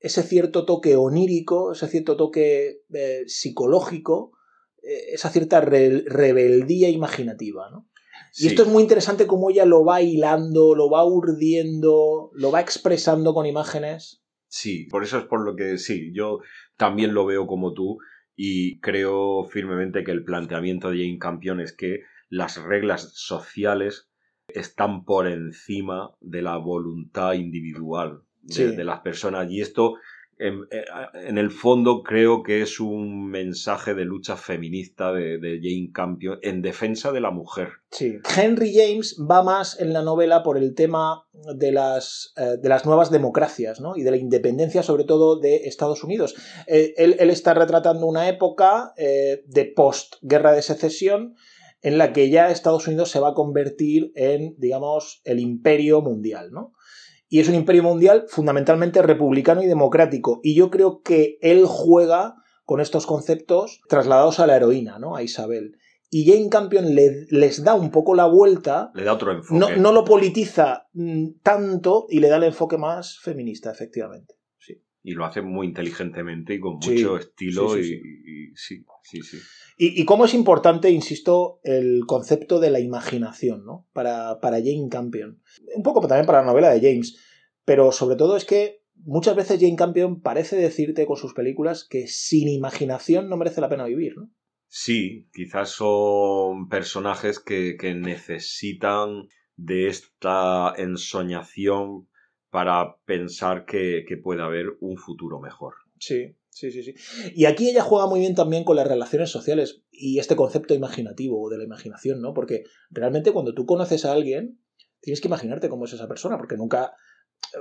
ese 0.00 0.22
cierto 0.22 0.64
toque 0.64 0.96
onírico, 0.96 1.72
ese 1.72 1.88
cierto 1.88 2.16
toque 2.16 2.82
eh, 2.92 3.22
psicológico, 3.26 4.32
esa 5.12 5.30
cierta 5.30 5.60
rebeldía 5.60 6.88
imaginativa, 6.88 7.70
¿no? 7.70 7.88
Y 8.36 8.46
esto 8.46 8.62
es 8.62 8.68
muy 8.68 8.82
interesante 8.82 9.26
cómo 9.26 9.50
ella 9.50 9.64
lo 9.64 9.84
va 9.84 10.02
hilando, 10.02 10.74
lo 10.74 10.90
va 10.90 11.04
urdiendo, 11.04 12.30
lo 12.34 12.50
va 12.50 12.60
expresando 12.60 13.34
con 13.34 13.46
imágenes. 13.46 14.22
Sí, 14.46 14.86
por 14.90 15.02
eso 15.02 15.18
es 15.18 15.24
por 15.24 15.44
lo 15.44 15.56
que 15.56 15.78
sí, 15.78 16.12
yo 16.14 16.40
también 16.76 17.14
lo 17.14 17.26
veo 17.26 17.46
como 17.46 17.74
tú 17.74 17.98
y 18.36 18.80
creo 18.80 19.44
firmemente 19.44 20.04
que 20.04 20.12
el 20.12 20.24
planteamiento 20.24 20.90
de 20.90 20.98
Jane 20.98 21.18
Campion 21.18 21.60
es 21.60 21.72
que 21.72 22.02
las 22.28 22.62
reglas 22.62 23.12
sociales 23.14 24.08
están 24.48 25.04
por 25.04 25.26
encima 25.26 26.12
de 26.20 26.42
la 26.42 26.56
voluntad 26.56 27.34
individual 27.34 28.22
de 28.42 28.84
las 28.84 29.00
personas 29.00 29.50
y 29.50 29.60
esto 29.60 29.96
eh, 30.38 30.84
en, 31.14 31.38
el 31.38 31.50
fondo 31.50 32.02
creo 32.02 32.42
que 32.42 32.62
es 32.62 32.78
un 32.78 33.28
mensaje 33.28 33.94
de 33.94 34.04
lucha 34.04 34.36
feminista 34.36 35.12
de, 35.12 35.60
Jane 35.62 35.90
Campion 35.92 36.38
en 36.42 36.62
defensa 36.62 37.10
de 37.10 37.20
la 37.20 37.30
mujer. 37.30 37.68
Sí. 37.90 38.18
Henry 38.36 38.72
James 38.74 39.16
va 39.18 39.42
más 39.42 39.80
en 39.80 39.92
la 39.92 40.02
novela 40.02 40.42
por 40.42 40.56
el 40.56 40.74
tema 40.74 41.24
de 41.56 41.72
las, 41.72 42.32
eh, 42.36 42.56
de 42.60 42.68
las 42.68 42.86
nuevas 42.86 43.10
democracias 43.10 43.80
¿no? 43.80 43.96
y 43.96 44.02
de 44.02 44.10
la 44.10 44.16
independencia 44.16 44.82
sobre 44.82 45.04
todo 45.04 45.40
de 45.40 45.56
Estados 45.64 46.04
Unidos. 46.04 46.36
Eh, 46.66 46.94
él, 46.96 47.30
está 47.30 47.54
retratando 47.54 48.06
una 48.06 48.28
época 48.28 48.92
de 48.96 49.72
post-guerra 49.76 50.52
de 50.52 50.62
secesión 50.62 51.34
en 51.82 51.98
la 51.98 52.12
que 52.12 52.30
ya 52.30 52.50
Estados 52.50 52.86
Unidos 52.86 53.10
se 53.10 53.20
va 53.20 53.30
a 53.30 53.34
convertir 53.34 54.12
en, 54.14 54.54
digamos, 54.58 55.20
el 55.24 55.38
imperio 55.38 56.00
mundial, 56.00 56.50
¿no? 56.50 56.72
Y 57.28 57.40
es 57.40 57.48
un 57.48 57.54
imperio 57.54 57.82
mundial 57.82 58.24
fundamentalmente 58.28 59.02
republicano 59.02 59.62
y 59.62 59.66
democrático. 59.66 60.40
Y 60.42 60.54
yo 60.54 60.70
creo 60.70 61.02
que 61.02 61.38
él 61.40 61.64
juega 61.66 62.36
con 62.64 62.80
estos 62.80 63.06
conceptos 63.06 63.80
trasladados 63.88 64.40
a 64.40 64.46
la 64.46 64.56
heroína, 64.56 64.98
¿no? 64.98 65.16
A 65.16 65.22
Isabel. 65.22 65.76
Y 66.10 66.30
Jane 66.30 66.48
Campion 66.48 66.94
le, 66.94 67.26
les 67.28 67.62
da 67.62 67.74
un 67.74 67.90
poco 67.90 68.14
la 68.14 68.26
vuelta. 68.26 68.90
Le 68.94 69.04
da 69.04 69.12
otro 69.12 69.32
enfoque. 69.32 69.58
No, 69.58 69.76
no 69.76 69.92
lo 69.92 70.04
politiza 70.04 70.86
mm, 70.94 71.40
tanto 71.42 72.06
y 72.08 72.20
le 72.20 72.28
da 72.28 72.36
el 72.36 72.44
enfoque 72.44 72.78
más 72.78 73.18
feminista, 73.18 73.70
efectivamente. 73.70 74.37
Sí. 75.02 75.10
Y 75.10 75.12
lo 75.12 75.24
hace 75.24 75.42
muy 75.42 75.66
inteligentemente 75.66 76.54
y 76.54 76.60
con 76.60 76.74
mucho 76.74 77.16
estilo 77.16 77.78
y, 77.78 78.52
sí, 78.54 78.84
sí, 79.02 79.22
sí. 79.22 79.38
Y, 79.80 80.04
cómo 80.04 80.24
es 80.24 80.34
importante, 80.34 80.90
insisto, 80.90 81.60
el 81.62 82.04
concepto 82.06 82.58
de 82.58 82.70
la 82.70 82.80
imaginación, 82.80 83.64
¿no? 83.64 83.86
Para, 83.92 84.40
para 84.40 84.58
Jane 84.58 84.88
Campion. 84.90 85.40
Un 85.76 85.82
poco 85.84 86.06
también 86.08 86.26
para 86.26 86.40
la 86.40 86.46
novela 86.46 86.70
de 86.70 86.80
James. 86.80 87.16
Pero 87.64 87.92
sobre 87.92 88.16
todo 88.16 88.36
es 88.36 88.44
que 88.44 88.82
muchas 88.96 89.36
veces 89.36 89.60
Jane 89.60 89.76
Campion 89.76 90.20
parece 90.20 90.56
decirte 90.56 91.06
con 91.06 91.16
sus 91.16 91.32
películas 91.32 91.86
que 91.88 92.08
sin 92.08 92.48
imaginación 92.48 93.28
no 93.28 93.36
merece 93.36 93.60
la 93.60 93.68
pena 93.68 93.84
vivir, 93.84 94.16
¿no? 94.16 94.30
Sí, 94.66 95.28
quizás 95.32 95.70
son 95.70 96.68
personajes 96.68 97.38
que, 97.38 97.76
que 97.78 97.94
necesitan 97.94 99.28
de 99.56 99.86
esta 99.86 100.74
ensoñación 100.76 102.07
para 102.50 102.96
pensar 103.04 103.64
que, 103.64 104.04
que 104.06 104.16
puede 104.16 104.42
haber 104.42 104.66
un 104.80 104.96
futuro 104.96 105.40
mejor. 105.40 105.74
Sí, 105.98 106.36
Sí, 106.58 106.72
sí, 106.72 106.82
sí. 106.82 106.94
Y 107.36 107.44
aquí 107.44 107.70
ella 107.70 107.84
juega 107.84 108.08
muy 108.08 108.18
bien 108.18 108.34
también 108.34 108.64
con 108.64 108.74
las 108.74 108.88
relaciones 108.88 109.30
sociales 109.30 109.84
y 109.92 110.18
este 110.18 110.34
concepto 110.34 110.74
imaginativo 110.74 111.48
de 111.50 111.56
la 111.56 111.62
imaginación, 111.62 112.20
¿no? 112.20 112.34
Porque 112.34 112.64
realmente 112.90 113.30
cuando 113.30 113.54
tú 113.54 113.64
conoces 113.64 114.04
a 114.04 114.10
alguien, 114.10 114.58
tienes 115.00 115.20
que 115.20 115.28
imaginarte 115.28 115.68
cómo 115.68 115.84
es 115.84 115.92
esa 115.92 116.08
persona, 116.08 116.36
porque 116.36 116.56
nunca. 116.56 116.96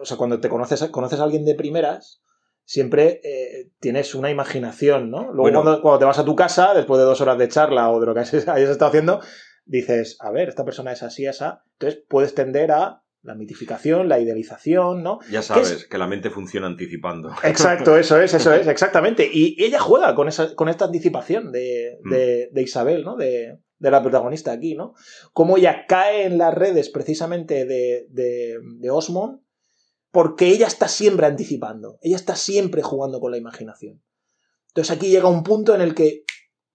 O 0.02 0.06
sea, 0.06 0.18
cuando 0.18 0.40
te 0.40 0.50
conoces, 0.50 0.84
conoces 0.86 1.20
a 1.20 1.26
alguien 1.26 1.46
de 1.46 1.54
primeras, 1.54 2.24
siempre 2.64 3.22
eh, 3.24 3.70
tienes 3.80 4.16
una 4.16 4.32
imaginación, 4.32 5.12
¿no? 5.12 5.32
Luego 5.32 5.64
cuando, 5.64 6.00
te 6.00 6.06
vas 6.06 6.18
a 6.18 6.26
tu 6.26 6.36
casa, 6.36 6.74
después 6.74 6.98
de 6.98 7.06
dos 7.06 7.22
horas 7.22 7.38
de 7.38 7.50
charla 7.50 7.92
o 7.92 8.00
de 8.00 8.08
lo 8.08 8.16
que 8.16 8.22
hayas, 8.22 8.34
hayas 8.48 8.72
estado 8.72 8.90
haciendo, 8.90 9.22
dices, 9.66 10.18
a 10.22 10.32
ver, 10.32 10.50
esta 10.50 10.66
persona 10.66 10.92
es 10.92 11.04
así, 11.04 11.28
esa. 11.28 11.64
Entonces 11.74 12.04
puedes 12.10 12.34
tender 12.34 12.72
a 12.72 13.04
la 13.24 13.36
mitificación, 13.36 14.07
la 14.07 14.20
idealización, 14.20 15.03
¿no? 15.03 15.20
Ya 15.30 15.41
sabes, 15.41 15.86
que 15.86 15.97
la 15.97 16.07
mente 16.07 16.30
funciona 16.30 16.68
anticipando. 16.68 17.32
Exacto, 17.43 17.97
eso 17.97 18.20
es, 18.22 18.34
eso 18.34 18.53
es, 18.53 18.68
exactamente. 18.68 19.30
Y 19.32 19.61
ella 19.63 19.80
juega 19.80 20.15
con, 20.15 20.28
esa, 20.28 20.55
con 20.55 20.70
esta 20.70 20.86
anticipación 20.86 21.51
de, 21.51 21.99
mm. 22.51 22.57
Isabel, 22.59 23.03
¿no? 23.03 23.15
De, 23.15 23.59
la 23.80 24.01
protagonista 24.01 24.51
aquí, 24.51 24.76
¿no? 24.76 24.93
Cómo 25.34 25.57
ella 25.57 25.86
cae 25.88 26.26
en 26.26 26.38
las 26.38 26.53
redes 26.53 26.89
precisamente 26.89 27.65
de, 27.65 28.07
de 28.09 28.89
Osmond, 28.89 29.41
porque 30.11 30.47
ella 30.47 30.68
está 30.68 30.88
siempre 30.88 31.28
anticipando, 31.28 31.99
ella 32.01 32.15
está 32.15 32.36
siempre 32.36 32.82
jugando 32.82 33.20
con 33.20 33.32
la 33.32 33.38
imaginación. 33.38 34.01
Entonces 34.70 34.95
aquí 34.95 35.09
llega 35.09 35.28
un 35.28 35.43
punto 35.43 35.76
en 35.76 35.82
el 35.82 35.93
que 35.93 36.24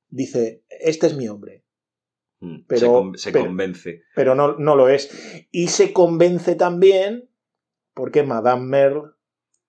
dice, 0.08 0.64
este 0.68 1.06
es 1.06 1.16
mi 1.16 1.28
hombre, 1.28 1.61
pero, 2.66 3.12
se, 3.14 3.32
convence. 3.32 4.02
Pero 4.14 4.34
no, 4.34 4.56
no, 4.56 4.74
lo 4.74 4.88
es. 4.88 5.46
Y 5.50 5.68
se 5.68 5.92
convence 5.92 6.54
también 6.54 7.28
porque 7.94 8.22
Madame 8.22 8.64
Merle 8.66 9.02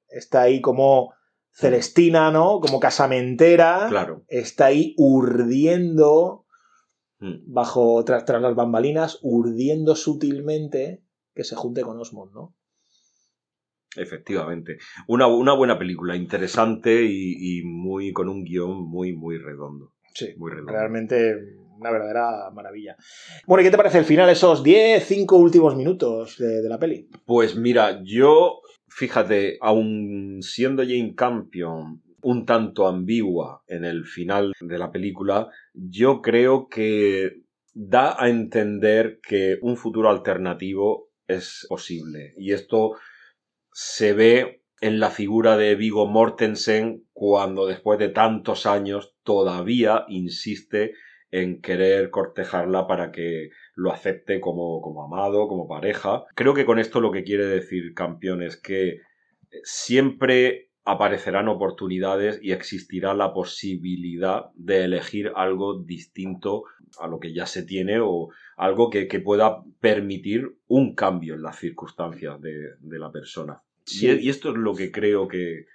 está 0.07 0.43
ahí 0.43 0.61
como 0.61 1.13
Celestina, 1.51 2.31
¿no? 2.31 2.59
Como 2.59 2.79
casamentera. 2.79 3.87
Claro. 3.89 4.23
Está 4.27 4.67
ahí 4.67 4.95
urdiendo, 4.97 6.45
mm. 7.19 7.53
bajo, 7.53 8.03
tras, 8.05 8.25
tras, 8.25 8.41
las 8.41 8.55
bambalinas, 8.55 9.19
urdiendo 9.21 9.95
sutilmente 9.95 11.03
que 11.35 11.43
se 11.43 11.55
junte 11.55 11.81
con 11.81 11.99
Osmond, 11.99 12.33
¿no? 12.33 12.55
Efectivamente. 13.95 14.77
Una, 15.07 15.27
una 15.27 15.53
buena 15.53 15.77
película, 15.77 16.15
interesante 16.15 17.03
y, 17.03 17.59
y, 17.59 17.63
muy 17.63 18.11
con 18.11 18.29
un 18.29 18.43
guion 18.43 18.83
muy, 18.89 19.13
muy 19.13 19.37
redondo. 19.37 19.93
Sí, 20.15 20.33
muy 20.37 20.51
redondo. 20.51 20.71
realmente 20.71 21.35
una 21.83 21.91
verdadera 21.91 22.49
maravilla. 22.51 22.95
Bueno, 23.45 23.61
¿y 23.61 23.65
qué 23.65 23.71
te 23.71 23.77
parece 23.77 23.99
el 23.99 24.05
final, 24.05 24.29
esos 24.29 24.63
10, 24.63 25.03
5 25.03 25.35
últimos 25.35 25.75
minutos 25.75 26.37
de, 26.37 26.67
la 26.67 26.79
peli? 26.79 27.09
Pues 27.25 27.55
mira, 27.55 28.01
yo, 28.03 28.61
fíjate, 28.87 29.57
aun 29.59 30.39
siendo 30.41 30.83
Jane 30.83 31.13
Campion 31.15 32.01
un 32.21 32.45
tanto 32.45 32.87
ambigua 32.87 33.63
en 33.67 33.83
el 33.83 34.05
final 34.05 34.53
de 34.61 34.77
la 34.77 34.91
película, 34.91 35.49
yo 35.73 36.21
creo 36.21 36.69
que 36.69 37.41
da 37.73 38.15
a 38.17 38.29
entender 38.29 39.19
que 39.21 39.57
un 39.61 39.75
futuro 39.75 40.09
alternativo 40.09 41.09
es 41.27 41.65
posible. 41.67 42.33
Y 42.37 42.53
esto 42.53 42.95
se 43.73 44.13
ve 44.13 44.63
en 44.79 45.01
la 45.01 45.09
figura 45.09 45.57
de 45.57 45.75
Vigo 45.75 46.07
Mortensen 46.07 47.05
cuando 47.11 47.65
después 47.65 47.99
de 47.99 48.09
tantos 48.09 48.65
años 48.65 49.15
todavía 49.23 50.05
insiste 50.07 50.93
en 51.33 51.61
querer 51.61 52.11
cortejarla 52.11 52.85
para 52.85 53.11
que 53.11 53.49
lo 53.73 53.91
acepte 53.91 54.39
como, 54.39 54.81
como 54.81 55.03
amado, 55.03 55.47
como 55.47 55.67
pareja. 55.67 56.25
Creo 56.35 56.53
que 56.53 56.63
con 56.63 56.77
esto 56.77 57.01
lo 57.01 57.11
que 57.11 57.23
quiere 57.23 57.47
decir 57.47 57.95
campeón 57.95 58.43
es 58.43 58.55
que 58.55 58.99
siempre 59.63 60.69
aparecerán 60.85 61.47
oportunidades 61.47 62.39
y 62.39 62.51
existirá 62.51 63.15
la 63.15 63.33
posibilidad 63.33 64.51
de 64.53 64.83
elegir 64.83 65.31
algo 65.35 65.81
distinto 65.81 66.65
a 66.99 67.07
lo 67.07 67.19
que 67.19 67.33
ya 67.33 67.47
se 67.47 67.63
tiene 67.63 67.99
o 67.99 68.29
algo 68.55 68.91
que, 68.91 69.07
pueda 69.19 69.63
permitir 69.79 70.55
un 70.67 70.93
cambio 70.93 71.33
en 71.33 71.41
las 71.41 71.57
circunstancias 71.57 72.39
de, 72.41 72.99
la 72.99 73.11
persona. 73.11 73.63
Y, 73.87 74.29
esto 74.29 74.51
es 74.51 74.55
lo 74.57 74.75
que 74.75 74.91
creo 74.91 75.27
que, 75.27 75.65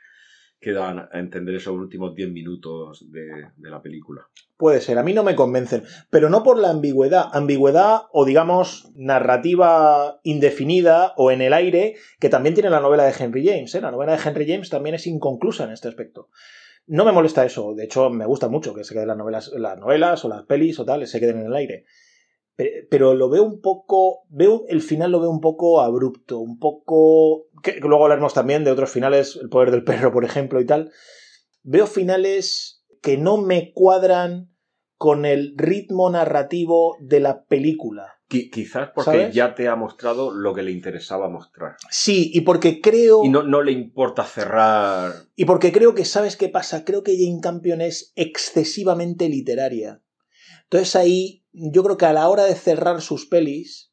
que 0.61 0.73
dan 0.73 0.99
a 0.99 1.19
entender 1.19 1.55
esos 1.55 1.75
últimos 1.75 2.15
10 2.15 2.31
minutos 2.31 3.07
de, 3.13 3.29
la 3.59 3.81
película. 3.81 4.23
Puede 4.57 4.81
ser, 4.81 4.99
a 4.99 5.05
mí 5.05 5.13
no 5.15 5.23
me 5.23 5.37
convencen, 5.37 5.85
pero 6.11 6.31
no 6.31 6.43
por 6.43 6.59
la 6.59 6.71
ambigüedad, 6.71 7.27
ambigüedad 7.33 8.03
o 8.13 8.25
digamos 8.25 8.91
narrativa 8.97 10.19
indefinida 10.25 11.15
o 11.17 11.31
en 11.31 11.43
el 11.43 11.53
aire, 11.53 11.95
que 12.19 12.29
también 12.29 12.55
tiene 12.55 12.71
la 12.71 12.81
novela 12.81 13.05
de 13.05 13.15
Henry 13.17 13.47
James. 13.47 13.75
¿eh? 13.75 13.81
La 13.81 13.93
novela 13.93 14.17
de 14.17 14.23
Henry 14.29 14.47
James 14.49 14.69
también 14.69 14.97
es 14.97 15.07
inconclusa 15.07 15.65
en 15.65 15.71
este 15.71 15.89
aspecto. 15.89 16.29
No 16.87 17.05
me 17.05 17.13
molesta 17.13 17.45
eso, 17.45 17.75
de 17.75 17.85
hecho 17.85 18.11
me 18.11 18.27
gusta 18.27 18.49
mucho 18.49 18.75
que 18.75 18.83
se 18.83 18.95
queden 18.95 19.09
las 19.09 19.17
novelas, 19.17 19.53
las 19.55 19.79
novelas 19.79 20.25
o 20.25 20.29
las 20.29 20.45
pelis 20.45 20.81
o 20.81 20.85
tal, 20.85 21.07
se 21.07 21.21
queden 21.21 21.41
en 21.41 21.47
el 21.47 21.55
aire 21.55 21.85
pero 22.91 23.15
lo 23.15 23.29
veo 23.29 23.45
un 23.45 23.61
poco, 23.61 24.25
veo 24.31 24.65
el 24.69 24.83
final 24.83 25.13
lo 25.13 25.21
veo 25.21 25.31
un 25.31 25.41
poco 25.41 25.81
abrupto, 25.81 26.39
un 26.39 26.59
poco, 26.59 27.47
que, 27.63 27.79
luego 27.81 28.05
hablaremos 28.05 28.35
también 28.35 28.65
de 28.65 28.73
otros 28.73 28.91
finales, 28.91 29.39
el 29.41 29.49
poder 29.49 29.71
del 29.71 29.85
perro, 29.85 30.13
por 30.13 30.25
ejemplo, 30.25 30.61
y 30.61 30.67
tal. 30.67 30.91
Veo 31.63 31.87
finales 31.87 32.85
que 33.01 33.17
no 33.17 33.37
me 33.37 33.73
cuadran 33.73 34.51
con 34.97 35.25
el 35.25 35.55
ritmo 35.57 36.11
narrativo 36.11 36.97
de 37.01 37.21
la 37.21 37.45
película. 37.45 38.15
quizás 38.27 38.91
porque 38.93 39.31
ya 39.33 39.55
te 39.55 39.69
ha 39.69 39.77
mostrado 39.77 40.33
lo 40.33 40.53
que 40.53 40.65
le 40.65 40.73
interesaba 40.73 41.29
mostrar. 41.29 41.77
Sí, 41.91 42.33
y 42.35 42.41
porque 42.41 42.81
creo... 42.81 43.23
Y 43.25 43.29
no, 43.29 43.45
no, 43.45 43.63
le 43.63 43.71
importa 43.71 44.25
cerrar... 44.25 45.13
Y 45.37 45.45
porque 45.45 45.71
creo 45.71 45.95
que, 45.95 46.05
¿sabes 46.05 46.37
qué 46.37 46.49
pasa? 46.49 46.85
Creo 46.85 47.05
que 47.05 47.17
Jane 47.17 47.41
Campion 47.41 47.81
es 47.81 48.13
excesivamente 48.17 49.29
literaria. 49.29 50.03
Entonces 50.65 50.97
ahí 50.97 51.45
yo 51.73 51.83
creo 51.83 51.97
que 51.97 52.07
a 52.07 52.13
la 52.13 52.29
hora 52.29 52.45
de 52.45 52.55
cerrar 52.55 53.01
sus 53.01 53.27
pelis, 53.27 53.93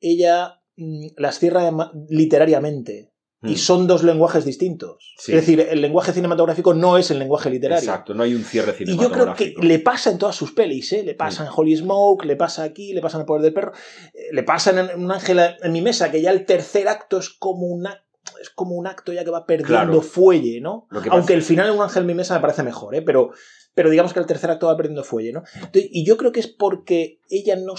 ella 0.00 0.60
mm, 0.76 1.08
las 1.16 1.38
cierra 1.38 1.70
literariamente. 2.08 3.12
Y 3.42 3.52
hmm. 3.52 3.56
son 3.58 3.86
dos 3.86 4.02
lenguajes 4.02 4.46
distintos. 4.46 5.14
Es 5.18 5.34
decir, 5.34 5.60
el 5.60 5.82
lenguaje 5.82 6.12
cinematográfico 6.12 6.72
no 6.72 6.96
es 6.96 7.10
el 7.10 7.18
lenguaje 7.18 7.50
literario. 7.50 7.84
Exacto, 7.84 8.14
no 8.14 8.22
hay 8.22 8.34
un 8.34 8.42
cierre 8.42 8.72
cinematográfico. 8.72 9.44
Y 9.44 9.48
yo 9.48 9.52
creo 9.52 9.60
que 9.60 9.66
le 9.66 9.78
pasa 9.78 10.10
en 10.10 10.18
todas 10.18 10.34
sus 10.34 10.52
pelis, 10.52 10.90
¿eh? 10.94 11.02
Le 11.04 11.14
pasa 11.14 11.44
hmm. 11.44 11.46
en 11.46 11.52
Holy 11.54 11.76
Smoke, 11.76 12.24
le 12.24 12.36
pasa 12.36 12.62
aquí, 12.62 12.94
le 12.94 13.02
pasa 13.02 13.18
en 13.18 13.20
El 13.20 13.26
Poder 13.26 13.42
del 13.42 13.52
Perro, 13.52 13.72
eh, 14.14 14.32
le 14.32 14.42
pasa 14.42 14.70
en 14.70 14.98
Un 14.98 15.12
Ángel 15.12 15.38
en 15.62 15.72
mi 15.72 15.82
mesa, 15.82 16.10
que 16.10 16.22
ya 16.22 16.30
el 16.30 16.46
tercer 16.46 16.88
acto 16.88 17.18
es 17.18 17.28
como 17.28 17.66
una 17.66 18.02
es 18.40 18.50
como 18.50 18.74
un 18.74 18.86
acto 18.86 19.12
ya 19.12 19.24
que 19.24 19.30
va 19.30 19.46
perdiendo 19.46 20.02
fuelle, 20.02 20.60
¿no? 20.60 20.88
Aunque 21.10 21.34
el 21.34 21.42
final 21.42 21.68
en 21.68 21.74
Un 21.74 21.82
Ángel 21.82 22.02
en 22.02 22.06
mi 22.06 22.14
mesa 22.14 22.34
me 22.34 22.40
parece 22.40 22.62
mejor, 22.62 22.94
¿eh? 22.94 23.02
Pero, 23.02 23.30
pero 23.76 23.90
digamos 23.90 24.14
que 24.14 24.20
el 24.20 24.26
tercer 24.26 24.50
acto 24.50 24.68
va 24.68 24.76
perdiendo 24.76 25.04
fuelle, 25.04 25.34
¿no? 25.34 25.42
y 25.74 26.02
yo 26.02 26.16
creo 26.16 26.32
que 26.32 26.40
es 26.40 26.48
porque 26.48 27.20
ella 27.28 27.56
no, 27.56 27.74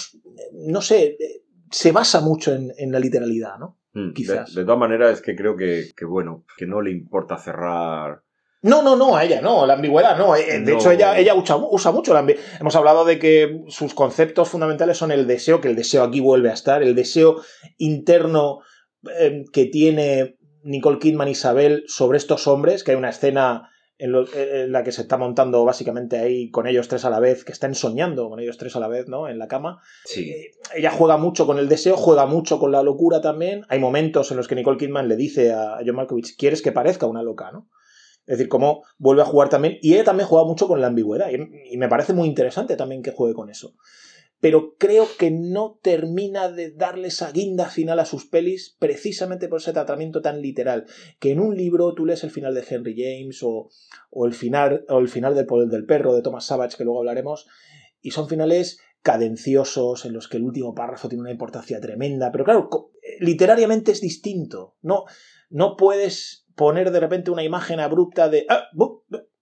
no 0.53 0.81
sé, 0.81 1.17
se 1.71 1.91
basa 1.91 2.21
mucho 2.21 2.53
en, 2.53 2.91
la 2.91 2.99
literalidad, 2.99 3.57
¿no? 3.57 3.79
Mm, 3.93 4.13
Quizás. 4.13 4.53
De, 4.53 4.63
todas 4.63 4.79
maneras, 4.79 5.13
es 5.13 5.21
que 5.23 5.35
creo 5.35 5.57
que, 5.57 5.89
bueno, 6.07 6.45
que 6.55 6.67
no 6.67 6.81
le 6.81 6.91
importa 6.91 7.35
cerrar. 7.39 8.21
No, 8.61 8.83
no, 8.83 8.95
no, 8.95 9.17
a 9.17 9.23
ella 9.23 9.41
no, 9.41 9.65
la 9.65 9.73
ambigüedad 9.73 10.15
no. 10.19 10.35
Eh, 10.35 10.59
de 10.59 10.73
hecho, 10.73 10.91
ella, 10.91 11.17
ella 11.17 11.33
usa, 11.33 11.57
mucho 11.91 12.13
la 12.13 12.19
ambigüedad. 12.19 12.47
Hemos 12.61 12.75
hablado 12.75 13.03
de 13.03 13.17
que 13.17 13.63
sus 13.69 13.95
conceptos 13.95 14.49
fundamentales 14.49 14.99
son 14.99 15.11
el 15.11 15.25
deseo, 15.25 15.61
que 15.61 15.69
el 15.69 15.75
deseo 15.75 16.03
aquí 16.03 16.19
vuelve 16.19 16.51
a 16.51 16.53
estar, 16.53 16.83
el 16.83 16.93
deseo 16.93 17.41
interno 17.77 18.59
eh, 19.19 19.45
que 19.51 19.65
tiene 19.65 20.37
Nicole 20.61 20.99
Kidman 20.99 21.27
y 21.27 21.31
Isabel 21.31 21.85
sobre 21.87 22.19
estos 22.19 22.45
hombres, 22.45 22.83
que 22.83 22.91
hay 22.91 22.97
una 22.97 23.09
escena 23.09 23.71
en, 23.99 24.71
la 24.71 24.83
que 24.83 24.91
se 24.91 25.01
está 25.01 25.17
montando 25.17 25.63
básicamente 25.65 26.17
ahí 26.17 26.51
con 26.51 26.67
ellos 26.67 26.87
tres 26.87 27.05
a 27.05 27.09
la 27.09 27.19
vez, 27.19 27.43
que 27.43 27.51
están 27.51 27.75
soñando 27.75 28.29
con 28.29 28.39
ellos 28.39 28.57
tres 28.57 28.75
a 28.75 28.79
la 28.79 28.87
vez, 28.87 29.07
¿no? 29.07 29.27
En 29.27 29.39
la 29.39 29.47
cama. 29.47 29.81
Sí. 30.05 30.29
Eh, 30.29 30.51
ella 30.75 30.91
juega 30.91 31.17
mucho 31.17 31.45
con 31.45 31.57
el 31.59 31.67
deseo, 31.67 31.97
juega 31.97 32.25
mucho 32.25 32.59
con 32.59 32.71
la 32.71 32.83
locura 32.83 33.21
también. 33.21 33.65
Hay 33.69 33.79
momentos 33.79 34.31
en 34.31 34.37
los 34.37 34.47
que 34.47 34.55
Nicole 34.55 34.77
Kidman 34.77 35.07
le 35.07 35.15
dice 35.15 35.53
a 35.53 35.79
John 35.85 35.95
Malkovich, 35.95 36.37
¿quieres 36.37 36.61
que 36.61 36.71
parezca 36.71 37.05
una 37.05 37.23
loca, 37.23 37.51
no? 37.51 37.69
Es 38.25 38.37
decir, 38.37 38.49
cómo 38.49 38.83
vuelve 38.97 39.21
a 39.21 39.25
jugar 39.25 39.49
también. 39.49 39.77
Y 39.81 39.93
ella 39.93 40.03
también 40.03 40.27
juega 40.27 40.45
mucho 40.45 40.67
con 40.67 40.81
la 40.81 40.87
ambigüedad. 40.87 41.29
y 41.31 41.77
me 41.77 41.87
parece 41.87 42.13
muy 42.13 42.27
interesante 42.27 42.75
también 42.75 43.01
que 43.01 43.11
juegue 43.11 43.33
con 43.33 43.49
eso 43.49 43.73
pero 44.39 44.75
creo 44.77 45.07
que 45.17 45.31
no 45.31 45.79
termina 45.81 46.49
de 46.49 46.71
darle 46.71 47.07
esa 47.07 47.31
guinda 47.31 47.65
final 47.65 47.99
a 47.99 48.05
sus 48.05 48.25
pelis 48.25 48.75
precisamente 48.79 49.47
por 49.47 49.59
ese 49.59 49.73
tratamiento 49.73 50.21
tan 50.21 50.41
literal, 50.41 50.85
que 51.19 51.31
en 51.31 51.39
un 51.39 51.55
libro 51.55 51.93
tú 51.93 52.05
lees 52.05 52.23
el 52.23 52.31
final 52.31 52.53
de 52.53 52.63
Henry 52.67 52.95
James 52.95 53.41
o, 53.43 53.69
el, 54.25 54.33
final, 54.33 54.85
o 54.89 54.99
el 54.99 55.09
final 55.09 55.35
del 55.35 55.45
Poder 55.45 55.69
del 55.69 55.85
Perro 55.85 56.13
de 56.13 56.21
Thomas 56.21 56.45
Savage, 56.45 56.77
que 56.77 56.83
luego 56.83 56.99
hablaremos, 56.99 57.47
y 58.01 58.11
son 58.11 58.29
finales 58.29 58.79
cadenciosos 59.01 60.05
en 60.05 60.13
los 60.13 60.27
que 60.27 60.37
el 60.37 60.43
último 60.43 60.75
párrafo 60.75 61.07
tiene 61.07 61.21
una 61.21 61.31
importancia 61.31 61.79
tremenda, 61.79 62.31
pero 62.31 62.43
claro, 62.43 62.69
literariamente 63.19 63.91
es 63.91 64.01
distinto, 64.01 64.75
no, 64.81 65.05
no 65.49 65.77
puedes 65.77 66.45
poner 66.55 66.91
de 66.91 66.99
repente 66.99 67.31
una 67.31 67.43
imagen 67.43 67.79
abrupta 67.79 68.29
de... 68.29 68.45
Ah, 68.49 68.65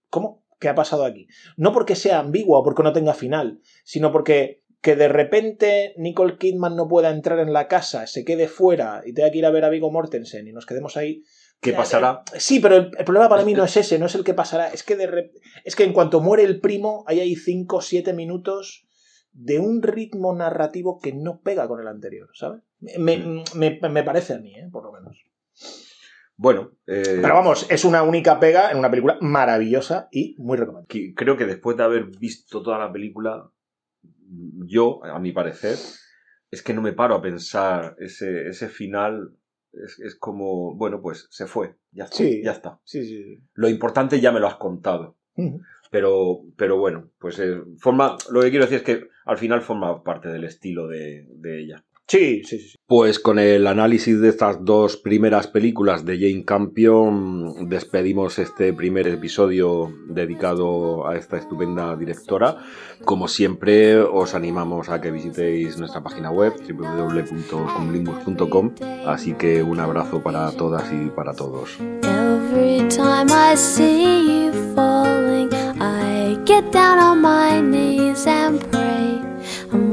¿Cómo? 0.08 0.44
¿Qué 0.58 0.68
ha 0.68 0.74
pasado 0.74 1.04
aquí? 1.04 1.26
No 1.56 1.72
porque 1.72 1.96
sea 1.96 2.18
ambigua 2.18 2.60
o 2.60 2.62
porque 2.62 2.82
no 2.82 2.92
tenga 2.92 3.12
final, 3.12 3.60
sino 3.84 4.10
porque 4.10 4.62
que 4.80 4.96
de 4.96 5.08
repente 5.08 5.94
Nicole 5.96 6.38
Kidman 6.38 6.76
no 6.76 6.88
pueda 6.88 7.10
entrar 7.10 7.38
en 7.38 7.52
la 7.52 7.68
casa, 7.68 8.06
se 8.06 8.24
quede 8.24 8.48
fuera 8.48 9.02
y 9.04 9.12
tenga 9.12 9.30
que 9.30 9.38
ir 9.38 9.46
a 9.46 9.50
ver 9.50 9.64
a 9.64 9.68
Vigo 9.68 9.90
Mortensen 9.90 10.46
y 10.46 10.52
nos 10.52 10.66
quedemos 10.66 10.96
ahí. 10.96 11.22
¿Qué 11.60 11.72
pasará? 11.72 12.22
Sí, 12.36 12.60
pero 12.60 12.76
el, 12.76 12.90
problema 12.90 13.28
para 13.28 13.44
mí 13.44 13.54
no 13.54 13.64
es 13.64 13.76
ese, 13.76 13.98
no 13.98 14.06
es 14.06 14.14
el 14.14 14.24
que 14.24 14.34
pasará. 14.34 14.68
Es 14.68 14.82
que, 14.82 14.94
de 14.96 15.32
es 15.64 15.74
que 15.74 15.84
en 15.84 15.92
cuanto 15.92 16.20
muere 16.20 16.44
el 16.44 16.60
primo, 16.60 17.04
ahí 17.06 17.20
hay 17.20 17.34
5 17.34 17.76
o 17.76 17.80
7 17.80 18.12
minutos 18.12 18.86
de 19.32 19.58
un 19.58 19.82
ritmo 19.82 20.34
narrativo 20.34 20.98
que 20.98 21.12
no 21.12 21.40
pega 21.40 21.66
con 21.66 21.80
el 21.80 21.88
anterior, 21.88 22.28
¿sabes? 22.34 22.62
Me, 22.98 23.16
mm. 23.18 24.04
parece 24.04 24.34
a 24.34 24.38
mí, 24.38 24.54
¿eh? 24.54 24.68
por 24.70 24.84
lo 24.84 24.92
menos. 24.92 25.24
Bueno. 26.36 26.72
Eh, 26.86 27.18
pero 27.20 27.34
vamos, 27.34 27.66
es 27.70 27.84
una 27.84 28.02
única 28.02 28.38
pega 28.38 28.70
en 28.70 28.78
una 28.78 28.90
película 28.90 29.18
maravillosa 29.20 30.08
y 30.10 30.36
muy 30.38 30.56
recomendable. 30.56 31.14
Creo 31.14 31.36
que 31.36 31.46
después 31.46 31.76
de 31.76 31.84
haber 31.84 32.06
visto 32.18 32.62
toda 32.62 32.78
la 32.78 32.92
película, 32.92 33.50
yo, 34.66 35.04
a 35.04 35.18
mi 35.18 35.32
parecer, 35.32 35.76
es 36.50 36.62
que 36.62 36.74
no 36.74 36.82
me 36.82 36.92
paro 36.92 37.14
a 37.14 37.22
pensar 37.22 37.96
ese, 37.98 38.48
ese 38.48 38.68
final. 38.68 39.36
Es, 39.72 40.16
como, 40.18 40.74
bueno, 40.74 41.02
pues 41.02 41.26
se 41.30 41.46
fue, 41.46 41.76
ya 41.92 42.04
está. 42.04 42.16
ya 42.42 42.52
está. 42.52 42.80
Lo 43.52 43.68
importante 43.68 44.20
ya 44.20 44.32
me 44.32 44.40
lo 44.40 44.46
has 44.46 44.56
contado. 44.56 45.18
Pero, 45.90 46.44
pero 46.56 46.78
bueno, 46.78 47.10
pues 47.18 47.38
eh, 47.38 47.60
forma, 47.78 48.16
lo 48.30 48.40
que 48.40 48.50
quiero 48.50 48.64
decir 48.64 48.78
es 48.78 48.84
que 48.84 49.08
al 49.26 49.36
final 49.36 49.60
forma 49.60 50.02
parte 50.02 50.30
del 50.30 50.44
estilo 50.44 50.88
de, 50.88 51.26
de 51.28 51.60
ella. 51.60 51.84
Sí, 52.08 52.42
sí, 52.44 52.60
sí. 52.60 52.76
Pues 52.86 53.18
con 53.18 53.40
el 53.40 53.66
análisis 53.66 54.20
de 54.20 54.28
estas 54.28 54.64
dos 54.64 54.96
primeras 54.96 55.48
películas 55.48 56.04
de 56.04 56.20
Jane 56.20 56.44
Campion 56.44 57.68
despedimos 57.68 58.38
este 58.38 58.72
primer 58.72 59.08
episodio 59.08 59.92
dedicado 60.08 61.08
a 61.08 61.16
esta 61.16 61.36
estupenda 61.36 61.96
directora. 61.96 62.58
Como 63.04 63.26
siempre, 63.26 63.98
os 63.98 64.36
animamos 64.36 64.88
a 64.88 65.00
que 65.00 65.10
visitéis 65.10 65.78
nuestra 65.78 66.04
página 66.04 66.30
web 66.30 66.52
www.comlimbus.com. 66.56 68.74
Así 69.04 69.32
que 69.32 69.64
un 69.64 69.80
abrazo 69.80 70.22
para 70.22 70.52
todas 70.52 70.84
y 70.92 71.10
para 71.10 71.34
todos. 71.34 71.76
Every 72.04 72.86
time 72.88 73.32
I 73.32 73.56
see 73.56 74.46
you 74.46 74.52
falling, 74.76 75.48
I 75.80 76.38
get 76.44 76.70
down 76.70 77.00
on 77.00 77.20
my 77.20 77.60
knees 77.60 78.28
and 78.28 78.60
pray. 78.70 78.75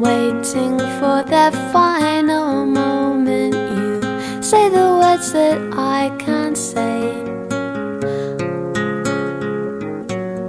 Waiting 0.03 0.77
for 0.99 1.23
that 1.23 1.53
final 1.71 2.65
moment. 2.65 3.55
You 3.55 4.43
say 4.43 4.67
the 4.67 4.99
words 4.99 5.31
that 5.31 5.57
I 5.71 6.11
can't 6.19 6.57
say. 6.57 7.09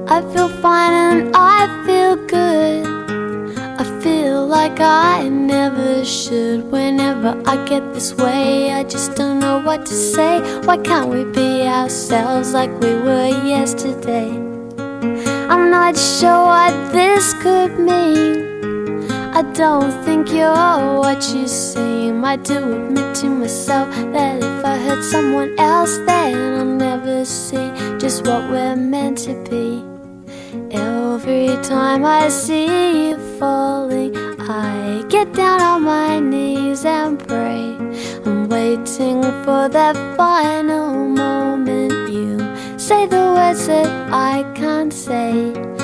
I 0.09 0.22
feel 0.32 0.48
fine 0.48 0.92
and 0.92 1.36
I 1.36 1.68
feel 1.86 2.16
good. 2.26 2.84
I 3.78 3.84
feel 4.02 4.44
like 4.44 4.80
I 4.80 5.28
never 5.28 6.05
should. 6.05 6.64
Whenever 6.72 7.40
I 7.46 7.64
get 7.64 7.94
this 7.94 8.12
way, 8.14 8.72
I 8.72 8.82
just 8.82 9.14
don't 9.14 9.38
know 9.38 9.62
what 9.62 9.86
to 9.86 9.94
say. 9.94 10.40
Why 10.64 10.78
can't 10.78 11.11
we 11.11 11.22
be 11.22 11.62
ourselves 11.62 12.55
like 12.55 12.72
we 12.80 12.92
were 12.96 13.28
yesterday? 13.46 14.30
I'm 15.48 15.70
not 15.70 15.96
sure 15.96 16.42
what 16.44 16.92
this 16.92 17.34
could 17.34 17.78
mean. 17.78 18.53
I 19.37 19.43
don't 19.53 19.91
think 20.05 20.30
you're 20.30 21.01
what 21.01 21.35
you 21.35 21.49
seem. 21.49 22.24
I 22.24 22.37
do 22.37 22.57
admit 22.57 23.16
to 23.16 23.26
myself 23.28 23.89
that 24.12 24.37
if 24.41 24.64
I 24.64 24.78
hurt 24.78 25.03
someone 25.03 25.59
else, 25.59 25.99
then 26.07 26.61
I'll 26.61 26.64
never 26.64 27.24
see 27.24 27.68
just 27.99 28.28
what 28.28 28.49
we're 28.49 28.76
meant 28.76 29.18
to 29.26 29.35
be. 29.51 29.82
Every 30.70 31.49
time 31.64 32.05
I 32.05 32.28
see 32.28 33.09
you 33.09 33.16
falling, 33.41 34.16
I 34.39 35.05
get 35.09 35.32
down 35.32 35.61
on 35.61 35.82
my 35.82 36.20
knees 36.20 36.85
and 36.85 37.18
pray. 37.18 37.74
I'm 38.24 38.49
waiting 38.49 39.20
for 39.43 39.68
that 39.68 39.97
final 40.16 40.95
moment. 41.09 42.09
You 42.09 42.39
say 42.78 43.07
the 43.07 43.35
words 43.35 43.66
that 43.66 43.91
I 44.12 44.45
can't 44.55 44.93
say. 44.93 45.84